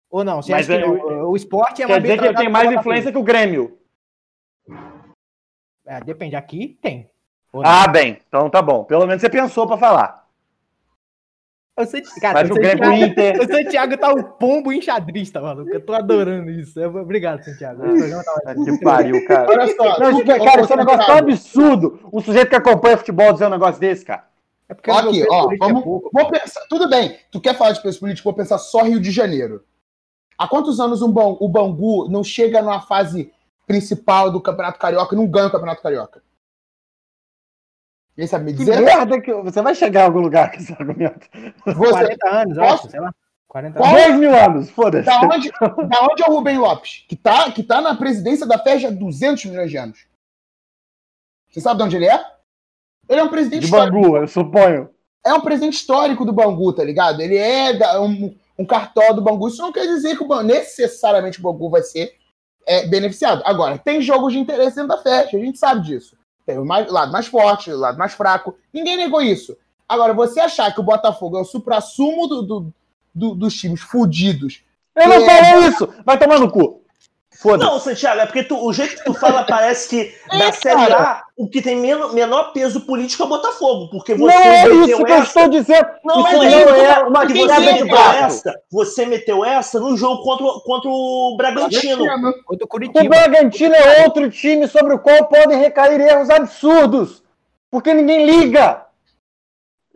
[0.09, 0.41] Ou não?
[0.41, 2.49] Você mas acha é, que o, o esporte é mais Quer dizer que ele tem
[2.49, 3.77] mais influência que o Grêmio.
[5.91, 7.09] É, depende, aqui tem.
[7.65, 8.85] Ah, bem, então tá bom.
[8.85, 10.25] Pelo menos você pensou para falar.
[11.77, 13.41] O cara, o, Santiago, Inter...
[13.41, 15.69] o Santiago tá um pombo enxadrista, maluco.
[15.69, 16.79] Eu tô adorando isso.
[16.81, 17.81] Obrigado, Santiago.
[18.45, 19.49] Tá que pariu, cara.
[19.49, 22.09] Olha só, não, cara, isso é um negócio tão absurdo.
[22.13, 24.25] Um sujeito que acompanha futebol dizer um negócio desse, cara.
[24.69, 27.81] É porque aqui, ó, vamos, é pouco, vou pensar, tudo bem, tu quer falar de
[27.81, 29.65] peso político, vou pensar só Rio de Janeiro.
[30.37, 33.33] Há quantos anos um, o Bangu não chega numa fase
[33.71, 36.21] principal do Campeonato Carioca e não ganha o Campeonato Carioca.
[38.13, 38.75] Quem sabe me dizer?
[38.75, 41.29] Que merda que você vai chegar a algum lugar com esse argumento.
[41.65, 41.91] Você...
[41.91, 42.73] 40 anos, Posso?
[42.73, 43.15] acho, sei lá.
[43.47, 44.03] 40 anos.
[44.03, 45.05] 2 mil anos, foda-se.
[45.05, 47.05] Da onde, da onde é o Rubem Lopes?
[47.07, 50.05] Que tá, que tá na presidência da FED há 200 milhões de anos.
[51.49, 52.25] Você sabe de onde ele é?
[53.07, 54.01] Ele é um presidente de histórico.
[54.01, 54.89] Bangu, eu suponho.
[55.25, 57.21] É um presidente histórico do Bangu, tá ligado?
[57.21, 59.47] Ele é um, um cartó do Bangu.
[59.47, 62.20] Isso não quer dizer que o, necessariamente o Bangu vai ser
[62.65, 63.41] é beneficiado.
[63.45, 66.15] Agora, tem jogos de interesse dentro da festa, a gente sabe disso.
[66.45, 68.57] Tem o mais, lado mais forte, o lado mais fraco.
[68.73, 69.55] Ninguém negou isso.
[69.87, 72.73] Agora, você achar que o Botafogo é o supra-sumo do, do,
[73.13, 74.63] do, dos times fudidos.
[74.95, 75.67] Eu não é...
[75.67, 75.87] isso!
[76.05, 76.80] Vai tomar no cu!
[77.43, 80.93] Não, Santiago, é porque tu, o jeito que tu fala parece que é, da Série
[80.93, 83.89] A, o que tem menor, menor peso político é o Botafogo.
[83.89, 85.13] Porque você não é isso que essa...
[85.13, 85.87] eu estou dizendo.
[86.03, 87.91] Não, isso é, não é uma queda de
[88.23, 88.61] essa.
[88.71, 92.05] Você meteu essa no jogo contra, contra o Bragantino.
[92.45, 97.23] Contra o, o Bragantino é outro time sobre o qual podem recair erros absurdos.
[97.71, 98.85] Porque ninguém liga.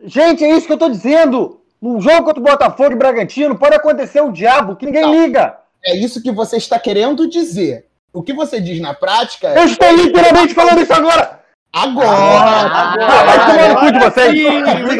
[0.02, 1.60] Gente, é isso que eu tô dizendo.
[1.80, 5.12] Num jogo contra o Botafogo e Bragantino, pode acontecer o diabo, que ninguém Não.
[5.12, 5.58] liga.
[5.86, 7.86] É isso que você está querendo dizer.
[8.12, 11.40] O que você diz na prática Eu é estou literalmente falando isso agora.
[11.72, 12.08] agora.
[12.08, 14.42] Ah, vai tomar no cu de vocês.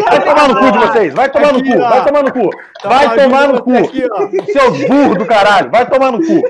[0.05, 1.15] Vai tomar no cu de vocês.
[1.15, 1.79] Vai tomar no cu.
[1.79, 2.51] Vai tomar no cu.
[2.83, 3.73] Tá Vai tomar no cu.
[4.53, 5.71] Seus burros do caralho.
[5.71, 6.43] Vai tomar no cu.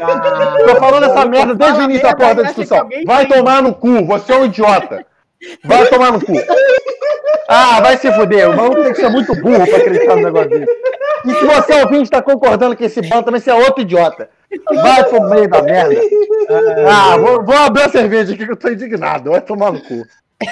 [0.67, 2.89] Tô falando essa merda desde o início da porra da discussão.
[3.07, 4.05] Vai tomar no cu.
[4.07, 5.07] Você é um idiota.
[5.65, 6.33] Vai tomar no cu.
[7.49, 8.51] Ah, vai se fuder.
[8.51, 10.67] O maluco tem que ser muito burro pra acreditar no negócio desse.
[11.25, 14.29] E se você ouvinte está concordando com esse bando, também você é outro idiota.
[14.75, 15.95] Vai pro meio da merda.
[16.89, 19.31] Ah, vou, vou abrir a cerveja aqui que eu tô indignado.
[19.33, 20.05] Vai tomar no cu.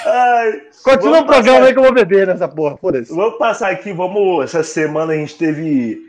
[0.04, 1.64] Ai, Continua o programa passar.
[1.66, 2.76] aí que eu vou beber nessa porra.
[2.76, 3.14] Foda-se.
[3.14, 4.42] Vamos passar aqui, vamos.
[4.44, 6.00] Essa semana a gente teve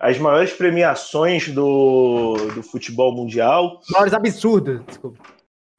[0.00, 3.80] as maiores premiações do, do futebol mundial.
[3.90, 4.80] Maiores absurdos.
[4.86, 5.18] Desculpa.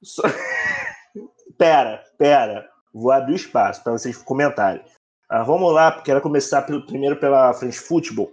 [0.04, 0.22] Só-
[1.58, 2.66] Pera, pera.
[2.94, 4.82] Vou abrir o espaço para vocês comentarem.
[5.30, 8.32] Ah, vamos lá, quero começar pelo, primeiro pela frente futebol.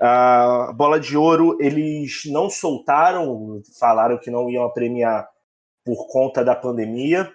[0.00, 5.28] A bola de ouro, eles não soltaram, falaram que não iam premiar
[5.84, 7.30] por conta da pandemia.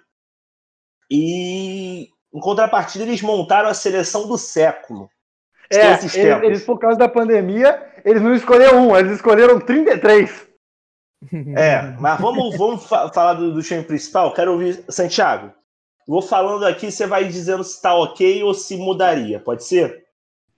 [1.10, 5.08] E em contrapartida, eles montaram a seleção do século.
[5.70, 6.14] É, eles,
[6.46, 10.48] eles, por causa da pandemia, eles não escolheram um, eles escolheram 33.
[11.56, 14.32] É, mas vamos, vamos fa- falar do, do time principal.
[14.34, 14.84] Quero ouvir.
[14.88, 15.52] Santiago,
[16.06, 19.40] vou falando aqui, você vai dizendo se tá ok ou se mudaria.
[19.40, 20.06] Pode ser?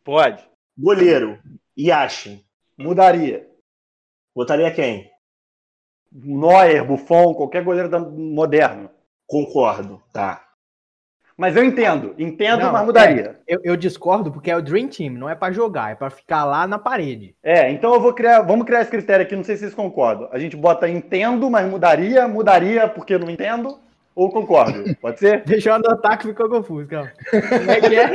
[0.05, 0.45] Pode.
[0.79, 1.39] Goleiro,
[1.79, 2.45] Yashin.
[2.79, 3.49] Mudaria.
[4.35, 5.11] Botaria quem?
[6.13, 8.91] Neuer, Buffon, qualquer goleiro da- moderno.
[9.27, 10.43] Concordo, tá.
[11.37, 13.39] Mas eu entendo, entendo, Não, mas mudaria.
[13.47, 16.45] Eu, eu discordo porque é o Dream Team, não é pra jogar, é pra ficar
[16.47, 17.37] lá na parede.
[17.43, 17.71] É.
[17.71, 20.29] então eu vou criar, vamos criar esse critério aqui, não sei se vocês concordam.
[20.33, 23.79] A gente bota entendo, mas mudaria, mudaria porque não entendo,
[24.17, 24.97] ou concordo.
[24.97, 25.43] Pode ser?
[25.47, 27.13] Deixa eu anotar que ficou confuso, calma.
[27.31, 28.09] Como é que é?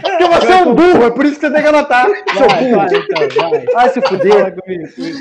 [0.00, 2.06] Porque você é um burro, é por isso que você tem que anotar.
[2.06, 2.76] Seu Vai, burro.
[2.76, 2.86] vai,
[3.24, 3.64] então, vai.
[3.66, 4.56] Vai se fuder.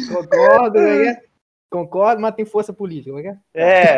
[0.10, 1.22] Concordo, como é que é?
[1.70, 3.98] Concordo, mas tem força política, como é que é?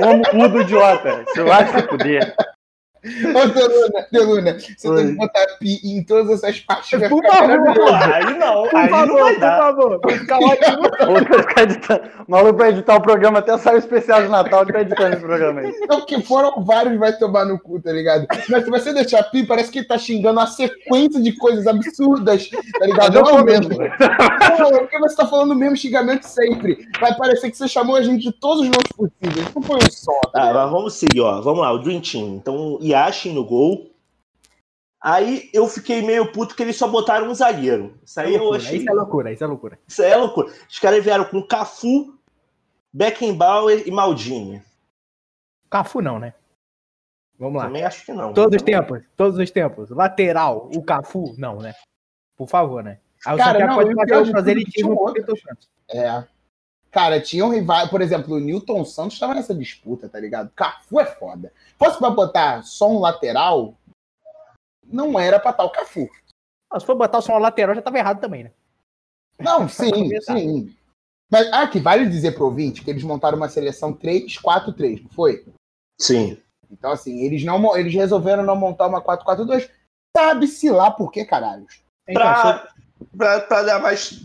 [0.00, 1.24] Como cu do idiota.
[1.26, 2.34] Você vai se fuder.
[3.02, 4.96] Ô, Deluna, Deluna, você Oi.
[4.96, 6.98] tem que botar pi em todas essas partes.
[7.00, 7.94] vai Por ficar favor.
[8.14, 10.80] Aí não, Por aí não favor, vai por favor, vai ficar ótimo.
[11.54, 12.10] Vai.
[12.26, 15.14] O maluco vai editar o programa até sair o especial de Natal, ele tá editando
[15.14, 15.72] esse programa aí.
[15.82, 18.26] Então, que foram vários, vai tomar no cu, tá ligado?
[18.48, 22.48] Mas se você deixar pi, parece que ele tá xingando uma sequência de coisas absurdas,
[22.50, 23.14] tá ligado?
[23.14, 23.70] Não é o mesmo.
[23.78, 26.86] Não, é porque você tá falando o mesmo xingamento sempre.
[27.00, 29.46] Vai parecer que você chamou a gente de todos os nomes possíveis.
[29.54, 30.62] Não foi um só, tá Tá, ligado?
[30.62, 31.40] mas vamos seguir, ó.
[31.40, 32.36] Vamos lá, o Dream Team.
[32.36, 33.90] Então, Yashin no gol.
[35.02, 37.98] Aí eu fiquei meio puto que eles só botaram um zagueiro.
[38.04, 38.78] Isso aí eu Loucura, achei.
[38.78, 39.78] Isso é loucura, isso é loucura.
[39.88, 40.52] Isso é loucura.
[40.68, 42.18] Os caras vieram com Cafu,
[42.92, 44.62] Beckenbauer e Maldini.
[45.70, 46.34] Cafu não, né?
[47.38, 47.68] Vamos lá.
[47.68, 48.34] Também acho que não.
[48.34, 49.88] Todos os tempos, todos os tempos.
[49.88, 51.74] Lateral, o Cafu, não, né?
[52.36, 52.98] Por favor, né?
[53.24, 55.98] Aí o Cara, Santiago não, pode fazer o proselitismo eu.
[55.98, 56.24] É.
[56.90, 60.50] Cara, tinha um rival, por exemplo, o Newton Santos estava nessa disputa, tá ligado?
[60.56, 61.52] Cafu é foda.
[61.78, 63.74] Fosse pra botar só um lateral,
[64.84, 66.08] não era pra o Cafu.
[66.70, 68.50] Ah, Se for botar só uma lateral, já tava errado também, né?
[69.38, 70.76] Não, sim, sim.
[71.30, 75.46] Mas, ah, que vale dizer pro ouvinte que eles montaram uma seleção 3-4-3, não foi?
[76.00, 76.36] Sim.
[76.68, 79.70] Então, assim, eles, não, eles resolveram não montar uma 4-4-2.
[80.16, 81.82] Sabe-se lá por que, caralhos.
[82.08, 82.72] Então, Pra,
[83.16, 84.24] pra, pra dar mais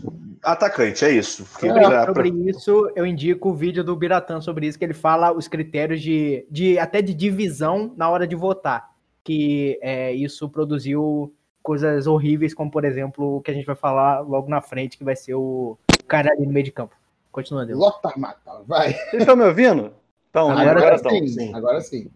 [0.52, 1.44] atacante, é isso.
[1.44, 4.94] Sobre, pra- sobre pra- isso, eu indico o vídeo do Biratã sobre isso, que ele
[4.94, 8.90] fala os critérios de, de até de divisão na hora de votar.
[9.24, 11.32] Que é, isso produziu
[11.62, 15.02] coisas horríveis, como por exemplo o que a gente vai falar logo na frente, que
[15.04, 16.94] vai ser o cara ali no meio de campo.
[17.32, 17.76] Continuando.
[17.76, 18.92] Lothar Matar, vai.
[18.92, 19.92] Vocês estão me ouvindo?
[20.30, 21.10] Então, Agora agora Agora, estão.
[21.10, 21.54] sim, sim.
[21.54, 22.10] agora sim.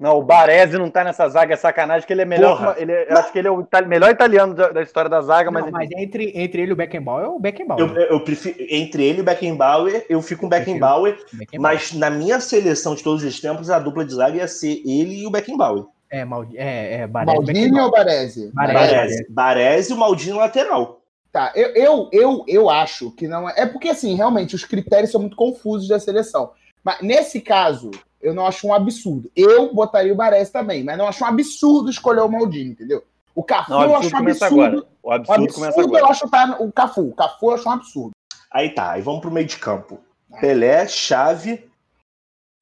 [0.00, 2.56] Não, o Baresi não tá nessa zaga, é sacanagem, que ele é melhor.
[2.56, 2.74] Porra.
[2.78, 5.20] Ele, é- eu acho que ele é o itali- melhor italiano da, da história da
[5.20, 5.66] zaga, mas.
[5.66, 7.80] Não, mas entre, entre ele e o Beckenbauer é o Beckenbauer.
[7.82, 11.60] Eu, eu prefiro, entre ele e o Beckenbauer, eu fico com o Beckenbauer, Beckenbauer.
[11.76, 15.20] mas na minha seleção de todos os tempos, a dupla de zaga ia ser ele
[15.22, 15.84] e o Beckenbauer.
[16.10, 18.50] É, Maldi, é, é Baresi, Maldini ou Baresi?
[18.54, 18.74] Baresi.
[18.94, 19.26] Baresi.
[19.28, 21.02] Baresi e o Maldini lateral.
[21.30, 23.54] Tá, eu, eu, eu, eu acho que não é.
[23.58, 26.52] É porque, assim, realmente, os critérios são muito confusos da seleção.
[26.82, 27.90] Mas nesse caso,
[28.20, 29.30] eu não acho um absurdo.
[29.34, 33.04] Eu botaria o Baresi também, mas não acho um absurdo escolher o Maldini, entendeu?
[33.34, 34.64] O Cafu Não, o eu acho um absurdo começa absurdo.
[34.64, 34.86] agora.
[35.02, 36.06] O O absurdo, absurdo começa eu agora.
[36.12, 37.00] acho tá o Cafu.
[37.08, 38.10] O Cafu eu acho um absurdo.
[38.52, 40.00] Aí tá, aí vamos pro meio de campo.
[40.40, 41.70] Pelé, Chave,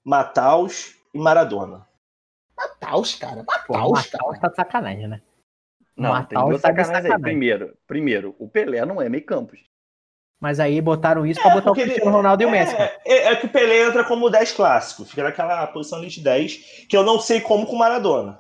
[0.05, 1.86] Mataus e Maradona.
[2.56, 3.44] Mataus, cara.
[3.66, 4.40] Pô, Mataus, Mataus cara.
[4.40, 5.22] tá de sacanagem, né?
[5.97, 7.10] Não, Matar tem duas tá de sacanagens aí.
[7.10, 7.22] sacanagem.
[7.22, 9.56] Primeiro, primeiro, o Pelé não é meio campo.
[9.56, 9.68] gente.
[10.40, 12.74] Mas aí botaram isso pra botar o Cristiano Ronaldo e o Messi.
[12.77, 16.20] É, é, é que o Pelé entra como 10 clássico, fica naquela posição ali de
[16.20, 18.39] 10, que eu não sei como com o Maradona.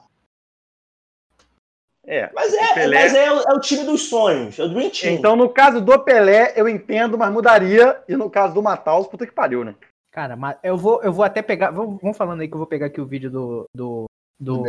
[2.06, 2.30] É.
[2.34, 5.14] Mas é, Pelé- mas é, o- é o time dos sonhos, é o Dream Team.
[5.14, 8.00] Então, no caso do Pelé, eu entendo, mas mudaria.
[8.08, 9.74] E no caso do Mataus, puta que pariu, né?
[10.10, 11.70] Cara, mas eu vou, eu vou até pegar.
[11.70, 13.64] Vamos, vamos falando aí que eu vou pegar aqui o vídeo do.
[13.74, 14.04] do
[14.40, 14.62] do,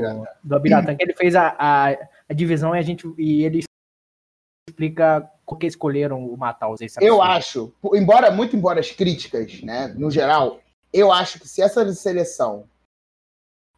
[0.43, 1.89] Do Abiratã, que ele fez a, a,
[2.27, 3.61] a divisão e a gente e ele
[4.69, 6.79] explica por que escolheram o Mataus.
[7.01, 10.61] Eu acho, embora, muito embora as críticas, né, no geral,
[10.93, 12.67] eu acho que se essa seleção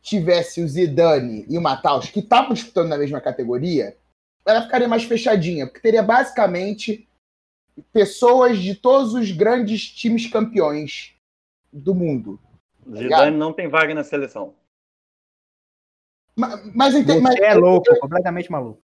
[0.01, 3.97] tivesse o Zidane e o Mataus, que estavam disputando na mesma categoria,
[4.45, 7.07] ela ficaria mais fechadinha, porque teria basicamente
[7.93, 11.13] pessoas de todos os grandes times campeões
[11.71, 12.39] do mundo.
[12.89, 14.55] Zidane não tem vaga na seleção.
[16.35, 18.81] Ma- Mas, ente- Você mas é louco, completamente maluco.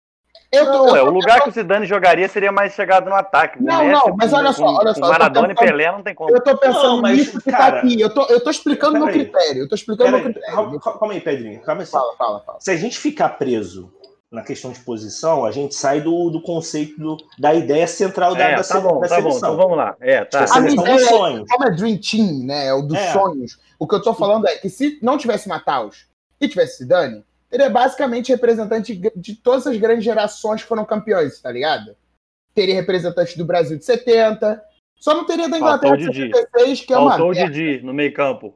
[0.51, 3.09] Eu tô, Não, eu é, tô- o lugar que o Zidane jogaria seria mais chegado
[3.09, 3.61] no ataque.
[3.61, 6.03] Não, Messi não, mas com- olha só, com- olha só, tô Maradona e Pelé não
[6.03, 6.29] tem como.
[6.35, 7.99] eu tô pensando Não, mas, nisso que cara, tá aqui.
[8.01, 9.63] Eu tô, eu tô explicando meu critério.
[9.63, 10.79] Eu tô explicando meu aí, critério.
[10.79, 11.61] calma, aí, Pedrinho.
[11.61, 11.87] Calma aí.
[11.87, 12.57] Fala, fala, fala.
[12.59, 13.91] Se a gente ficar preso
[14.31, 18.43] na questão de posição, a gente sai do, do conceito do- da ideia central da,
[18.49, 19.29] É, da, tá bom, da tá bom.
[19.31, 19.37] seleção.
[19.53, 19.95] Então vamos lá.
[19.99, 20.43] É, tá.
[20.43, 21.49] A seleção A minha dos ideia- sonhos.
[21.51, 22.67] como é Dream Team, né?
[22.67, 23.11] É o dos É.
[23.11, 23.57] sonhos.
[23.77, 26.07] O que eu tô falando é que se não tivesse Mataus
[26.39, 31.51] e tivesse Zidane, teria basicamente representante de todas as grandes gerações que foram campeões, tá
[31.51, 31.95] ligado?
[32.55, 34.63] Teria representante do Brasil de 70.
[34.95, 36.33] Só não teria da Inglaterra Faltou de Didi.
[36.33, 37.51] 76, que é uma Faltou o merda.
[37.51, 38.55] Didi no meio campo.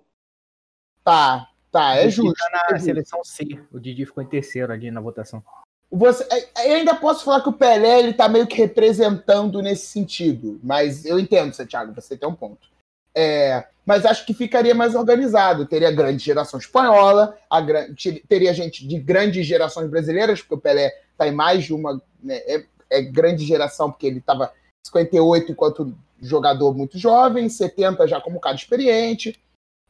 [1.04, 2.34] Tá, tá, é justo.
[2.34, 2.86] tá é na justo.
[2.86, 3.60] seleção C.
[3.72, 5.44] O Didi ficou em terceiro ali na votação.
[5.92, 9.88] Você, é, eu ainda posso falar que o Pelé ele tá meio que representando nesse
[9.88, 12.68] sentido, mas eu entendo, você, Thiago, você tem um ponto.
[13.14, 15.66] É, mas acho que ficaria mais organizado.
[15.66, 17.38] Teria grande geração espanhola,
[18.28, 22.02] teria gente de grandes gerações brasileiras, porque o Pelé tá em mais de uma.
[22.22, 24.52] né, é, é grande geração, porque ele estava
[24.88, 29.40] 58 enquanto jogador muito jovem, 70 já como cara experiente,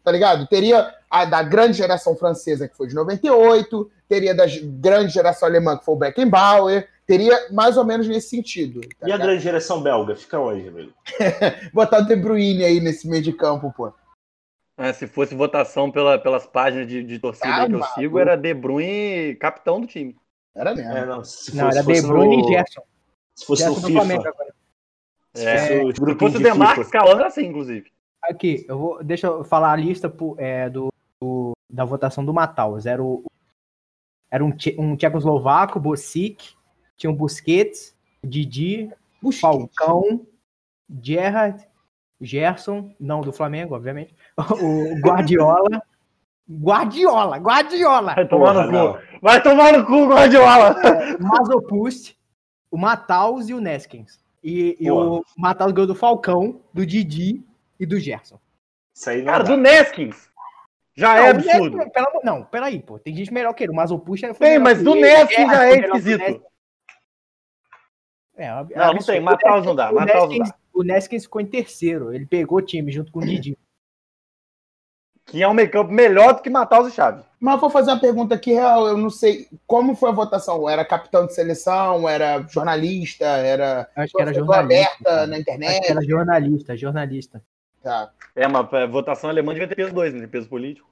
[0.03, 0.47] tá ligado?
[0.47, 5.77] Teria a da grande geração francesa, que foi de 98, teria da grande geração alemã,
[5.77, 8.81] que foi o Beckenbauer, teria mais ou menos nesse sentido.
[8.99, 10.15] tá E a grande geração belga?
[10.15, 10.93] Fica onde, amigo?
[11.73, 13.93] Botar o De Bruyne aí nesse meio de campo, pô.
[14.77, 17.99] É, se fosse votação pela- pelas páginas de, de torcida Ah, que eu maluco.
[17.99, 20.15] sigo, era De Bruyne capitão do time.
[20.53, 20.91] Era mesmo.
[20.91, 22.81] É, não, se Não, fosse- era fosse De Bruyne no- e Gerson.
[23.35, 23.99] Se fosse no Gerson do FIFA.
[24.05, 24.55] Flamengo agora.
[25.33, 26.91] Se É, fosse o Se fosse o de Demarcos FIFA.
[26.99, 27.91] Calando, era assim, inclusive.
[28.23, 30.87] Aqui, eu vou, deixa eu falar a lista po- é, do,
[31.21, 32.85] do- da votação do Mataus.
[32.85, 33.23] Era, o,
[34.31, 36.54] era um, um tchecoslovaco, Bosic,
[36.97, 38.91] tinha o Busquets, o Didi,
[39.21, 40.25] o Falcão,
[41.01, 41.65] Gerrard,
[42.21, 44.15] Gerson, não do Flamengo, obviamente,
[44.61, 45.81] o Guardiola.
[46.49, 48.13] Guardiola, Guardiola!
[48.15, 48.93] Vai tomar Porra, no não.
[48.93, 48.99] cu.
[49.21, 50.75] Vai tomar no cu, Guardiola.
[51.19, 52.15] o Mazopust,
[52.69, 54.19] o Mataus e o Neskins.
[54.43, 57.43] E, e o Mataus ganhou do Falcão, do Didi
[57.79, 58.39] e do Gerson.
[58.93, 59.55] Isso aí não Cara, dá.
[59.55, 60.29] do Neskins.
[60.95, 61.77] Já é Não, o absurdo.
[61.77, 62.99] Neskins, pelo amor- não, peraí, pô.
[62.99, 63.71] Tem gente melhor que ele.
[63.73, 66.43] O Mazopust foi Tem, melhor mas do Neskins Gerrard já é esquisito.
[68.37, 69.05] É, Não, não absurdo.
[69.05, 69.19] tem.
[69.21, 69.91] Mataus não dá.
[69.91, 70.55] Mataus não dá.
[70.73, 72.13] o Neskins ficou em terceiro.
[72.13, 73.57] Ele pegou o time junto com o Didi.
[75.27, 77.23] Que é um meio campo melhor do que Mataus e Chave.
[77.39, 78.87] Mas vou fazer uma pergunta aqui real.
[78.87, 80.69] Eu não sei como foi a votação.
[80.69, 82.07] Era capitão de seleção?
[82.07, 83.25] Era jornalista?
[83.25, 84.59] Era Acho que era jornalista.
[84.63, 85.27] aberta cara.
[85.27, 85.81] na Acho internet?
[85.85, 87.43] que era jornalista, jornalista.
[87.81, 88.11] Tá.
[88.35, 90.27] É, mas a votação alemã devia ter peso 2, né?
[90.27, 90.87] Peso político.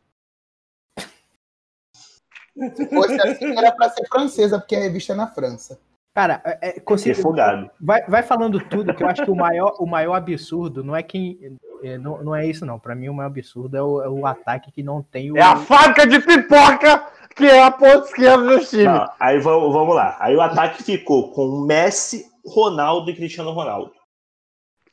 [2.75, 5.79] Se fosse assim, era pra ser francesa, porque a revista é na França.
[6.13, 7.69] Cara, é, é, consigo- Refogado.
[7.81, 11.01] vai, vai falando tudo, que eu acho que o maior, o maior absurdo não é
[11.01, 11.57] quem.
[11.83, 12.77] é, não, não é isso, não.
[12.77, 15.37] Pra mim, o maior absurdo é o, é o ataque que não tem o.
[15.37, 18.83] É a faca de pipoca que é a ponta esquerda do time.
[18.83, 20.15] Não, aí vamos, vamos lá.
[20.19, 23.91] Aí o ataque ficou com Messi, Ronaldo e Cristiano Ronaldo.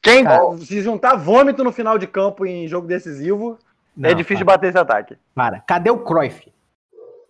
[0.02, 0.56] Quem Cara.
[0.56, 3.58] se juntar vômito no final de campo em jogo decisivo,
[3.94, 5.18] Não, é difícil de para, bater esse ataque.
[5.34, 5.60] para.
[5.60, 6.50] Cadê o Cruyff?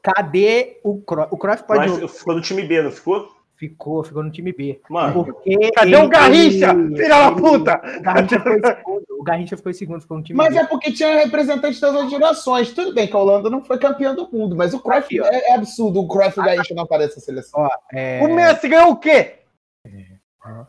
[0.01, 1.29] Cadê o Cruyff?
[1.33, 1.89] O Cruyff pode.
[2.01, 3.40] Mas ficou no time B, não ficou?
[3.61, 4.81] Ficou, ficou no time B.
[4.89, 6.71] Mano, Porque Cadê ele- o Garrincha?
[6.71, 7.79] ele- Filha da puta!
[7.99, 9.05] O Garrincha foi em segundo.
[9.11, 10.61] O Garrincha foi em segundo, ficou no time Mas B.
[10.61, 12.73] é porque tinha representantes das outras gerações.
[12.73, 15.51] Tudo bem que a Holanda não foi campeã do mundo, mas o Cruyff Aqui, é,
[15.51, 16.01] é absurdo.
[16.01, 17.61] O Cruyff e o Garrincha não aparecem na seleção.
[17.61, 19.35] Ó, é, O Messi ganhou o quê?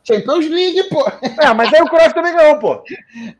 [0.03, 1.01] Champions League, pô.
[1.41, 2.83] É, mas aí o Cruyff também ganhou, pô.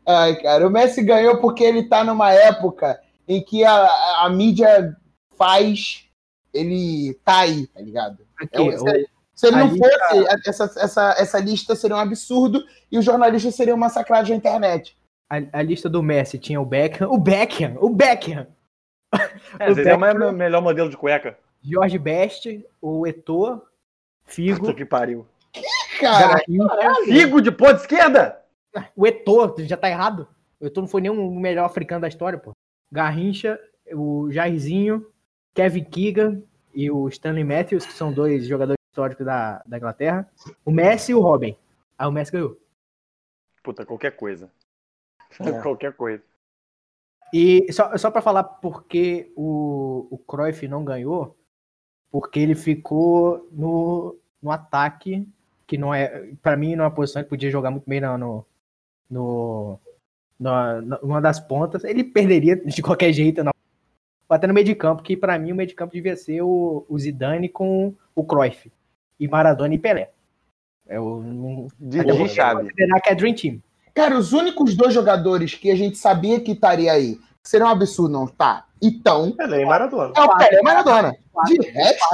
[0.08, 2.98] Ai, cara, o Messi ganhou porque ele tá numa época
[3.28, 4.96] em que a, a mídia
[5.36, 6.06] faz.
[6.54, 8.18] Ele tá aí, tá ligado?
[8.40, 11.96] aqui, É o- o- Se ele A não lista- fosse, essa, essa, essa lista seria
[11.96, 14.96] um absurdo e os jornalistas seriam massacrados na internet.
[15.30, 17.10] a, a lista do Messi tinha o Beckham.
[17.10, 17.76] O Beckham!
[17.80, 18.46] O Beckham!
[19.58, 21.38] É, é o me- melhor modelo de cueca.
[21.62, 23.62] Jorge Best, o Eto'o,
[24.24, 25.26] Figo, Puta que pariu.
[26.00, 27.04] Cara, Garrincha.
[27.04, 28.40] Figo de ponta esquerda?
[28.96, 30.26] O Eto'o, já tá errado.
[30.60, 32.52] O Eto'o não foi nem o melhor africano da história, pô.
[32.90, 33.58] Garrincha,
[33.94, 35.06] o Jairzinho,
[35.54, 36.42] Kevin Keegan
[36.74, 40.28] e o Stanley Matthews, que são dois jogadores histórico da, da Inglaterra.
[40.64, 41.56] O Messi e o Robin.
[41.98, 42.60] Aí o Messi ganhou.
[43.62, 44.52] Puta, qualquer coisa.
[45.40, 45.52] É.
[45.62, 46.22] qualquer coisa.
[47.32, 51.34] E só, só para falar porque o, o Cruyff não ganhou,
[52.10, 55.26] porque ele ficou no, no ataque,
[55.66, 58.44] que não é, para mim, não é uma posição que podia jogar muito bem no,
[59.08, 59.80] no,
[60.38, 61.82] no, numa das pontas.
[61.84, 63.52] Ele perderia de qualquer jeito, não.
[64.28, 66.84] Até no meio de campo, que para mim o meio de campo devia ser o,
[66.86, 68.70] o Zidane com o Cruyff.
[69.22, 70.10] E Maradona e Pelé.
[70.88, 72.62] Eu não De, chave.
[72.64, 73.62] considerar que é Dream Team.
[73.94, 77.70] Cara, os únicos dois jogadores que a gente sabia que estaria aí, que seria um
[77.70, 80.12] absurdo não tá, então, Pelé e Maradona.
[80.16, 81.16] é o Pelé e Maradona.
[81.46, 82.04] De resto,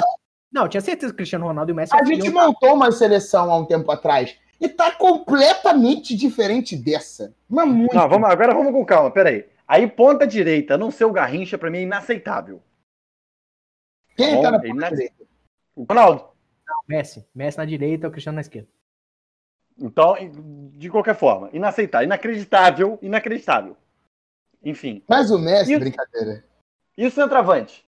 [0.53, 2.93] Não, eu tinha certeza que o Cristiano Ronaldo e o Messi a gente montou uma
[2.93, 7.35] seleção há um tempo atrás e tá completamente diferente dessa.
[7.49, 7.95] Mas muito.
[7.95, 9.47] Não, vamos, agora vamos com calma, peraí.
[9.67, 12.61] Aí, ponta direita, não ser o Garrincha, pra mim é inaceitável.
[14.17, 15.25] Quem Bom, tá na ponta não- direita?
[15.77, 16.25] O Ronaldo.
[16.87, 17.27] Messi.
[17.35, 18.69] Messi na direita, o Cristiano na esquerda.
[19.79, 20.15] Então,
[20.73, 23.77] de qualquer forma, inaceitável, inacreditável, inacreditável.
[24.63, 26.45] Enfim, Mas o Messi, E- brincadeira,
[26.97, 27.87] e o centroavante?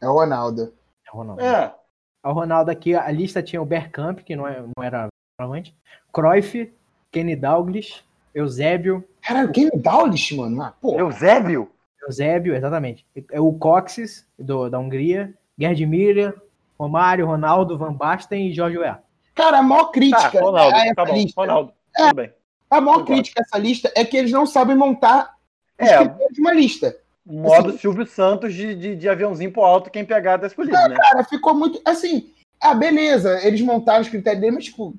[0.00, 0.74] é o Ronaldo.
[1.06, 1.42] É o Ronaldo.
[1.42, 1.74] É,
[2.22, 5.74] O Ronaldo aqui, a lista tinha o Bergkamp, que não, é, não era centroavante.
[6.12, 6.74] Cruyff,
[7.10, 8.04] Kenny Dalglish,
[8.34, 10.60] Eusébio, Caralho, o lixo, mano?
[10.60, 10.98] Ah, pô.
[10.98, 11.70] Eusébio?
[12.02, 13.06] Eusébio, exatamente.
[13.30, 16.34] É o Coxes, do, da Hungria, Gerd Müller,
[16.78, 19.00] Romário, Ronaldo, Van Basten e Jorge Weah.
[19.34, 22.32] Cara, a maior Tá, crítica Ronaldo, a essa tá bom, lista, Ronaldo, tudo bem.
[22.70, 23.12] a maior Concordo.
[23.12, 25.34] crítica a essa lista é que eles não sabem montar
[25.78, 25.98] É,
[26.38, 26.96] uma lista.
[27.24, 30.96] modo Assim- Silvio Santos de, de, de aviãozinho pro alto, quem pegar tá escolhido, né?
[30.96, 31.80] Cara, ficou muito.
[31.84, 32.30] Assim,
[32.60, 34.94] ah, beleza, eles montaram os critérios dele, mas, tipo,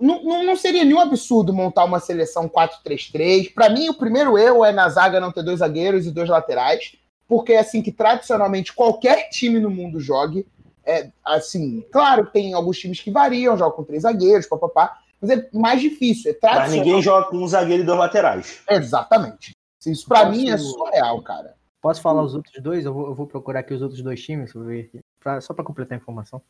[0.00, 3.52] não, não, não seria nenhum absurdo montar uma seleção 4-3-3.
[3.52, 6.92] Pra mim, o primeiro erro é na zaga não ter dois zagueiros e dois laterais,
[7.28, 10.46] porque é assim que tradicionalmente qualquer time no mundo jogue.
[10.86, 15.30] É, assim, claro que tem alguns times que variam, jogam com três zagueiros, papapá, mas
[15.30, 16.30] é mais difícil.
[16.30, 16.84] É Mas tradicional.
[16.86, 18.62] ninguém joga com um zagueiro e dois laterais.
[18.68, 19.52] Exatamente.
[19.86, 21.54] Isso pra Posso- mim é surreal, cara.
[21.80, 22.84] Posso falar os outros dois?
[22.86, 25.52] Eu vou, eu vou procurar aqui os outros dois times, vou ver aqui, pra- só
[25.52, 26.40] para completar a informação.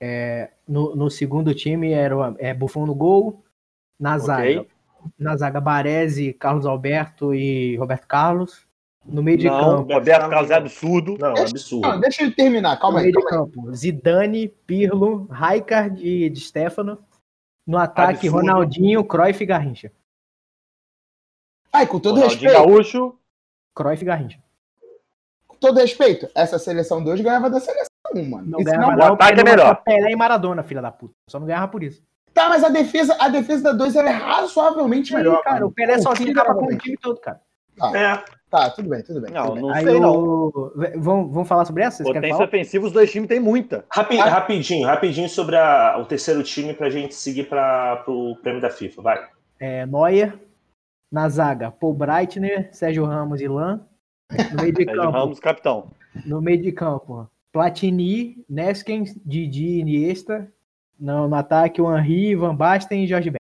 [0.00, 3.42] É, no, no segundo time era o, é, Buffon no gol,
[3.98, 4.68] na zaga, Ok.
[5.18, 8.66] na zaga Baresi, Carlos Alberto e Roberto Carlos.
[9.10, 11.16] No meio de Não, campo, Roberto Carlos é absurdo.
[11.18, 11.88] Não, é absurdo.
[11.88, 13.04] Não, deixa ele terminar, no calma aí.
[13.06, 16.98] meio de campo, Zidane, Pirlo, Rijkaard e Di Stefano.
[17.66, 18.36] No ataque, Absurdo.
[18.46, 19.92] Ronaldinho, Cruyff e Garrincha.
[21.72, 23.18] Ai, com todo Ronaldinho respeito, Gaúcho,
[23.74, 24.38] Cruyff e Garrincha.
[25.46, 28.46] com todo respeito, essa seleção 2 ganhava da seleção 1, mano.
[28.46, 29.82] Não Isso ganhava não- não, ataque é melhor.
[29.82, 31.14] Pelé e Maradona, filha da puta.
[31.28, 32.02] Só não ganhava por isso.
[32.32, 35.42] Tá, mas a defesa, a defesa da 2 é razoavelmente melhor.
[35.42, 35.66] cara, mano.
[35.68, 37.40] o Pelé sozinho acaba com o time todo, cara.
[37.94, 39.30] É, Tá, tudo bem, tudo bem.
[39.30, 39.62] Não, tudo bem.
[39.62, 40.14] não Aí sei não.
[40.14, 40.72] o...
[40.96, 42.02] Vamos, vamos falar sobre essa?
[42.02, 43.84] Potência ofensiva, os dois times têm muita.
[43.92, 44.24] Rapi- Ah.
[44.24, 49.02] Rapidinho, rapidinho sobre a- o terceiro time pra gente seguir para o prêmio da FIFA.
[49.02, 49.28] Vai.
[49.60, 50.32] É, Neuer.
[51.12, 53.80] Na zaga, Paul Breitner, Sérgio Ramos e Lan.
[54.30, 55.90] No meio de Sérgio campo, Ramos, capitão.
[56.24, 60.50] no meio de campo, Platini, Neskens, Didi, Iniesta.
[60.98, 63.37] No, no ataque, o Henri, Van Basten e Jorge Beck.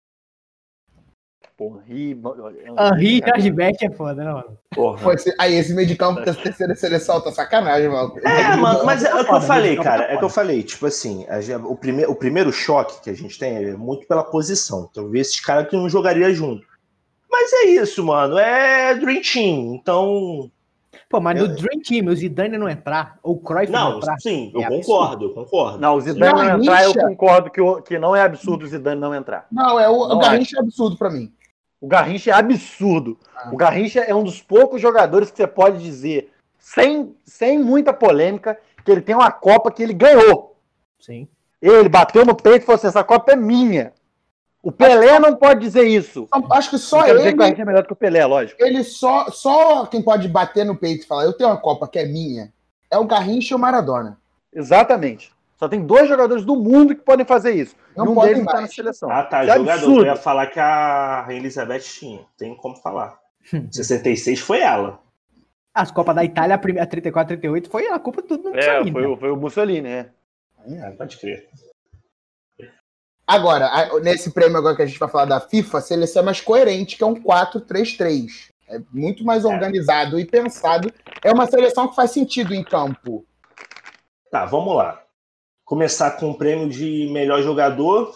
[1.57, 4.59] Porra, Henri, Henri e Jorge Beck é foda, né, mano?
[4.75, 5.15] Porra.
[5.39, 8.13] Aí, esse meio de campo da terceira seleção tá sacanagem, mano.
[8.23, 10.05] É, mano, mas é, o que eu falei, campo cara.
[10.05, 10.63] tá É o que eu falei.
[10.63, 11.25] Tipo assim,
[11.65, 14.87] o, prime, o primeiro choque que a gente tem é muito pela posição.
[14.91, 16.63] Então, ver esses caras que não jogaria junto.
[17.31, 18.37] Mas é isso, mano.
[18.39, 19.75] É Dream Team.
[19.77, 20.51] Então.
[21.09, 24.19] Pô, mas no Dream Team, o Zidane não entrar, ou o Cruyff não, Não, entrar,
[24.19, 25.79] sim, eu é concordo, eu concordo.
[25.79, 26.73] Não, o Zidane não Garrincha.
[26.73, 29.47] entrar, eu concordo que, o- que não é absurdo o Zidane não entrar.
[29.53, 31.33] Não, é o, Não o Garrincha é absurdo pra mim.
[31.81, 33.19] O Garrincha é absurdo.
[33.35, 33.51] Ah.
[33.53, 38.59] O Garrincha é um dos poucos jogadores que você pode dizer, sem, sem muita polêmica,
[38.85, 40.57] que ele tem uma Copa que ele ganhou.
[40.99, 41.29] Sim.
[41.61, 43.93] Ele bateu no peito e falou assim: essa Copa é minha.
[44.63, 46.27] O Pelé não pode dizer isso.
[46.51, 48.27] Acho que só quero dizer que o ele, Garrincha é melhor do que o Pelé,
[48.27, 48.61] lógico.
[48.61, 52.01] ele só, só quem pode bater no peito e falar, eu tenho uma Copa que
[52.01, 52.53] é minha,
[52.91, 54.19] é o Garrincha e o Maradona.
[54.53, 55.36] Exatamente.
[55.57, 57.75] Só tem dois jogadores do mundo que podem fazer isso.
[57.97, 59.11] Não e um podem deles está na seleção.
[59.11, 59.43] Ah, tá.
[59.43, 59.71] É jogador.
[59.73, 60.01] absurdo.
[60.03, 62.21] Eu ia falar que a Rainha Elizabeth tinha.
[62.37, 63.19] Tem como falar.
[63.71, 65.01] 66 foi ela.
[65.75, 68.79] As Copas da Itália, a primeira, a 34, 38, foi a culpa tudo no É,
[68.79, 69.09] Mussolini, foi, né?
[69.09, 70.11] o- foi o Mussolini, né?
[70.69, 71.49] É, pode crer.
[73.27, 73.69] Agora,
[74.01, 76.97] nesse prêmio agora que a gente vai falar da FIFA, a seleção é mais coerente,
[76.97, 78.51] que é um 4-3-3.
[78.69, 80.93] É muito mais organizado e pensado.
[81.25, 83.25] É uma seleção que faz sentido em campo.
[84.31, 85.03] Tá, vamos lá.
[85.67, 88.15] Começar com o prêmio de melhor jogador.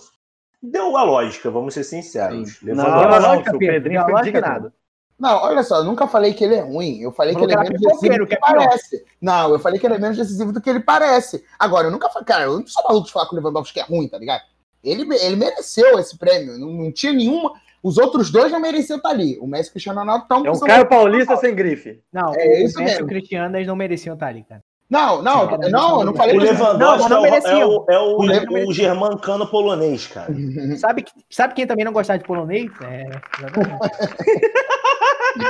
[0.62, 2.62] Deu a lógica, vamos ser sinceros.
[2.62, 4.72] Não, a não, lógica, o Pedrinho foi indignado.
[5.18, 7.00] Não, olha só, eu nunca falei que ele é ruim.
[7.00, 8.56] Eu falei que ele é menos decisivo do que que é pior.
[8.56, 9.04] parece.
[9.20, 11.44] Não, eu falei que ele é menos decisivo do que ele parece.
[11.58, 13.82] Agora, eu nunca falei, cara, eu não sou maluco de falar que o Lewandowski é
[13.82, 14.42] ruim, tá ligado?
[14.82, 16.56] Ele, ele mereceu esse prêmio.
[16.56, 17.52] Não, não tinha nenhuma.
[17.82, 19.38] Os outros dois não mereciam estar ali.
[19.40, 22.00] O Messi e o Cristiano Ronaldo estão É um Caio Paulista sem grife.
[22.12, 24.62] Não, É o isso Messi e o Cristiano, eles não mereciam estar ali, cara.
[24.90, 27.84] Não, não, Sim, não, eu não falei O Lewandowski Não, não é, o, é, o,
[27.88, 30.34] é o, O o germancano polonês, cara.
[30.76, 32.68] Sabe, que- sabe quem também não gostava de polonês?
[32.82, 33.04] É,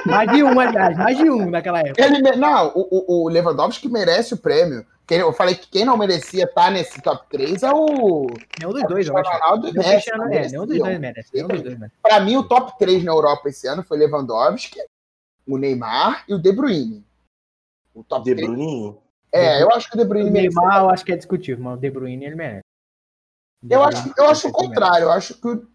[0.05, 2.05] mais de um, aliás, mais de um naquela época.
[2.05, 4.85] Ele, não, o, o, Lewandowski merece o prêmio.
[5.07, 8.27] Quem- Eu falei que quem não merecia estar nesse top 3 é o
[8.61, 9.31] Nenhum dos dois, eu acho.
[9.31, 10.11] Ronaldo e Nenhum, Messi.
[10.11, 11.31] Não é, nenhum dos dois merece.
[11.33, 11.97] Nenhum dos dois merece.
[12.03, 14.79] Pra mim, o top 3 na Europa esse ano foi Lewandowski,
[15.49, 17.05] o Neymar e o De Bruyne.
[17.95, 18.51] O top De 3.
[19.32, 20.57] É, eu acho que o De O Bruyne merece.
[20.57, 22.65] Neymar, eu acho que é discutível, mas o De Bruyne, ele merece.
[23.62, 25.05] O De Eu acho, eu acho o contrário.
[25.05, 25.66] Eu acho que o.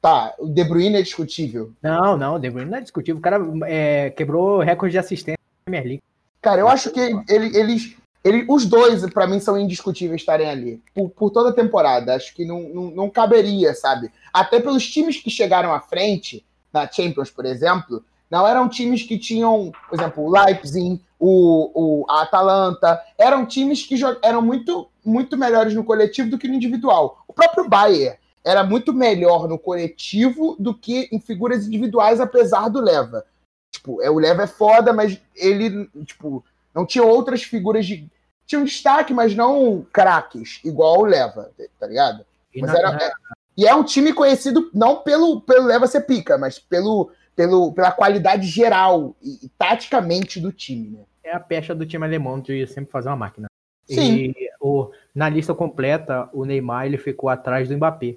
[0.00, 1.72] Tá, o De Bruyne é discutível.
[1.82, 3.18] Não, não, o De Bruyne não é discutível.
[3.18, 6.02] O cara é, quebrou recorde de assistência na Premier League.
[6.40, 7.96] Cara, eu acho que ele- eles.
[8.22, 10.82] Ele, os dois, pra mim, são indiscutíveis estarem ali.
[10.94, 12.14] Por, por toda a temporada.
[12.14, 14.12] Acho que não, não, não caberia, sabe?
[14.32, 19.18] Até pelos times que chegaram à frente, na Champions, por exemplo, não eram times que
[19.18, 23.02] tinham, por exemplo, o Leipzig, o, o, a Atalanta.
[23.18, 27.24] Eram times que eram muito, muito melhores no coletivo do que no individual.
[27.26, 32.80] O próprio Bayern era muito melhor no coletivo do que em figuras individuais, apesar do
[32.80, 33.24] Leva.
[33.72, 36.44] Tipo, é, o Leva é foda, mas ele, tipo,
[36.74, 38.08] não tinha outras figuras de.
[38.46, 42.24] Tinha um destaque, mas não craques, igual o Leva, tá ligado?
[42.54, 43.12] E na- era- é-
[43.56, 47.90] e é um time conhecido não pelo, pelo Leva ser pica, mas pelo, pelo, pela
[47.90, 51.04] qualidade geral e, e taticamente do time, né?
[51.24, 53.48] é a pecha do time alemão de sempre fazer uma máquina.
[53.86, 54.26] Sim.
[54.26, 58.16] E o, na lista completa, o Neymar ele ficou atrás do Mbappé.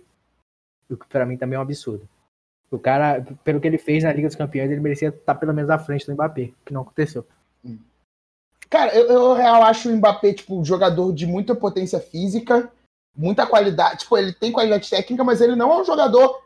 [0.90, 2.08] O que pra mim também é um absurdo.
[2.70, 5.70] O cara, pelo que ele fez na Liga dos Campeões, ele merecia estar pelo menos
[5.70, 7.26] à frente do Mbappé, que não aconteceu.
[8.70, 12.70] Cara, eu, eu real acho o Mbappé, tipo, um jogador de muita potência física,
[13.16, 14.00] muita qualidade.
[14.00, 16.43] Tipo, ele tem qualidade técnica, mas ele não é um jogador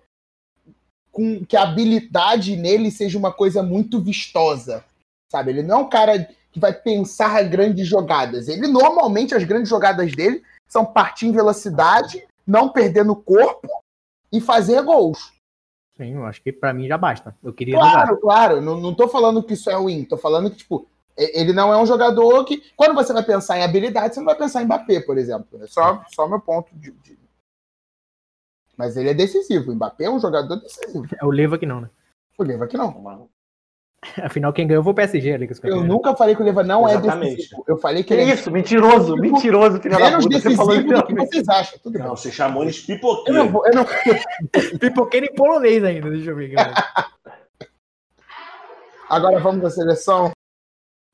[1.18, 4.85] com que a habilidade nele seja uma coisa muito vistosa.
[5.31, 5.49] Sabe?
[5.49, 8.48] Ele não é um cara que vai pensar grandes jogadas.
[8.48, 13.68] Ele normalmente, as grandes jogadas dele são partir em velocidade, não perder no corpo
[14.31, 15.34] e fazer gols.
[15.98, 17.35] Sim, eu acho que pra mim já basta.
[17.44, 17.91] Eu queria jogar.
[17.91, 18.61] Claro, claro.
[18.61, 20.06] Não, não tô falando que isso é ruim.
[20.06, 20.88] Tô falando que, tipo,
[21.18, 22.61] ele não é um jogador que.
[22.76, 25.60] Quando você vai pensar em habilidade, você não vai pensar em Mbappé, por exemplo.
[25.64, 27.16] É só, só meu ponto de, de-
[28.77, 29.71] Mas ele é decisivo.
[29.71, 31.07] O Mbappé é um jogador decisivo.
[31.19, 31.89] É o Leva que não, né?
[32.37, 33.27] O Leva que não.
[34.21, 36.63] Afinal, quem ganhou foi o PSG, a Liga dos Eu nunca falei que o Leva
[36.63, 37.35] não é Exatamente.
[37.37, 37.63] decisivo.
[37.67, 40.21] Eu falei que Que ele é isso, mentiroso, mentiroso, filho da puta.
[40.21, 41.79] Você decisivo falou do que vocês acham.
[41.79, 42.03] Tudo bem.
[42.03, 43.49] Não, você chamou eles Eu não pipoqueiro.
[43.49, 43.65] vou.
[43.65, 43.85] Eu não...
[44.79, 46.53] Pipoqueiro em polonês ainda, deixa eu ver.
[49.09, 50.31] Agora vamos à seleção.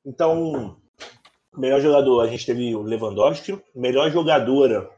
[0.06, 0.76] Então,
[1.56, 3.62] melhor jogador, a gente teve o Lewandowski.
[3.74, 4.90] Melhor jogadora,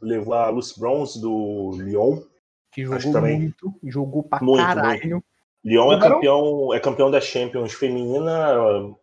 [0.00, 2.20] levou a Lucy Bronze do Lyon.
[2.72, 3.38] Que Acho jogou também.
[3.38, 5.22] muito, jogou pra Muito, caralho.
[5.64, 8.98] Lyon é campeão, é campeão da Champions feminina uh,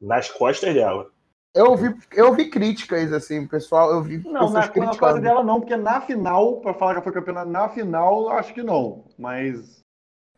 [0.00, 1.08] nas costas dela.
[1.54, 3.90] Eu ouvi, eu ouvi críticas, assim, pessoal.
[3.90, 5.20] Eu vi Não, na, na fase criticando.
[5.20, 8.62] dela não, porque na final, pra falar que ela foi campeã na final, acho que
[8.62, 9.04] não.
[9.18, 9.82] Mas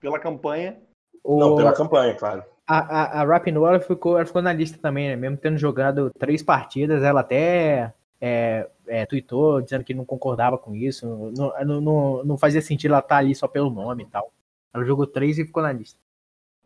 [0.00, 0.78] pela campanha.
[1.24, 2.44] O- Não, pela campanha, claro.
[2.68, 5.16] A, a, a Rapinoe, ela ficou, ela ficou na lista também, né?
[5.16, 10.74] Mesmo tendo jogado três partidas, ela até é, é, tweetou dizendo que não concordava com
[10.74, 11.06] isso.
[11.06, 14.32] Não, não, não, não fazia sentido ela estar ali só pelo nome e tal.
[14.72, 15.98] Ela jogou três e ficou na lista.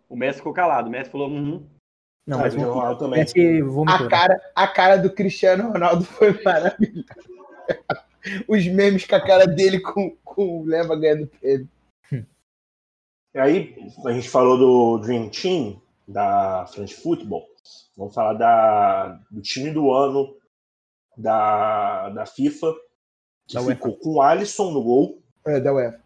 [0.09, 0.89] O Messi ficou calado.
[0.89, 1.67] O Messi falou, uhum.
[2.27, 3.21] Não, mas o Ronaldo também.
[3.21, 4.01] Messi vomitou.
[4.01, 4.09] A né?
[4.09, 7.07] cara, a cara do Cristiano Ronaldo foi maravilhosa.
[8.47, 11.69] Os memes com a cara dele com, com o Leva ganhando prêmio.
[13.35, 13.75] E aí,
[14.05, 17.49] a gente falou do Dream Team, da France Football.
[17.97, 20.37] Vamos falar da, do time do ano
[21.17, 22.73] da, da FIFA,
[23.47, 23.75] que Da UEFA.
[23.75, 25.23] ficou com o Alisson no gol.
[25.47, 26.03] É, da UEFA.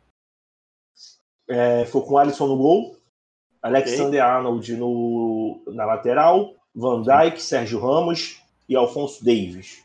[1.48, 2.96] É, ficou com o Alisson no gol,
[3.62, 9.84] Alexander Arnold no, na lateral, Van Dijk, Sérgio Ramos e Alfonso Davis.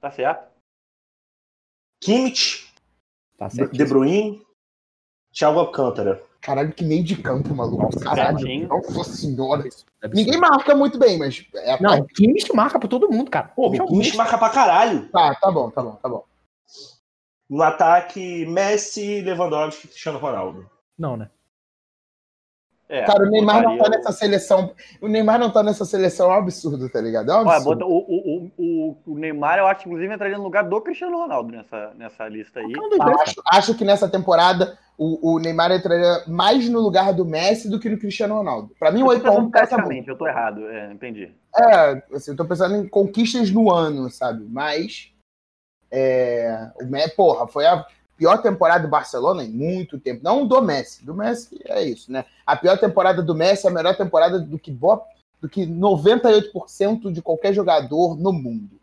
[0.00, 0.48] Tá certo.
[2.00, 2.68] Kimmich,
[3.36, 3.84] Tá De.
[3.84, 4.44] Bruyne,
[5.32, 6.24] Thiago Alcântara.
[6.40, 7.82] Caralho, que meio de campo, maluco.
[7.82, 8.68] Nossa, Caralho, certinho.
[8.68, 9.64] nossa senhora.
[10.14, 11.44] Ninguém marca muito bem, mas.
[11.54, 13.48] É a Não, o Kimmich marca pra todo mundo, cara.
[13.48, 15.08] Porra, o Kimmich marca pra caralho.
[15.08, 16.24] Tá, tá bom, tá bom, tá bom.
[17.50, 20.70] No ataque, Messi, Lewandowski e Cristiano Ronaldo.
[20.98, 21.28] Não, né?
[22.90, 24.74] É, Cara, o Neymar não tá botaria nessa seleção.
[25.00, 27.30] O Neymar não tá nessa seleção é um absurdo, tá ligado?
[27.30, 27.80] É um Olha, absurdo.
[27.86, 31.18] bota- o, o, o, o Neymar, eu acho que inclusive entraria no lugar do Cristiano
[31.18, 32.72] Ronaldo nessa, nessa lista aí.
[32.72, 37.70] Dois, acho, acho que nessa temporada o, o Neymar entraria mais no lugar do Messi
[37.70, 38.74] do que no Cristiano Ronaldo.
[38.78, 40.10] Pra mim, o Eu tô 8 a 1 pensando pesa muito.
[40.10, 41.32] eu tô errado, é, entendi.
[41.56, 44.44] É, assim, eu tô pensando em conquistas no ano, sabe?
[44.50, 45.12] Mas.
[45.90, 50.20] É, o Messi, porra, foi a pior temporada do Barcelona em muito tempo.
[50.22, 51.04] Não do Messi.
[51.06, 52.24] Do Messi é isso, né?
[52.44, 55.02] A pior temporada do Messi é a melhor temporada do que, boa-
[55.40, 58.78] do que 98% de qualquer jogador no mundo.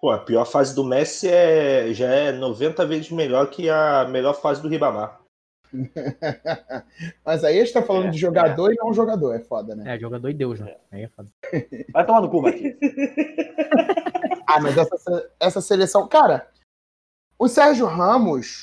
[0.00, 4.34] Pô, a pior fase do Messi é, já é 90 vezes melhor que a melhor
[4.34, 5.18] fase do Ribamar.
[7.24, 9.94] Mas aí a gente tá falando É, de jogador e não jogador, é foda, né?
[9.94, 10.76] É, jogador e Deus, né?
[10.90, 11.28] Aí é foda.
[11.92, 12.76] Vai tomar no cu, Matias.
[14.50, 16.08] Ah, mas essa, essa seleção.
[16.08, 16.48] Cara,
[17.38, 18.62] o Sérgio Ramos.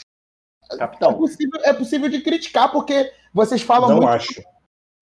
[0.72, 1.14] É Capitão.
[1.14, 4.10] possível, é possível de criticar, porque vocês falam Não muito.
[4.10, 4.42] acho.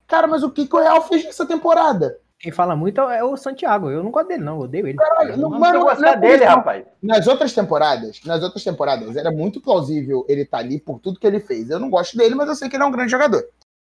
[0.06, 2.20] Cara, mas o que, que o Real fez nessa temporada?
[2.44, 3.90] Quem fala muito é o Santiago.
[3.90, 4.58] Eu não gosto dele, não.
[4.58, 4.98] Eu odeio ele.
[4.98, 6.86] Caralho, não, mano, gostar é dele, rapaz.
[7.02, 11.26] Nas outras temporadas, nas outras temporadas, era muito plausível ele estar ali por tudo que
[11.26, 11.70] ele fez.
[11.70, 13.42] Eu não gosto dele, mas eu sei que ele é um grande jogador.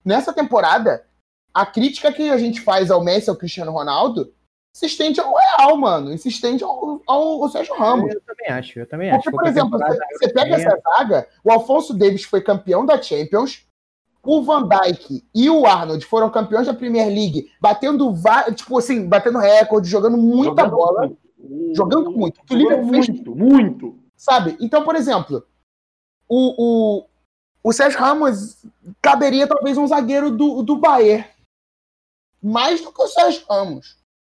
[0.05, 1.03] Nessa temporada,
[1.51, 4.31] a crítica que a gente faz ao Messi ao Cristiano Ronaldo
[4.71, 6.13] se estende ao Real, mano.
[6.13, 8.13] E se estende ao, ao, ao Sérgio Ramos.
[8.13, 9.23] Eu também acho, eu também acho.
[9.23, 13.65] Porque, por exemplo, você, você pega essa zaga, o Alfonso Davis foi campeão da Champions,
[14.23, 18.13] o Van Dijk e o Arnold foram campeões da Premier League, batendo,
[18.55, 21.01] tipo assim, batendo recorde, jogando muita Jogando bola,
[21.37, 21.75] muito.
[21.75, 22.41] jogando muito.
[22.49, 23.99] O Liverpool fez muito, muito.
[24.15, 24.57] Sabe?
[24.61, 25.45] Então, por exemplo,
[26.29, 27.05] o, o,
[27.61, 28.65] o Sérgio Ramos
[29.01, 31.25] caberia talvez um zagueiro do, do Bayern.
[32.41, 33.97] Mais do que o Sérgio Ramos.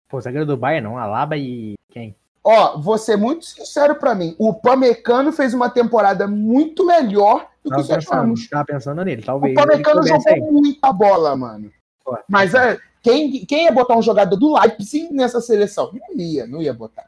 [0.09, 0.97] Pô, zagueiro do Bayern não.
[0.97, 2.15] Alaba e quem?
[2.47, 4.35] Ó, vou ser muito sincero pra mim.
[4.37, 8.49] O Pamecano fez uma temporada muito melhor do que Tava o Sérgio pensando, Ramos.
[8.49, 9.21] tava pensando nele.
[9.23, 9.55] O Talvez.
[9.55, 11.71] Pamecano ele comece jogou muita bola, mano.
[12.03, 15.91] Pô, Mas é, quem, quem ia botar um jogador do Leipzig nessa seleção?
[15.91, 17.07] Não ia, não ia botar.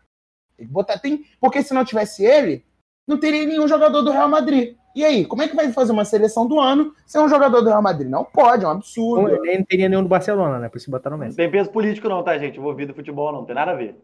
[0.58, 2.66] Tem que botar tem, porque se não tivesse ele,
[3.08, 4.76] não teria nenhum jogador do Real Madrid.
[4.96, 7.70] E aí, como é que vai fazer uma seleção do ano sem um jogador do
[7.70, 8.10] Real Madrid?
[8.10, 9.36] Não pode, é um absurdo.
[9.36, 10.68] Não, nem teria nenhum do Barcelona, né?
[10.68, 11.38] Por isso botaram o Não Messi.
[11.38, 12.58] tem peso político não, tá, gente?
[12.58, 13.96] Envolvido no futebol não, tem nada a ver.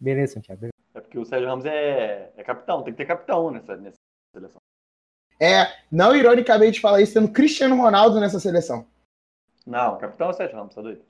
[0.00, 0.60] Beleza, Santiago.
[0.60, 0.72] beleza.
[0.94, 3.96] É porque o Sérgio Ramos é, é capitão, tem que ter capitão nessa, nessa
[4.34, 4.60] seleção.
[5.38, 8.86] É, não ironicamente falar isso, tendo Cristiano Ronaldo nessa seleção.
[9.66, 11.04] Não, capitão é o Sérgio Ramos, tá doido?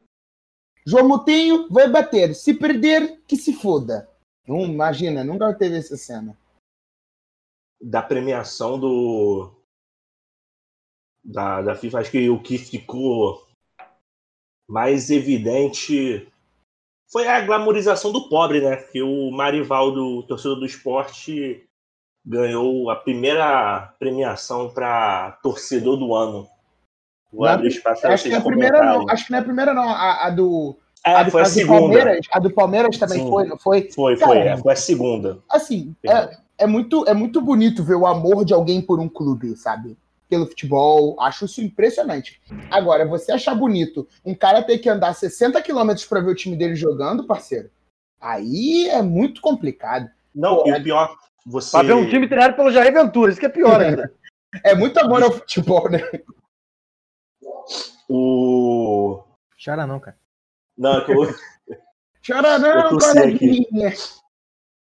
[0.86, 2.34] João Moutinho vai bater.
[2.34, 4.08] Se perder, que se foda.
[4.46, 6.36] Não, imagina, nunca teve essa cena.
[7.80, 9.52] Da premiação do.
[11.24, 13.44] Da, da FIFA, acho que o que ficou
[14.68, 16.32] mais evidente
[17.10, 18.76] foi a glamorização do pobre, né?
[18.76, 21.64] Que o Marivaldo, torcedor do esporte,
[22.24, 26.48] ganhou a primeira premiação para torcedor do ano.
[27.32, 29.08] Vou Não, abrir espaço Acho que é a primeira, não.
[29.08, 29.88] Acho que não é a primeira, não.
[29.88, 30.76] A, a do.
[31.04, 31.78] É, do, foi a do segunda.
[31.78, 33.28] Palmeiras, a do Palmeiras também Sim.
[33.28, 33.90] foi, não foi?
[33.92, 35.38] Foi, Cara, foi, é, foi a segunda.
[35.48, 39.56] Assim, é, é, muito, é muito bonito ver o amor de alguém por um clube,
[39.56, 39.96] sabe?
[40.28, 41.16] Pelo futebol.
[41.20, 42.40] Acho isso impressionante.
[42.70, 46.57] Agora, você achar bonito um cara ter que andar 60 quilômetros pra ver o time
[46.57, 47.70] dele jogando, parceiro,
[48.20, 50.09] aí é muito complicado.
[50.35, 51.16] Não, Pô, e o pior,
[51.47, 51.70] você.
[51.70, 54.12] Pra ver um time treinado pelo Jair Ventura, isso que é pior ainda.
[54.65, 56.01] É muito amor ao futebol, né?
[58.09, 59.23] O.
[59.62, 60.16] Chora não, cara.
[60.78, 61.35] Não, é que eu-
[62.27, 63.93] Chora não, coleguinha.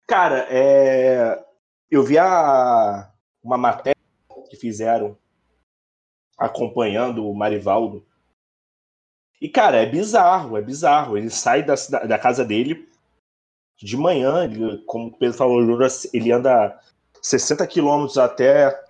[0.08, 1.42] Cara, é...
[1.90, 3.10] eu vi a...
[3.44, 4.00] uma matéria
[4.50, 5.18] que fizeram
[6.42, 8.04] acompanhando o Marivaldo.
[9.40, 11.16] E, cara, é bizarro, é bizarro.
[11.16, 11.76] Ele sai da,
[12.08, 12.90] da casa dele
[13.78, 15.60] de manhã, ele, como o Pedro falou,
[16.14, 16.80] ele anda
[17.22, 18.84] 60 quilômetros até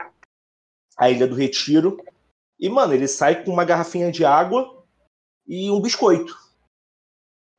[0.97, 1.97] a Ilha do Retiro.
[2.59, 4.85] E, mano, ele sai com uma garrafinha de água
[5.47, 6.37] e um biscoito.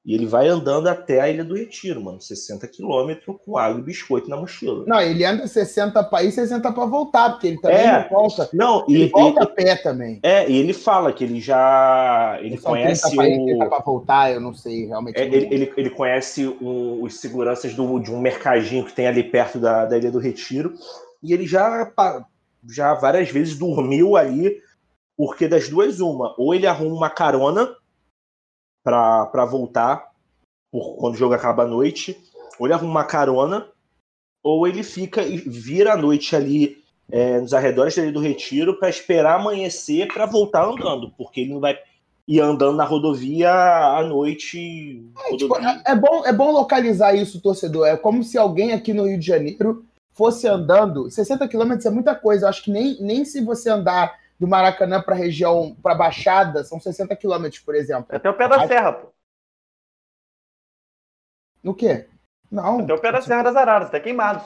[0.05, 2.21] E ele vai andando até a Ilha do Retiro, mano.
[2.21, 4.83] 60 quilômetros com água e biscoito na mochila.
[4.85, 8.03] Não, ele anda 60 pra ir, 60 pra voltar, porque ele também É.
[8.03, 8.49] não volta.
[8.53, 10.19] Não, Ele e, volta e- a pé também.
[10.25, 12.37] é, e ele fala que ele já.
[12.41, 13.69] Ele São conhece 30 pra ir, 30 o.
[13.69, 15.17] pra voltar, eu não sei realmente.
[15.17, 19.23] é, ele, ele, ele conhece o- os seguranças do- de um mercadinho que tem ali
[19.23, 20.75] perto da, da Ilha do Retiro.
[21.23, 21.89] E ele já,
[22.69, 24.57] já várias vezes dormiu ali,
[25.17, 26.35] porque das duas, uma.
[26.37, 27.69] Ou ele arruma uma carona
[28.83, 30.11] pra voltar,
[30.71, 32.19] quando o jogo acaba à noite.
[32.59, 33.67] Ou ele arruma uma carona,
[34.43, 39.37] ou ele fica e vira a noite ali é, nos arredores do Retiro para esperar
[39.37, 41.79] amanhecer para voltar andando, porque ele não vai
[42.27, 45.05] ir andando na rodovia à noite.
[45.27, 47.87] É, tipo, é, é bom, é bom localizar isso, torcedor.
[47.87, 51.11] É como se alguém aqui no Rio de Janeiro fosse andando.
[51.11, 52.45] 60 quilômetros é muita coisa.
[52.45, 55.97] Eu acho que nem, nem se você andar do Maracanã para a região, para a
[55.97, 58.07] Baixada, são 60 quilômetros, por exemplo.
[58.11, 59.13] Até o pé da serra, pô.
[61.63, 62.09] No quê?
[62.51, 62.81] Não.
[62.81, 64.43] Até o pé da Serra das Araras, até queimados.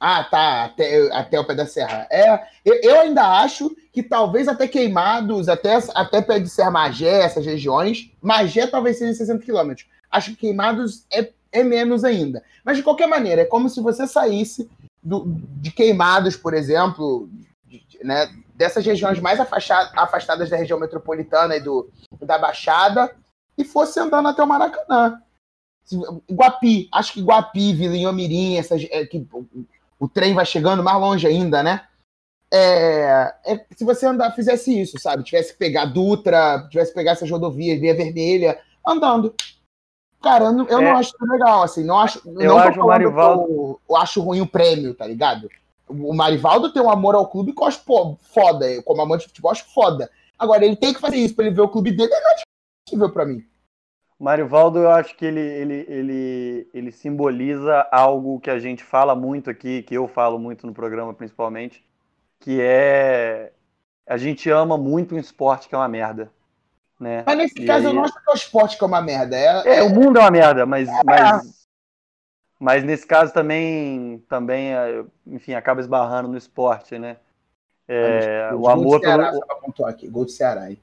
[0.00, 2.08] Ah, tá, até, até o pé da serra.
[2.10, 7.20] É, eu, eu ainda acho que talvez até queimados, até, até pé de Serra Magé,
[7.20, 9.86] essas regiões, Magé talvez seja 60 quilômetros.
[10.10, 12.42] Acho que queimados é, é menos ainda.
[12.64, 14.66] Mas de qualquer maneira, é como se você saísse
[15.02, 15.24] do-
[15.60, 17.28] de queimados, por exemplo,
[17.66, 23.14] de- né, dessas regiões mais afasta- afastadas da região metropolitana e do, da Baixada,
[23.56, 25.20] e fosse andando até o Maracanã.
[26.30, 29.26] Guapi, acho que Guapi, Vila Inhomirim, essas, é, que,
[29.98, 31.86] o trem vai chegando mais longe ainda, né?
[32.52, 35.22] É, é, se você andar, fizesse isso, sabe?
[35.22, 39.34] Tivesse que pegar Dutra, tivesse que pegar essas rodovias, Via Vermelha, andando.
[40.22, 40.84] Cara, eu, não- eu É.
[40.84, 41.84] não acho isso legal, assim.
[41.84, 45.48] Não acho, Eu não acho o que Eu, eu acho ruim o prêmio, tá ligado?
[45.88, 48.68] O Marivaldo tem um amor ao clube que eu acho pô, foda.
[48.70, 50.10] Eu, como amante de futebol, acho foda.
[50.38, 53.24] Agora, ele tem que fazer isso pra ele ver o clube dele, é inadmissível pra
[53.24, 53.44] mim.
[54.18, 59.14] O Marivaldo, eu acho que ele, ele, ele, ele simboliza algo que a gente fala
[59.14, 61.84] muito aqui, que eu falo muito no programa principalmente,
[62.40, 63.52] que é
[64.06, 66.30] a gente ama muito um esporte que é uma merda.
[66.98, 67.22] Né?
[67.26, 69.02] Mas nesse E caso, eu aí- não acho que é o esporte que é uma
[69.02, 69.36] merda.
[69.36, 71.55] É, É, o mundo é uma merda, mas, mas,
[72.58, 77.18] mas nesse caso também, também, é, enfim, acaba esbarrando no esporte, né?
[77.88, 80.08] É, o amor Ceará, pelo, aqui.
[80.08, 80.78] Gol do Ceará, aí.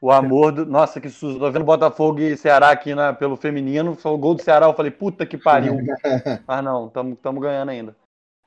[0.00, 3.94] o amor do, nossa, que susto, tô vendo Botafogo e Ceará aqui na, pelo feminino,
[3.94, 5.76] falou gol do Ceará, eu falei, puta que pariu.
[6.46, 7.96] Mas não, estamos ganhando ainda.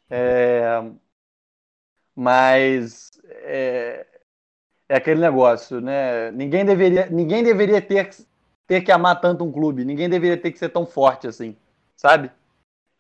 [0.10, 0.84] É,
[2.16, 4.06] mas é,
[4.88, 6.30] é aquele negócio, né?
[6.32, 8.10] Ninguém deveria, ninguém deveria ter,
[8.68, 11.56] ter que amar tanto um clube, ninguém deveria ter que ser tão forte assim,
[11.96, 12.32] sabe?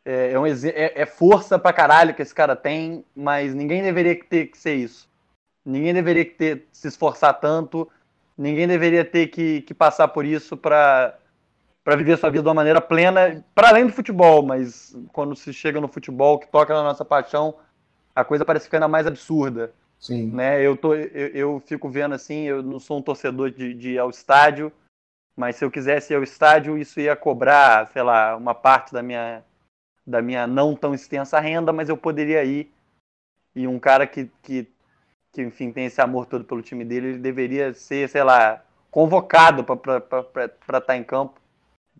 [0.05, 4.21] É, é um é- é força pra caralho que esse cara tem, mas ninguém deveria
[4.23, 5.09] ter que ser isso.
[5.65, 7.89] Ninguém deveria ter se esforçar tanto,
[8.37, 11.17] ninguém deveria ter que, que passar por isso pra
[11.83, 15.51] para viver sua vida de uma maneira plena, para além do futebol, mas quando se
[15.51, 17.55] chega no futebol, que toca na nossa paixão,
[18.15, 20.29] a coisa parece ficar ainda mais absurda, Sim.
[20.31, 20.65] né?
[20.65, 23.99] Eu, tô, eu, eu fico vendo assim, eu não sou um torcedor de, de ir
[23.99, 24.71] ao estádio,
[25.35, 29.01] mas se eu quisesse ir ao estádio, isso ia cobrar, sei lá, uma parte da
[29.03, 29.43] minha,
[30.07, 32.71] da minha não tão extensa renda, mas eu poderia ir.
[33.55, 34.67] E um cara que, que,
[35.33, 39.63] que enfim, tem esse amor todo pelo time dele, ele deveria ser, sei lá, convocado
[39.63, 41.41] para estar em campo.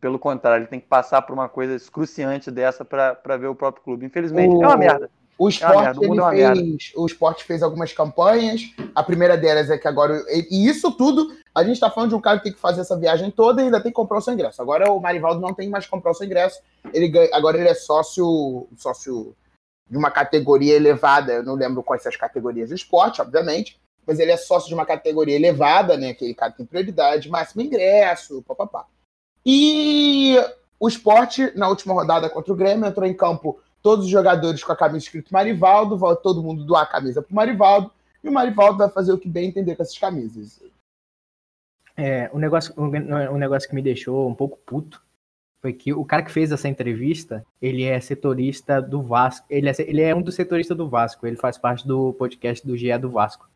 [0.02, 3.84] Pelo contrário, ele tem que passar por uma coisa excruciante dessa para ver o próprio
[3.84, 4.06] clube.
[4.06, 5.10] Infelizmente, O- é uma merda.
[5.38, 8.62] O esporte, merda, é uma ele fez, o esporte fez algumas campanhas.
[8.94, 10.24] A primeira delas é que agora.
[10.30, 12.98] E isso tudo, a gente está falando de um cara que tem que fazer essa
[12.98, 14.62] viagem toda e ainda tem que comprar o seu ingresso.
[14.62, 16.62] Agora o Marivaldo não tem mais que comprar o seu ingresso.
[16.94, 19.36] Ele agora ele é sócio, sócio
[19.90, 21.34] de uma categoria elevada.
[21.34, 23.80] Eu não lembro quais são as categorias do esporte, obviamente.
[24.06, 26.10] Mas ele é sócio de uma categoria elevada, né?
[26.10, 28.86] Aquele cara que tem prioridade, máximo ingresso, papapá.
[29.46, 30.36] E
[30.80, 34.72] o esporte, na última rodada contra o Grêmio, entrou em campo todos os jogadores com
[34.72, 37.92] a camisa escrito Marivaldo, todo mundo doar a camisa pro Marivaldo,
[38.24, 40.64] e o Marivaldo vai fazer o que bem entender com essas camisas.
[41.96, 45.04] É, o negócio, o negócio que me deixou um pouco puto
[45.62, 49.46] foi que o cara que fez essa entrevista, ele é setorista do Vasco.
[49.50, 51.26] Ele é, ele é um dos setoristas do Vasco.
[51.26, 53.48] Ele faz parte do podcast do GE do Vasco.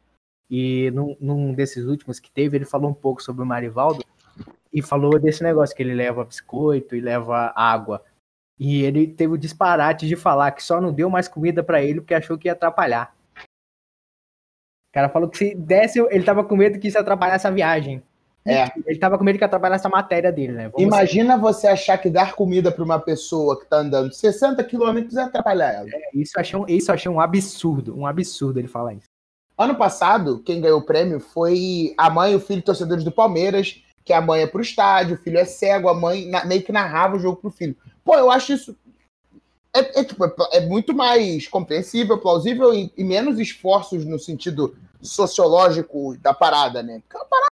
[0.50, 4.06] E num, num desses últimos que teve, ele falou um pouco sobre o Marivaldo
[4.72, 8.02] e falou desse negócio que ele leva biscoito e leva água.
[8.60, 12.02] E ele teve o disparate de falar que só não deu mais comida pra ele
[12.02, 13.14] porque achou que ia atrapalhar.
[14.90, 18.02] O cara falou que se desse, ele tava com medo que isso atrapalhasse a viagem.
[18.46, 18.72] É.
[18.86, 20.70] Ele tava com medo que atrapalhasse a matéria dele, né?
[20.70, 25.18] Vamos Imagina você achar que dar comida para uma pessoa que está andando 60 quilômetros
[25.18, 25.90] é atrapalhar ela.
[26.14, 29.08] Isso eu, achei um, isso eu achei um absurdo, um absurdo ele falar isso.
[29.58, 33.84] Ano passado, quem ganhou o prêmio foi a mãe e o filho torcedores do Palmeiras,
[34.06, 36.72] que a mãe é pro estádio, o filho é cego, a mãe na- meio que
[36.72, 37.76] narrava o jogo pro filho.
[38.08, 38.74] Pô, eu acho isso.
[39.76, 44.78] É, é, tipo, é, é muito mais compreensível, plausível e, e menos esforços no sentido
[45.02, 47.02] sociológico da parada, né?
[47.02, 47.48] Porque a parada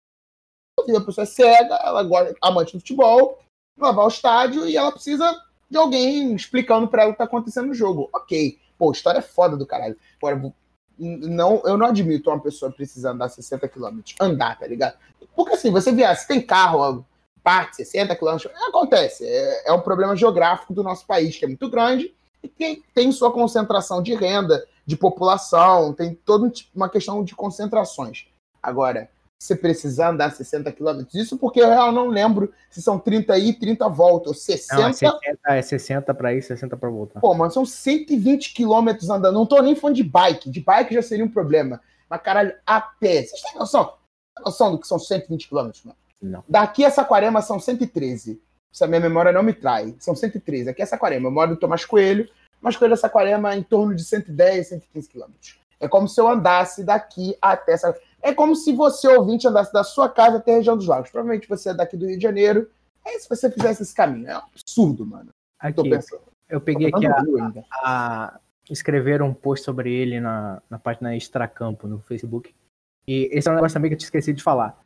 [0.98, 3.40] a pessoa é cega, ela gosta, amante do futebol,
[3.80, 7.24] ela vai ao estádio e ela precisa de alguém explicando pra ela o que tá
[7.24, 8.10] acontecendo no jogo.
[8.14, 8.60] Ok.
[8.78, 9.98] Pô, história é foda do caralho.
[10.18, 10.54] Agora,
[11.00, 14.02] não, eu não admito uma pessoa precisar andar 60 km.
[14.20, 14.98] Andar, tá ligado?
[15.34, 17.06] Porque assim, você vier, se tem carro,
[17.44, 18.38] parte 60 km,
[18.68, 19.26] acontece.
[19.26, 22.14] É, é um problema geográfico do nosso país, que é muito grande
[22.44, 28.28] e que tem sua concentração de renda, de população, tem toda uma questão de concentrações.
[28.62, 29.10] Agora,
[29.42, 33.54] você precisar andar 60 km, isso porque eu não lembro se são 30 aí e
[33.54, 37.20] 30 volta, ou 60 Não, é 60, é 60 pra ir, 60 pra voltar.
[37.20, 39.34] Pô, mano, são 120 quilômetros andando.
[39.34, 40.50] Não tô nem falando de bike.
[40.50, 41.82] De bike já seria um problema.
[42.08, 43.24] Mas caralho, a pé.
[43.24, 43.86] Vocês têm noção?
[44.36, 45.98] Tem noção do que são 120 quilômetros, mano?
[46.22, 46.44] Não.
[46.48, 48.42] Daqui a Saquarema são 113.
[48.72, 49.96] Se a minha memória não me trai.
[50.00, 50.70] São 113.
[50.70, 51.28] Aqui é Saquarema.
[51.28, 52.30] Eu moro em Tomás Coelho.
[52.60, 55.60] Tomás Coelho é Saquarema em torno de 110, 115 quilômetros.
[55.80, 57.98] É como se eu andasse daqui até essa.
[58.22, 61.10] É como se você, ouvinte, andasse da sua casa até a região dos lagos.
[61.10, 62.70] Provavelmente você é daqui do Rio de Janeiro.
[63.04, 64.28] É se você fizesse esse caminho.
[64.30, 65.30] É um absurdo, mano.
[65.76, 66.22] Tô Aqui, pensando.
[66.48, 67.24] eu peguei aqui a,
[67.84, 68.40] a-
[68.70, 72.54] escreveram um post sobre ele na, na página Extracampo no Facebook.
[73.08, 74.80] E esse é um negócio também que eu tinha esquecido de falar.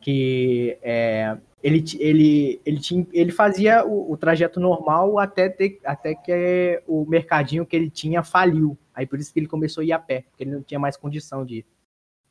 [0.00, 6.14] Que é, ele, ele, ele, tinha, ele fazia o, o trajeto normal até, ter, até
[6.14, 8.78] que o mercadinho que ele tinha faliu.
[8.94, 10.96] Aí por isso que ele começou a ir a pé, porque ele não tinha mais
[10.96, 11.66] condição de ir.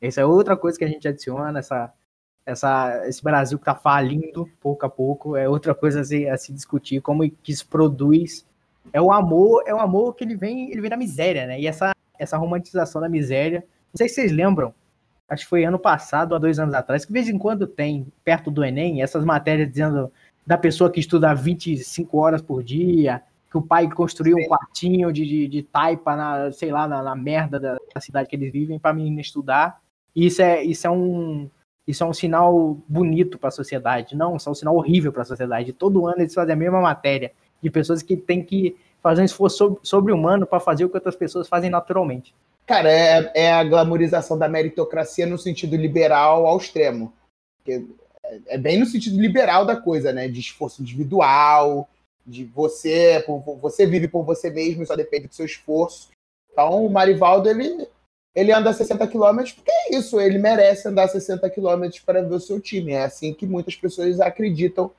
[0.00, 1.92] Essa é outra coisa que a gente adiciona, essa,
[2.46, 6.36] essa, esse Brasil que tá falindo pouco a pouco, é outra coisa a se, a
[6.36, 8.46] se discutir, como que isso produz
[8.92, 11.60] é o amor, é o amor que ele vem, ele vem da miséria, né?
[11.60, 13.60] E essa, essa romantização da miséria.
[13.92, 14.74] Não sei se vocês lembram,
[15.28, 18.06] acho que foi ano passado, há dois anos atrás, que de vez em quando tem,
[18.24, 20.10] perto do Enem, essas matérias dizendo
[20.46, 25.26] da pessoa que estuda 25 horas por dia, que o pai construiu um quartinho de,
[25.26, 28.78] de, de taipa na, sei lá, na, na merda da, da cidade que eles vivem
[28.78, 29.80] para menino estudar.
[30.14, 31.50] E isso é, isso é um.
[31.86, 34.14] Isso é um sinal bonito para a sociedade.
[34.14, 35.72] Não, isso é um sinal horrível para a sociedade.
[35.72, 37.32] Todo ano eles fazem a mesma matéria
[37.62, 41.16] de pessoas que têm que fazer um esforço sobre- sobre-humano para fazer o que outras
[41.16, 42.34] pessoas fazem naturalmente.
[42.68, 47.14] Cara, é, é a glamorização da meritocracia no sentido liberal ao extremo.
[47.56, 47.86] Porque
[48.22, 50.28] é, é bem no sentido liberal da coisa, né?
[50.28, 51.88] De esforço individual,
[52.26, 56.10] de você, por- você vive por você mesmo e só depende do seu esforço.
[56.52, 57.88] Então, o Marivaldo, ele,
[58.34, 62.40] ele anda 60 quilômetros porque é isso, ele merece andar 60 quilômetros para ver o
[62.40, 62.92] seu time.
[62.92, 64.90] É assim que muitas pessoas acreditam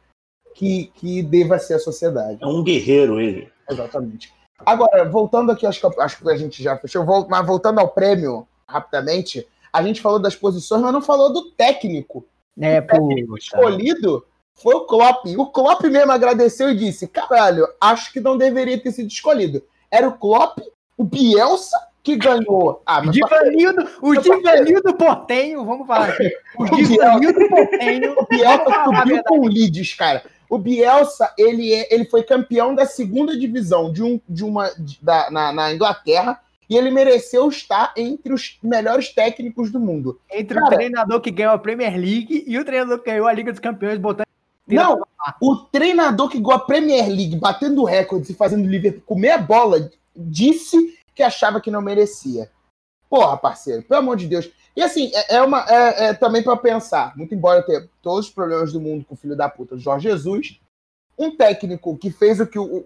[0.55, 2.39] que, que deva ser a sociedade.
[2.41, 3.47] É um guerreiro ele.
[3.69, 4.33] Exatamente.
[4.65, 8.47] Agora, voltando aqui, acho que, acho que a gente já fechou, mas voltando ao prêmio,
[8.67, 12.25] rapidamente, a gente falou das posições, mas não falou do técnico.
[12.59, 13.39] É, O técnico puta.
[13.43, 15.25] escolhido foi o Klopp.
[15.37, 19.63] O Klopp mesmo agradeceu e disse: caralho, acho que não deveria ter sido escolhido.
[19.89, 20.59] Era o Klopp,
[20.97, 22.81] o Bielsa, que ganhou.
[22.85, 26.29] Ah, O mas Divanildo, o Divanildo Portenho, vamos falar aqui.
[26.57, 28.15] O Divanildo Portenho.
[28.19, 30.23] o Bielsa subiu com o Leeds, cara.
[30.49, 34.97] O Bielsa, ele, é- ele foi campeão da segunda divisão de, um, de uma de-
[35.01, 40.19] da, na, na Inglaterra e ele mereceu estar entre os melhores técnicos do mundo.
[40.31, 43.33] Entre o Cara- treinador que ganhou a Premier League e o treinador que ganhou a
[43.33, 44.25] Liga dos Campeões, botando.
[44.67, 45.01] Não,
[45.41, 49.37] o treinador que ganhou a Premier League, batendo recordes e fazendo o Liverpool comer a
[49.39, 52.49] bola, disse que achava que não merecia.
[53.09, 54.49] Porra, parceiro, pelo amor de Deus.
[54.79, 58.27] E assim, é, é uma, é, é também pra pensar, muito embora eu tenha todos
[58.27, 60.57] os problemas do mundo com o filho da puta do Jorge Jesus,
[61.17, 62.85] um técnico que fez o que o,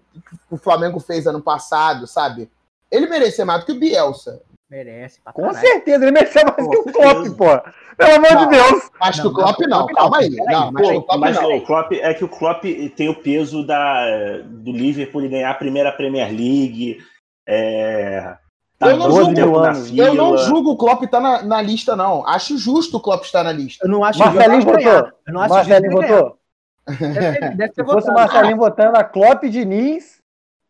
[0.49, 2.49] o Flamengo fez ano passado, sabe?
[2.89, 4.41] Ele merecia mais do que o Bielsa.
[4.71, 5.59] Merece, pra Com caralho.
[5.67, 7.13] certeza, ele mereceu mais Com que o certeza.
[7.13, 7.71] Klopp, pô.
[7.95, 8.49] Pelo amor Não.
[8.49, 8.89] de Deus.
[8.99, 10.29] Acho que o Klopp não, calma aí.
[10.31, 11.57] Não, mas Pô, o Klopp mas não.
[11.57, 12.63] o Klopp é que o Klopp
[12.95, 17.05] tem o peso da, do Liverpool ganhar a primeira Premier League.
[17.47, 18.35] É,
[18.83, 19.97] tá Eu não 12 julgo, anos.
[19.97, 22.25] Eu não julgo o Klopp estar na, na lista, não.
[22.27, 23.85] Acho justo o Klopp estar na lista.
[23.85, 25.11] Eu não acho Marcelinho justo votou.
[25.27, 26.37] Eu não acho Marcelinho votou.
[26.87, 28.13] Deve ter, deve ter Se fosse o.
[28.13, 30.21] Marcelinho votando a Klopp, Diniz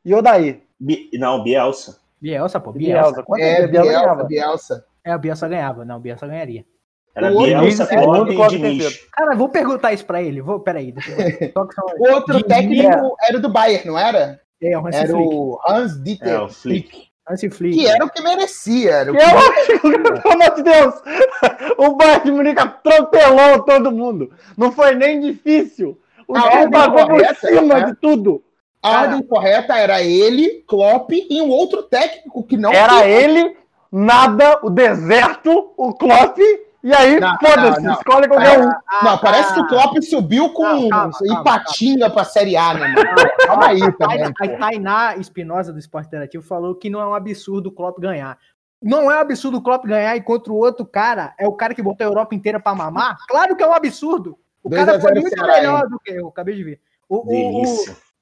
[0.06, 0.62] e Odair.
[0.80, 2.00] Bi- Não, Bielsa.
[2.22, 3.24] Bielsa, pô, Bielsa.
[3.24, 3.42] Bielsa.
[3.42, 4.24] É, Bielsa Bielsa, ganhava?
[4.26, 4.86] Bielsa.
[5.04, 5.84] É, o Bielsa ganhava.
[5.86, 6.66] Não, o Bielsa ganharia.
[7.16, 9.06] Era O Bielsa, Diniz, segundo, Klopp e Klopp Diniz.
[9.12, 10.42] Cara, vou perguntar isso pra ele.
[10.42, 10.94] Vou, peraí.
[12.00, 14.40] O outro Diniz, técnico era do Bayern, não era?
[14.62, 15.28] É, o Hansi Era Flick.
[15.36, 17.08] o Hans Dieter É, o Flick.
[17.30, 17.78] Hansi Flick.
[17.78, 18.92] que era o que merecia.
[18.92, 19.32] Era o Que que...
[19.32, 19.80] eu acho,
[20.22, 20.96] pelo amor de Deus,
[21.78, 24.32] o Bayern de Munique atropelou todo mundo.
[24.58, 25.98] Não foi nem difícil.
[26.28, 27.86] O A time pagou por correta, cima né?
[27.86, 28.44] de tudo.
[28.82, 33.56] A ordem correta era ele, Klopp e um outro técnico que não Era tinha- ele,
[33.90, 36.38] nada, o deserto, o Klopp,
[36.84, 38.70] e aí, foda-se, escolhe qualquer um.
[39.04, 42.88] Não, parece que o Klopp subiu com Não, calma, calma, Ipatinga pra Série A, né,
[42.88, 43.32] mano?
[43.46, 44.24] Calma aí também.
[44.24, 44.58] A.
[44.60, 48.38] Tainá Espinosa do Esporte Interativo falou que não é um absurdo o Klopp ganhar.
[48.82, 51.82] Não é um absurdo o Klopp ganhar enquanto o outro cara é o cara que
[51.82, 53.16] botou a Europa inteira pra mamar?
[53.30, 54.38] Claro que é um absurdo.
[54.62, 56.82] O 2 a cara foi 0 muito melhor do que eu, acabei de ver.
[57.08, 57.64] O, o,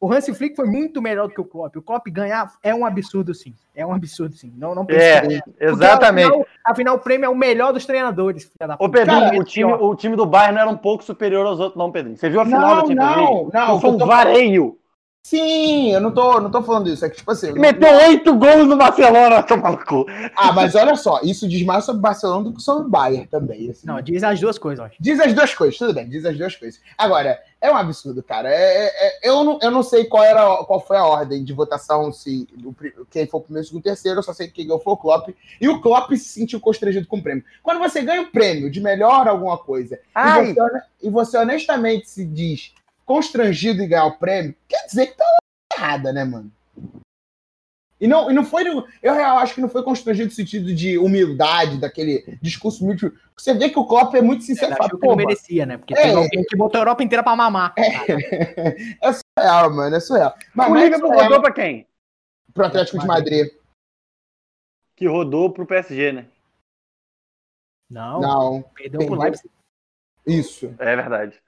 [0.02, 1.76] o, Hansi Flick foi muito melhor do que o Klopp.
[1.78, 3.54] O Klopp ganhar é um absurdo, sim.
[3.76, 4.52] É um absurdo, sim.
[4.58, 6.28] Não, não É, exatamente.
[6.28, 8.90] Afinal, afinal, o prêmio é o melhor dos treinadores, filha da Ô.
[8.90, 11.78] Pedrinho, Cara, o, time, o time do Bayern não era um pouco superior aos outros,
[11.78, 12.18] não, Pedrinho.
[12.18, 13.50] Você viu a final Não, da Champions não, League?
[13.54, 14.78] não, Foi um tô- vareio.
[15.24, 17.06] Sim, eu não tô, não tô falando isso.
[17.06, 17.52] É que, tipo assim.
[17.54, 20.06] Meteu oito gols no Barcelona, toma no cu.
[20.36, 23.28] Ah, mas olha só, isso diz mais sobre o Barcelona do que sobre o Bayern
[23.28, 23.70] também.
[23.70, 23.86] assim.
[23.88, 24.96] Não, diz as duas coisas, acho.
[25.00, 26.82] Diz as duas coisas, tudo bem, diz as duas coisas.
[26.98, 28.50] Agora, é um absurdo, cara.
[28.50, 31.54] É, é- é- eu, não, eu não sei qual, era, qual foi a ordem de
[31.54, 34.66] votação, se o pri- quem foi o primeiro, segundo, terceiro, eu só sei que quem
[34.66, 35.30] ganhou foi o Klopp.
[35.62, 37.44] E o Klopp se sentiu constrangido com o prêmio.
[37.62, 42.26] Quando você ganha um prêmio de melhor alguma coisa, e você, e você honestamente se
[42.26, 42.74] diz
[43.12, 45.26] constrangido em ganhar o prêmio, quer dizer que tá
[45.76, 46.52] errada, né, mano?
[48.00, 48.64] E não, e não foi.
[49.04, 53.14] Eu acho que não foi constrangido no sentido de humildade, daquele discurso muito.
[53.38, 54.72] Você vê que o Klopp é muito sincero.
[54.72, 55.78] Ele fala, achou que "Pô, não mano, merecia, né?
[55.78, 56.02] Porque É.
[56.04, 57.76] teve alguém que botou a Europa inteira pra mamar.
[57.78, 60.34] é surreal, mano, é surreal.
[60.56, 61.86] Mas O não é Liverpool rodou pra quem?
[62.54, 63.52] pro Atlético de Madrid.
[64.96, 66.26] Que rodou pro PSG, né?
[67.90, 69.16] Não, Não, perdeu pro.
[69.16, 69.50] Leipzig.
[70.26, 70.74] isso.
[70.80, 71.40] É verdade.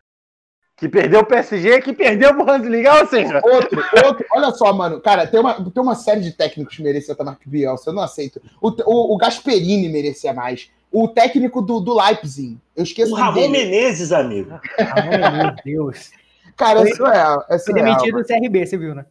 [0.75, 3.39] Que perdeu o PSG, que perdeu pro Bundesliga, ou seja...
[3.43, 7.11] Outro, outro, olha só, mano, cara, tem uma, tem uma série de técnicos que merecia
[7.11, 8.41] estar Marco Bielsa, eu não aceito.
[8.59, 10.69] O, o, o Gasperini merecia mais.
[10.91, 13.47] O técnico do, do Leipzig, eu esqueço O o Ramon dele.
[13.49, 14.59] Menezes, amigo.
[14.79, 16.11] Ah, meu Deus.
[16.57, 17.85] Cara, é Foi- surreal, é Foi surreal.
[17.85, 18.25] demitido mano.
[18.25, 19.05] do CRB, você viu, né?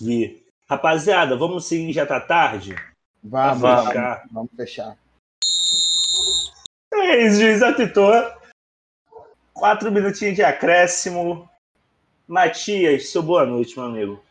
[0.00, 0.42] Vi.
[0.68, 2.74] Rapaziada, vamos seguir, já tá tarde?
[3.22, 4.22] Vamos, Vamos vamos, fechar.
[4.32, 4.96] vamos fechar.
[6.92, 8.12] É isso, juiz apitou.
[9.56, 11.48] Quatro minutinhos de acréscimo.
[12.28, 14.22] Matias, seu boa noite, meu amigo.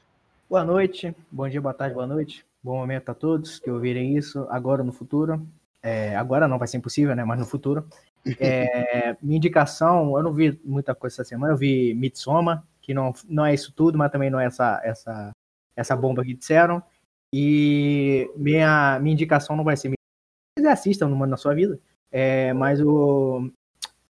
[0.48, 2.46] Boa noite, bom dia, boa tarde, boa noite.
[2.62, 5.44] Bom momento a todos que ouvirem isso agora no futuro.
[5.82, 7.26] É, agora não vai ser impossível, né?
[7.26, 7.88] Mas no futuro.
[8.40, 11.54] É, minha indicação, eu não vi muita coisa essa semana.
[11.54, 15.32] Eu vi Mitsoma, que não, não é isso tudo, mas também não é essa, essa,
[15.76, 16.84] essa bomba que disseram.
[17.34, 19.92] E minha, minha indicação não vai ser.
[20.56, 21.80] Vocês assistam no Mano na Sua Vida.
[22.12, 23.50] É, mas o,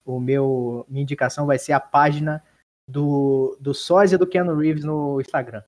[0.06, 2.44] o meu, minha indicação vai ser a página
[2.88, 5.64] do, do sósia do Keanu Reeves no Instagram.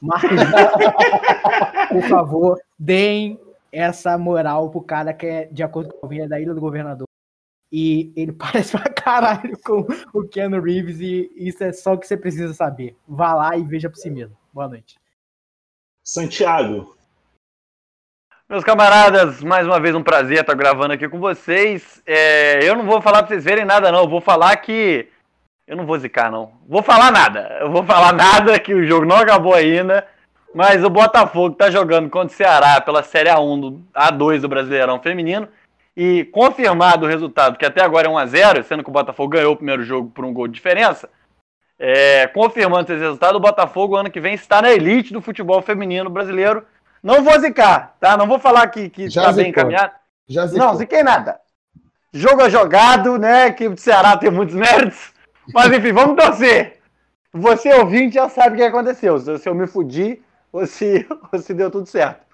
[0.00, 0.30] Marcos,
[1.90, 3.40] por favor, deem
[3.72, 7.06] essa moral pro cara que é, de acordo com a vinha da Ilha do Governador.
[7.70, 12.06] E ele parece pra caralho com o Keanu Reeves e isso é só o que
[12.06, 12.96] você precisa saber.
[13.06, 14.36] Vá lá e veja por si mesmo.
[14.52, 14.98] Boa noite.
[16.02, 16.97] Santiago.
[18.50, 22.02] Meus camaradas, mais uma vez um prazer estar gravando aqui com vocês.
[22.06, 24.04] É, eu não vou falar pra vocês verem nada, não.
[24.04, 25.06] Eu vou falar que.
[25.66, 26.52] Eu não vou zicar, não.
[26.66, 27.58] Vou falar nada.
[27.60, 30.08] Eu vou falar nada, que o jogo não acabou ainda.
[30.54, 34.98] Mas o Botafogo tá jogando contra o Ceará pela Série A1 do A2 do Brasileirão
[34.98, 35.46] Feminino.
[35.94, 39.56] E confirmado o resultado, que até agora é 1x0, sendo que o Botafogo ganhou o
[39.56, 41.10] primeiro jogo por um gol de diferença.
[41.78, 46.08] É, confirmando esse resultado, o Botafogo ano que vem está na elite do futebol feminino
[46.08, 46.64] brasileiro.
[47.02, 48.16] Não vou zicar, tá?
[48.16, 49.50] Não vou falar que, que Já tá bem zicou.
[49.50, 49.92] encaminhado.
[50.28, 50.66] Já zicou.
[50.66, 51.40] Não, ziquei nada.
[52.12, 53.48] Jogo é jogado, né?
[53.48, 55.12] Equipe do Ceará tem muitos méritos.
[55.52, 56.78] Mas enfim, vamos torcer.
[57.32, 59.18] Você ouvinte já sabe o que aconteceu.
[59.18, 60.22] Se se eu me fudi
[60.52, 62.26] ou se, ou se deu tudo certo.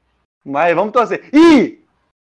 [0.44, 1.28] Mas vamos torcer.
[1.32, 1.82] Ih!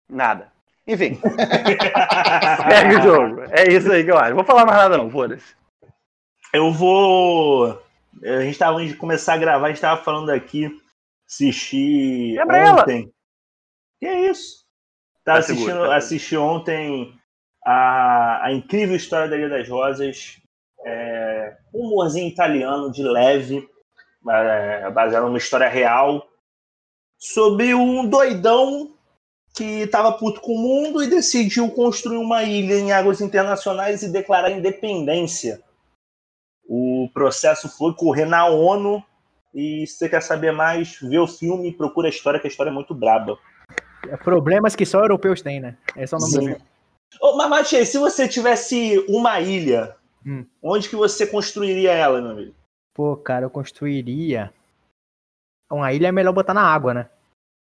[0.08, 0.48] Nada.
[0.86, 1.20] Enfim.
[2.68, 3.42] Segue o jogo.
[3.50, 4.34] É isso aí que eu acho.
[4.34, 5.54] Vou falar mais nada não, foda-se.
[6.52, 7.82] Eu vou.
[8.24, 10.80] A gente tava antes de começar a gravar, a gente tava falando aqui.
[11.28, 12.82] Assisti Quebra ela.
[12.82, 13.12] ontem.
[14.00, 14.64] Que é isso?
[15.24, 15.92] Tá seguro, assistindo, tá seguro.
[15.92, 17.20] assisti ontem
[17.64, 20.40] a, a incrível história da Ilha das Rosas.
[20.86, 23.68] É, um humorzinho italiano de leve,
[24.30, 26.26] é, baseado numa história real,
[27.18, 28.94] sobre um doidão
[29.54, 34.12] que estava puto com o mundo e decidiu construir uma ilha em águas internacionais e
[34.12, 35.60] declarar independência.
[36.64, 39.02] O processo foi correr na ONU
[39.54, 42.50] e se você quer saber mais, vê o filme e procura a história, que a
[42.50, 43.38] história é muito braba.
[44.08, 45.76] É Problemas que só europeus têm, né?
[45.96, 46.40] É o nome do Sim.
[46.40, 46.56] filme.
[47.20, 49.96] Ô, mas, Matias, se você tivesse uma ilha,
[50.26, 50.44] Hum.
[50.62, 52.54] onde que você construiria ela, meu amigo?
[52.94, 54.52] Pô, cara, eu construiria.
[55.70, 57.10] Uma ilha é melhor botar na água, né?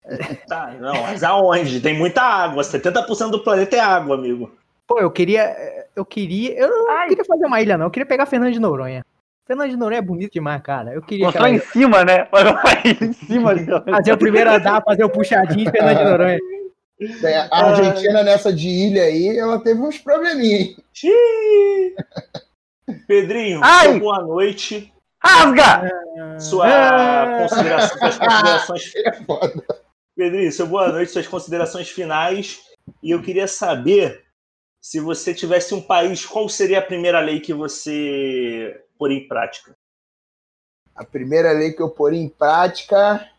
[0.47, 1.81] Tá, não, mas aonde?
[1.81, 2.64] Tem muita água.
[2.64, 4.51] 70% do planeta é água, amigo.
[4.88, 5.88] Pô, eu queria.
[5.95, 6.57] Eu queria.
[6.57, 7.88] Eu não queria fazer uma ilha, não.
[7.88, 9.05] Eu queria pegar Fernando de Noronha.
[9.48, 10.94] Fernando de Noronha é bonito demais, cara.
[10.94, 12.28] Eu queria Constrói em aquela- cima, né?
[13.02, 13.53] Em cima
[13.90, 16.40] fazer o primeiro andar, fazer o puxadinho de Fernando de Noronha.
[17.24, 20.76] É, A Argentina nessa de ilha aí, ela teve uns probleminha, hein?
[20.94, 21.95] Xiii.
[23.07, 23.61] Pedrinho,
[23.99, 24.91] boa noite.
[25.24, 25.91] Rasga!
[26.40, 27.40] Sua Ah.
[27.48, 28.94] consideração, suas considerações.
[29.06, 30.22] É.
[30.24, 32.60] Pedrinho, seu boa noite, suas considerações finais.
[33.03, 34.24] E eu queria saber
[34.82, 39.76] se você tivesse um país, qual seria a primeira lei que você poria em prática?
[40.95, 43.30] A primeira lei que eu poria em prática.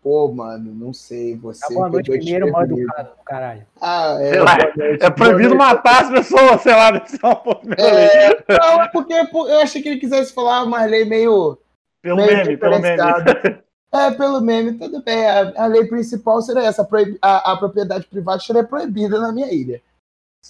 [0.00, 1.34] Pô, mano, não sei.
[1.36, 1.60] Você.
[1.66, 3.66] Tá boa noite, pegou primeiro mal educado, caralho.
[3.80, 4.42] Ah, é.
[4.42, 4.56] Lá,
[5.00, 8.06] É proibido matar as pessoas, sei lá, deve ser uma boa primeira lei.
[8.06, 11.58] É, não, é porque eu achei que ele quisesse falar uma lei meio.
[12.02, 12.98] Pelo meio meme, pelo meme.
[13.94, 15.24] É, pelo meme, tudo bem.
[15.24, 16.86] A, a lei principal seria essa:
[17.22, 19.80] a, a propriedade privada seria proibida na minha ilha.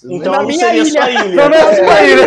[0.02, 0.90] Então Na minha seria ilha.
[0.90, 1.32] sua ilha.
[1.34, 2.26] Então não é sua ilha.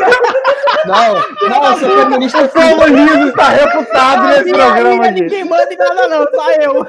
[0.87, 5.21] Não, não, eu sou feminista O comunismo está reputado nesse Minha programa aqui.
[5.21, 6.85] Ninguém manda em nada, não, só eu.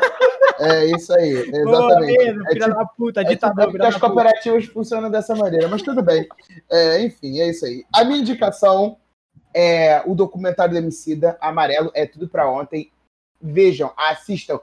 [0.61, 2.19] É isso aí, Boa exatamente.
[2.19, 3.65] mesmo, É tipo- da puta, É tipo, é ditador.
[3.65, 4.13] porque filha as da puta.
[4.13, 6.27] cooperativas funcionam dessa maneira, mas tudo bem.
[6.71, 7.85] É, enfim, é isso aí.
[7.95, 8.97] A minha indicação
[9.55, 12.91] é o documentário do Emicida, Amarelo, é tudo pra ontem.
[13.41, 14.61] Vejam, assistam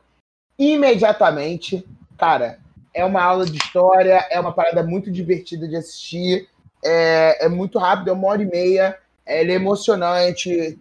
[0.58, 1.86] imediatamente.
[2.18, 2.60] Cara,
[2.94, 6.48] é uma aula de história, é uma parada muito divertida de assistir,
[6.84, 10.80] é, é muito rápido, é uma hora e meia, ele é emocionante.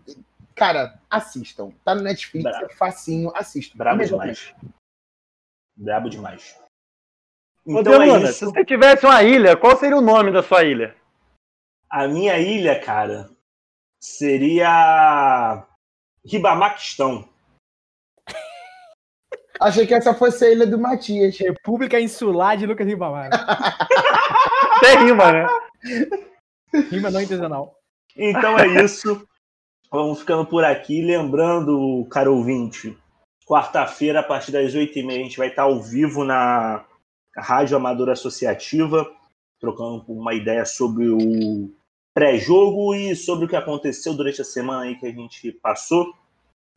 [0.54, 1.70] Cara, assistam.
[1.84, 2.66] Tá no Netflix, Bravo.
[2.66, 3.76] é facinho, assistam.
[3.76, 4.54] Brabo Imediatamente.
[4.56, 4.74] demais.
[5.76, 6.60] Brabo demais.
[7.66, 8.44] Ô, Então é Deluna, se isso.
[8.52, 10.94] você tivesse uma ilha, qual seria o nome da sua ilha?
[11.90, 13.28] A minha ilha, cara,
[14.00, 15.64] seria
[16.24, 17.28] Ribamaquistão.
[19.60, 21.38] Achei que essa fosse a ilha do Matias.
[21.38, 23.30] República Insular de Lucas Ribamar.
[24.76, 25.46] Até rima, né?
[26.90, 27.78] Rima não intencional.
[28.16, 29.26] Então é isso.
[29.90, 31.02] Vamos ficando por aqui.
[31.02, 32.96] Lembrando, caro ouvinte,
[33.46, 36.84] quarta-feira, a partir das 8h30, a gente vai estar ao vivo na
[37.36, 39.10] Rádio Amadora Associativa,
[39.60, 41.70] trocando uma ideia sobre o
[42.14, 46.14] pré-jogo e sobre o que aconteceu durante a semana aí que a gente passou.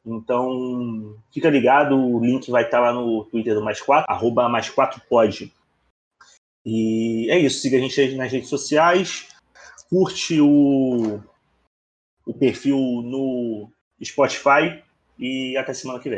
[0.06, 4.70] Então, fica ligado, o link vai estar lá no Twitter do Mais 4, arroba Mais
[4.70, 5.54] 4 Pod.
[6.66, 9.28] E é isso, siga a gente nas redes sociais,
[9.90, 11.20] curte o,
[12.26, 13.70] o perfil no
[14.04, 14.84] Spotify
[15.18, 16.16] e até semana que vem.